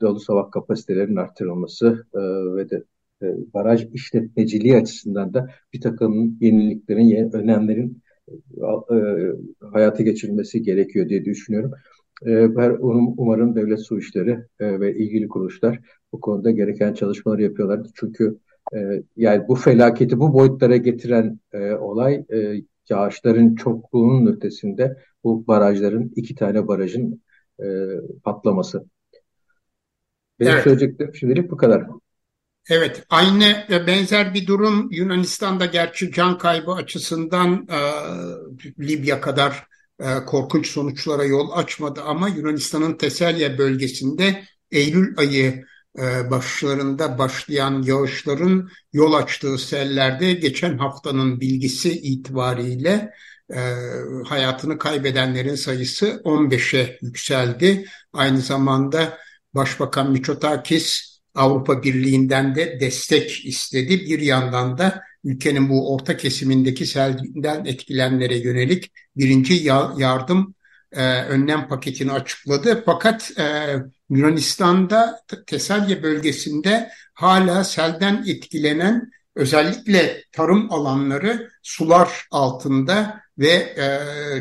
dolu 0.00 0.20
savak 0.20 0.52
kapasitelerinin 0.52 1.16
artırılması 1.16 2.06
e, 2.14 2.18
ve 2.56 2.70
de 2.70 2.84
e, 3.22 3.52
baraj 3.54 3.86
işletmeciliği 3.92 4.76
açısından 4.76 5.34
da 5.34 5.48
bir 5.72 5.80
takım 5.80 6.36
yeniliklerin, 6.40 7.32
önemlerin 7.32 8.02
e, 8.90 8.96
hayata 9.72 10.02
geçirilmesi 10.02 10.62
gerekiyor 10.62 11.08
diye 11.08 11.24
düşünüyorum. 11.24 11.72
E, 12.26 12.56
ben 12.56 12.76
umarım 13.16 13.56
devlet 13.56 13.80
su 13.80 13.98
işleri 13.98 14.38
e, 14.60 14.80
ve 14.80 14.94
ilgili 14.96 15.28
kuruluşlar 15.28 15.80
bu 16.12 16.20
konuda 16.20 16.50
gereken 16.50 16.94
çalışmaları 16.94 17.42
yapıyorlar. 17.42 17.80
Çünkü 17.94 18.38
e, 18.74 19.02
yani 19.16 19.48
bu 19.48 19.54
felaketi 19.54 20.20
bu 20.20 20.34
boyutlara 20.34 20.76
getiren 20.76 21.38
e, 21.52 21.72
olay 21.72 22.24
e, 22.32 22.62
yağışların 22.88 23.54
çokluğunun 23.54 24.26
ötesinde 24.26 24.96
bu 25.24 25.46
barajların 25.46 26.12
iki 26.16 26.34
tane 26.34 26.68
barajın 26.68 27.22
e, 27.60 27.66
patlaması. 28.24 28.84
Benim 30.40 30.52
evet. 30.52 30.64
söyleyeceklerim 30.64 31.14
şimdilik 31.14 31.50
bu 31.50 31.56
kadar. 31.56 31.86
Evet, 32.70 33.04
aynı 33.10 33.66
benzer 33.86 34.34
bir 34.34 34.46
durum 34.46 34.88
Yunanistan'da 34.92 35.66
gerçi 35.66 36.12
can 36.12 36.38
kaybı 36.38 36.72
açısından 36.72 37.68
e, 37.70 37.78
Libya 38.80 39.20
kadar 39.20 39.66
e, 40.00 40.24
korkunç 40.26 40.66
sonuçlara 40.66 41.24
yol 41.24 41.50
açmadı 41.52 42.02
ama 42.02 42.28
Yunanistan'ın 42.28 42.96
Teselya 42.96 43.58
bölgesinde 43.58 44.44
Eylül 44.70 45.18
ayı 45.18 45.64
e, 45.98 46.30
başlarında 46.30 47.18
başlayan 47.18 47.82
yağışların 47.82 48.70
yol 48.92 49.12
açtığı 49.12 49.58
sellerde 49.58 50.32
geçen 50.32 50.78
haftanın 50.78 51.40
bilgisi 51.40 51.92
itibariyle 51.92 53.10
e, 53.54 53.60
hayatını 54.26 54.78
kaybedenlerin 54.78 55.54
sayısı 55.54 56.22
15'e 56.24 56.98
yükseldi. 57.02 57.86
Aynı 58.12 58.40
zamanda 58.40 59.18
Başbakan 59.54 60.12
Mitsotakis 60.12 61.11
Avrupa 61.34 61.82
Birliği'nden 61.82 62.54
de 62.54 62.80
destek 62.80 63.46
istedi. 63.46 64.00
Bir 64.00 64.18
yandan 64.18 64.78
da 64.78 65.02
ülkenin 65.24 65.68
bu 65.68 65.94
orta 65.94 66.16
kesimindeki 66.16 66.86
selden 66.86 67.64
etkilenlere 67.64 68.38
yönelik 68.38 68.92
birinci 69.16 69.54
yardım 69.96 70.54
e, 70.92 71.22
önlem 71.22 71.68
paketini 71.68 72.12
açıkladı. 72.12 72.82
Fakat 72.86 73.30
e, 73.38 73.76
Yunanistan'da 74.10 75.20
Tesalya 75.46 76.02
bölgesinde 76.02 76.90
hala 77.14 77.64
selden 77.64 78.24
etkilenen 78.26 79.10
özellikle 79.34 80.24
tarım 80.32 80.72
alanları 80.72 81.50
sular 81.62 82.26
altında 82.30 83.20
ve 83.38 83.48
e, 83.48 83.86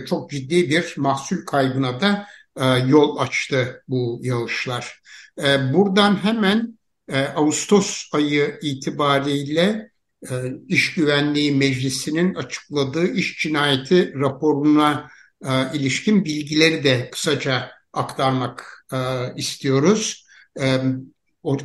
çok 0.05 0.31
ciddi 0.31 0.69
bir 0.69 0.93
mahsul 0.97 1.45
kaybına 1.45 2.01
da 2.01 2.27
e, 2.59 2.65
yol 2.65 3.17
açtı 3.17 3.83
bu 3.87 4.19
yağışlar. 4.23 5.01
E, 5.43 5.73
buradan 5.73 6.23
hemen 6.23 6.79
e, 7.11 7.19
Ağustos 7.19 8.09
ayı 8.11 8.59
itibariyle 8.61 9.91
e, 10.31 10.33
İş 10.67 10.93
Güvenliği 10.93 11.51
Meclisi'nin 11.51 12.35
açıkladığı 12.35 13.13
iş 13.13 13.39
cinayeti 13.39 14.13
raporuna 14.13 15.09
e, 15.45 15.77
ilişkin 15.77 16.25
bilgileri 16.25 16.83
de 16.83 17.09
kısaca 17.11 17.71
aktarmak 17.93 18.85
istiyoruz. 19.35 20.25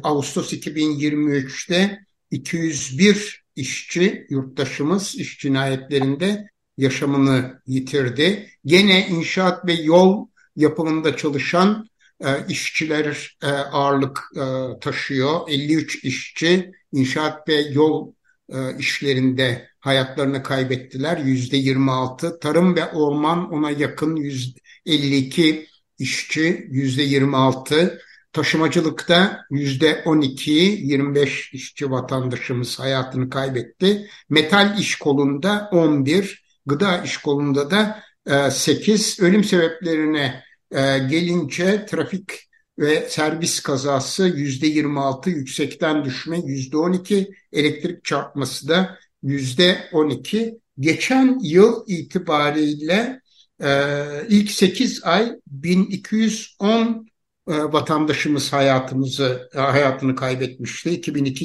Ağustos 0.03 0.53
2023'te 0.53 2.01
201 2.31 3.45
işçi 3.57 4.27
yurttaşımız 4.31 5.15
iş 5.15 5.39
cinayetlerinde 5.39 6.51
yaşamını 6.77 7.63
yitirdi. 7.67 8.51
Gene 8.65 9.09
inşaat 9.09 9.67
ve 9.67 9.73
yol 9.73 10.27
yapımında 10.57 11.17
çalışan 11.17 11.89
e, 12.25 12.47
işçiler 12.49 13.37
e, 13.43 13.47
ağırlık 13.47 14.23
e, 14.37 14.41
taşıyor. 14.81 15.41
53 15.49 16.05
işçi 16.05 16.73
inşaat 16.93 17.49
ve 17.49 17.55
yol 17.55 18.13
e, 18.53 18.79
işlerinde 18.79 19.69
hayatlarını 19.81 20.43
kaybettiler. 20.43 21.19
Yüzde 21.19 21.57
26. 21.57 22.41
Tarım 22.41 22.77
ve 22.77 22.91
orman 22.91 23.53
ona 23.53 23.71
yakın 23.71 24.17
yüzde 24.17 24.61
52 24.87 25.67
işçi, 25.99 26.67
yüzde 26.71 27.03
26. 27.03 28.01
Taşımacılıkta 28.33 29.45
yüzde 29.51 30.03
12, 30.05 30.51
25 30.51 31.55
işçi 31.55 31.91
vatandaşımız 31.91 32.79
hayatını 32.79 33.31
kaybetti. 33.31 34.09
Metal 34.29 34.79
iş 34.79 34.97
kolunda 34.97 35.69
11, 35.73 36.45
gıda 36.67 37.03
iş 37.03 37.17
kolunda 37.17 37.71
da 37.71 38.03
8. 38.51 39.21
E, 39.21 39.23
Ölüm 39.23 39.45
sebeplerine 39.45 40.46
e, 40.71 40.99
gelince 40.99 41.87
trafik 41.87 42.33
ve 42.79 43.09
servis 43.09 43.61
kazası 43.61 44.27
yüzde 44.27 44.67
26, 44.67 45.31
yüksekten 45.31 46.05
düşme 46.05 46.41
yüzde 46.45 46.77
12, 46.77 47.31
elektrik 47.53 48.05
çarpması 48.05 48.69
da 48.69 48.99
yüzde 49.23 49.79
12. 49.93 50.59
Geçen 50.81 51.39
yıl 51.43 51.85
itibariyle 51.87 53.21
e, 53.63 53.93
ilk 54.29 54.51
8 54.51 55.05
ay 55.05 55.33
1210 55.47 57.07
e, 57.49 57.53
vatandaşımız 57.53 58.53
hayatımızı 58.53 59.51
hayatını 59.55 60.17
kaybetmişti 60.17 60.91
2002 60.91 61.45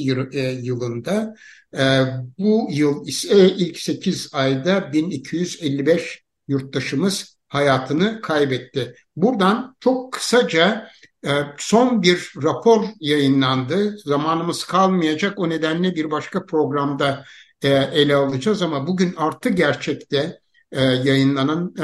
yılında. 0.62 1.34
Bu 2.38 2.68
yıl 2.70 3.06
ise 3.06 3.48
ilk 3.48 3.78
8 3.78 4.28
ayda 4.32 4.92
1255 4.92 6.22
yurttaşımız 6.48 7.31
hayatını 7.52 8.20
kaybetti. 8.20 8.94
Buradan 9.16 9.76
çok 9.80 10.12
kısaca 10.12 10.88
e, 11.26 11.30
son 11.58 12.02
bir 12.02 12.32
rapor 12.42 12.84
yayınlandı. 13.00 13.98
Zamanımız 13.98 14.64
kalmayacak 14.64 15.38
o 15.38 15.48
nedenle 15.48 15.94
bir 15.94 16.10
başka 16.10 16.46
programda 16.46 17.24
e, 17.62 17.68
ele 17.68 18.14
alacağız 18.16 18.62
ama 18.62 18.86
bugün 18.86 19.14
artı 19.16 19.48
gerçekte 19.48 20.40
e, 20.72 20.84
yayınlanan, 20.84 21.74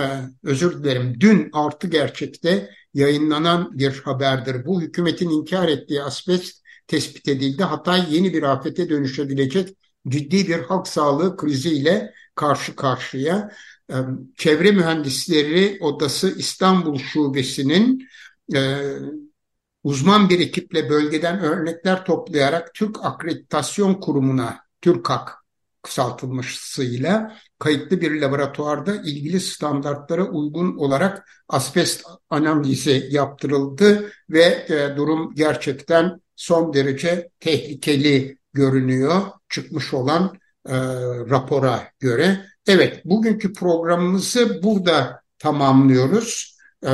özür 0.42 0.84
dilerim 0.84 1.20
dün 1.20 1.50
artı 1.52 1.86
gerçekte 1.86 2.70
yayınlanan 2.94 3.78
bir 3.78 4.00
haberdir. 4.00 4.66
Bu 4.66 4.82
hükümetin 4.82 5.30
inkar 5.30 5.68
ettiği 5.68 6.02
asbest 6.02 6.64
tespit 6.86 7.28
edildi. 7.28 7.62
Hatay 7.62 8.14
yeni 8.14 8.32
bir 8.32 8.42
afete 8.42 8.88
dönüşebilecek 8.88 9.68
ciddi 10.08 10.48
bir 10.48 10.58
halk 10.58 10.88
sağlığı 10.88 11.36
kriziyle 11.36 12.14
karşı 12.34 12.76
karşıya. 12.76 13.50
Çevre 14.36 14.70
Mühendisleri 14.70 15.78
Odası 15.80 16.38
İstanbul 16.38 16.98
Şubesi'nin 16.98 18.08
e, 18.54 18.78
uzman 19.84 20.28
bir 20.28 20.40
ekiple 20.40 20.90
bölgeden 20.90 21.40
örnekler 21.40 22.04
toplayarak 22.04 22.74
Türk 22.74 23.04
Akreditasyon 23.04 23.94
Kurumu'na, 23.94 24.60
TÜRKAK 24.80 25.44
kısaltılmışsıyla 25.82 27.36
kayıtlı 27.58 28.00
bir 28.00 28.20
laboratuvarda 28.20 28.94
ilgili 28.96 29.40
standartlara 29.40 30.24
uygun 30.24 30.76
olarak 30.76 31.28
asbest 31.48 32.04
analizi 32.30 33.08
yaptırıldı 33.10 34.12
ve 34.30 34.66
e, 34.68 34.96
durum 34.96 35.34
gerçekten 35.34 36.20
son 36.36 36.72
derece 36.72 37.28
tehlikeli 37.40 38.38
görünüyor 38.52 39.22
çıkmış 39.48 39.94
olan 39.94 40.38
e, 40.66 40.76
rapora 41.30 41.82
göre. 42.00 42.46
Evet, 42.68 43.04
bugünkü 43.04 43.52
programımızı 43.52 44.62
burada 44.62 45.22
tamamlıyoruz. 45.38 46.56
E, 46.86 46.90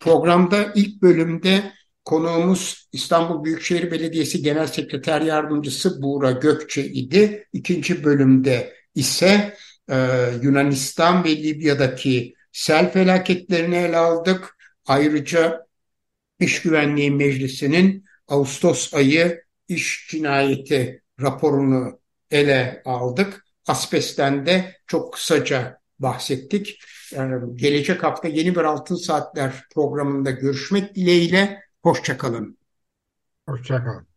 programda 0.00 0.72
ilk 0.74 1.02
bölümde 1.02 1.72
konuğumuz 2.04 2.88
İstanbul 2.92 3.44
Büyükşehir 3.44 3.90
Belediyesi 3.90 4.42
Genel 4.42 4.66
Sekreter 4.66 5.20
Yardımcısı 5.20 6.02
Buğra 6.02 6.30
Gökçe 6.30 6.86
idi. 6.86 7.48
İkinci 7.52 8.04
bölümde 8.04 8.74
ise 8.94 9.56
e, 9.90 9.96
Yunanistan 10.42 11.24
ve 11.24 11.36
Libya'daki 11.36 12.34
sel 12.52 12.92
felaketlerini 12.92 13.76
ele 13.76 13.96
aldık. 13.96 14.56
Ayrıca 14.86 15.66
İş 16.40 16.62
Güvenliği 16.62 17.10
Meclisi'nin 17.10 18.04
Ağustos 18.28 18.94
ayı 18.94 19.42
iş 19.68 20.08
cinayeti 20.10 21.02
raporunu 21.20 22.00
ele 22.30 22.82
aldık. 22.84 23.47
Asbest'ten 23.68 24.46
de 24.46 24.76
çok 24.86 25.12
kısaca 25.12 25.80
bahsettik. 25.98 26.80
Yani 27.14 27.56
gelecek 27.56 28.02
hafta 28.02 28.28
yeni 28.28 28.54
bir 28.54 28.60
Altın 28.60 28.96
Saatler 28.96 29.64
programında 29.74 30.30
görüşmek 30.30 30.94
dileğiyle. 30.94 31.60
Hoşçakalın. 31.82 32.58
Hoşçakalın. 33.48 34.07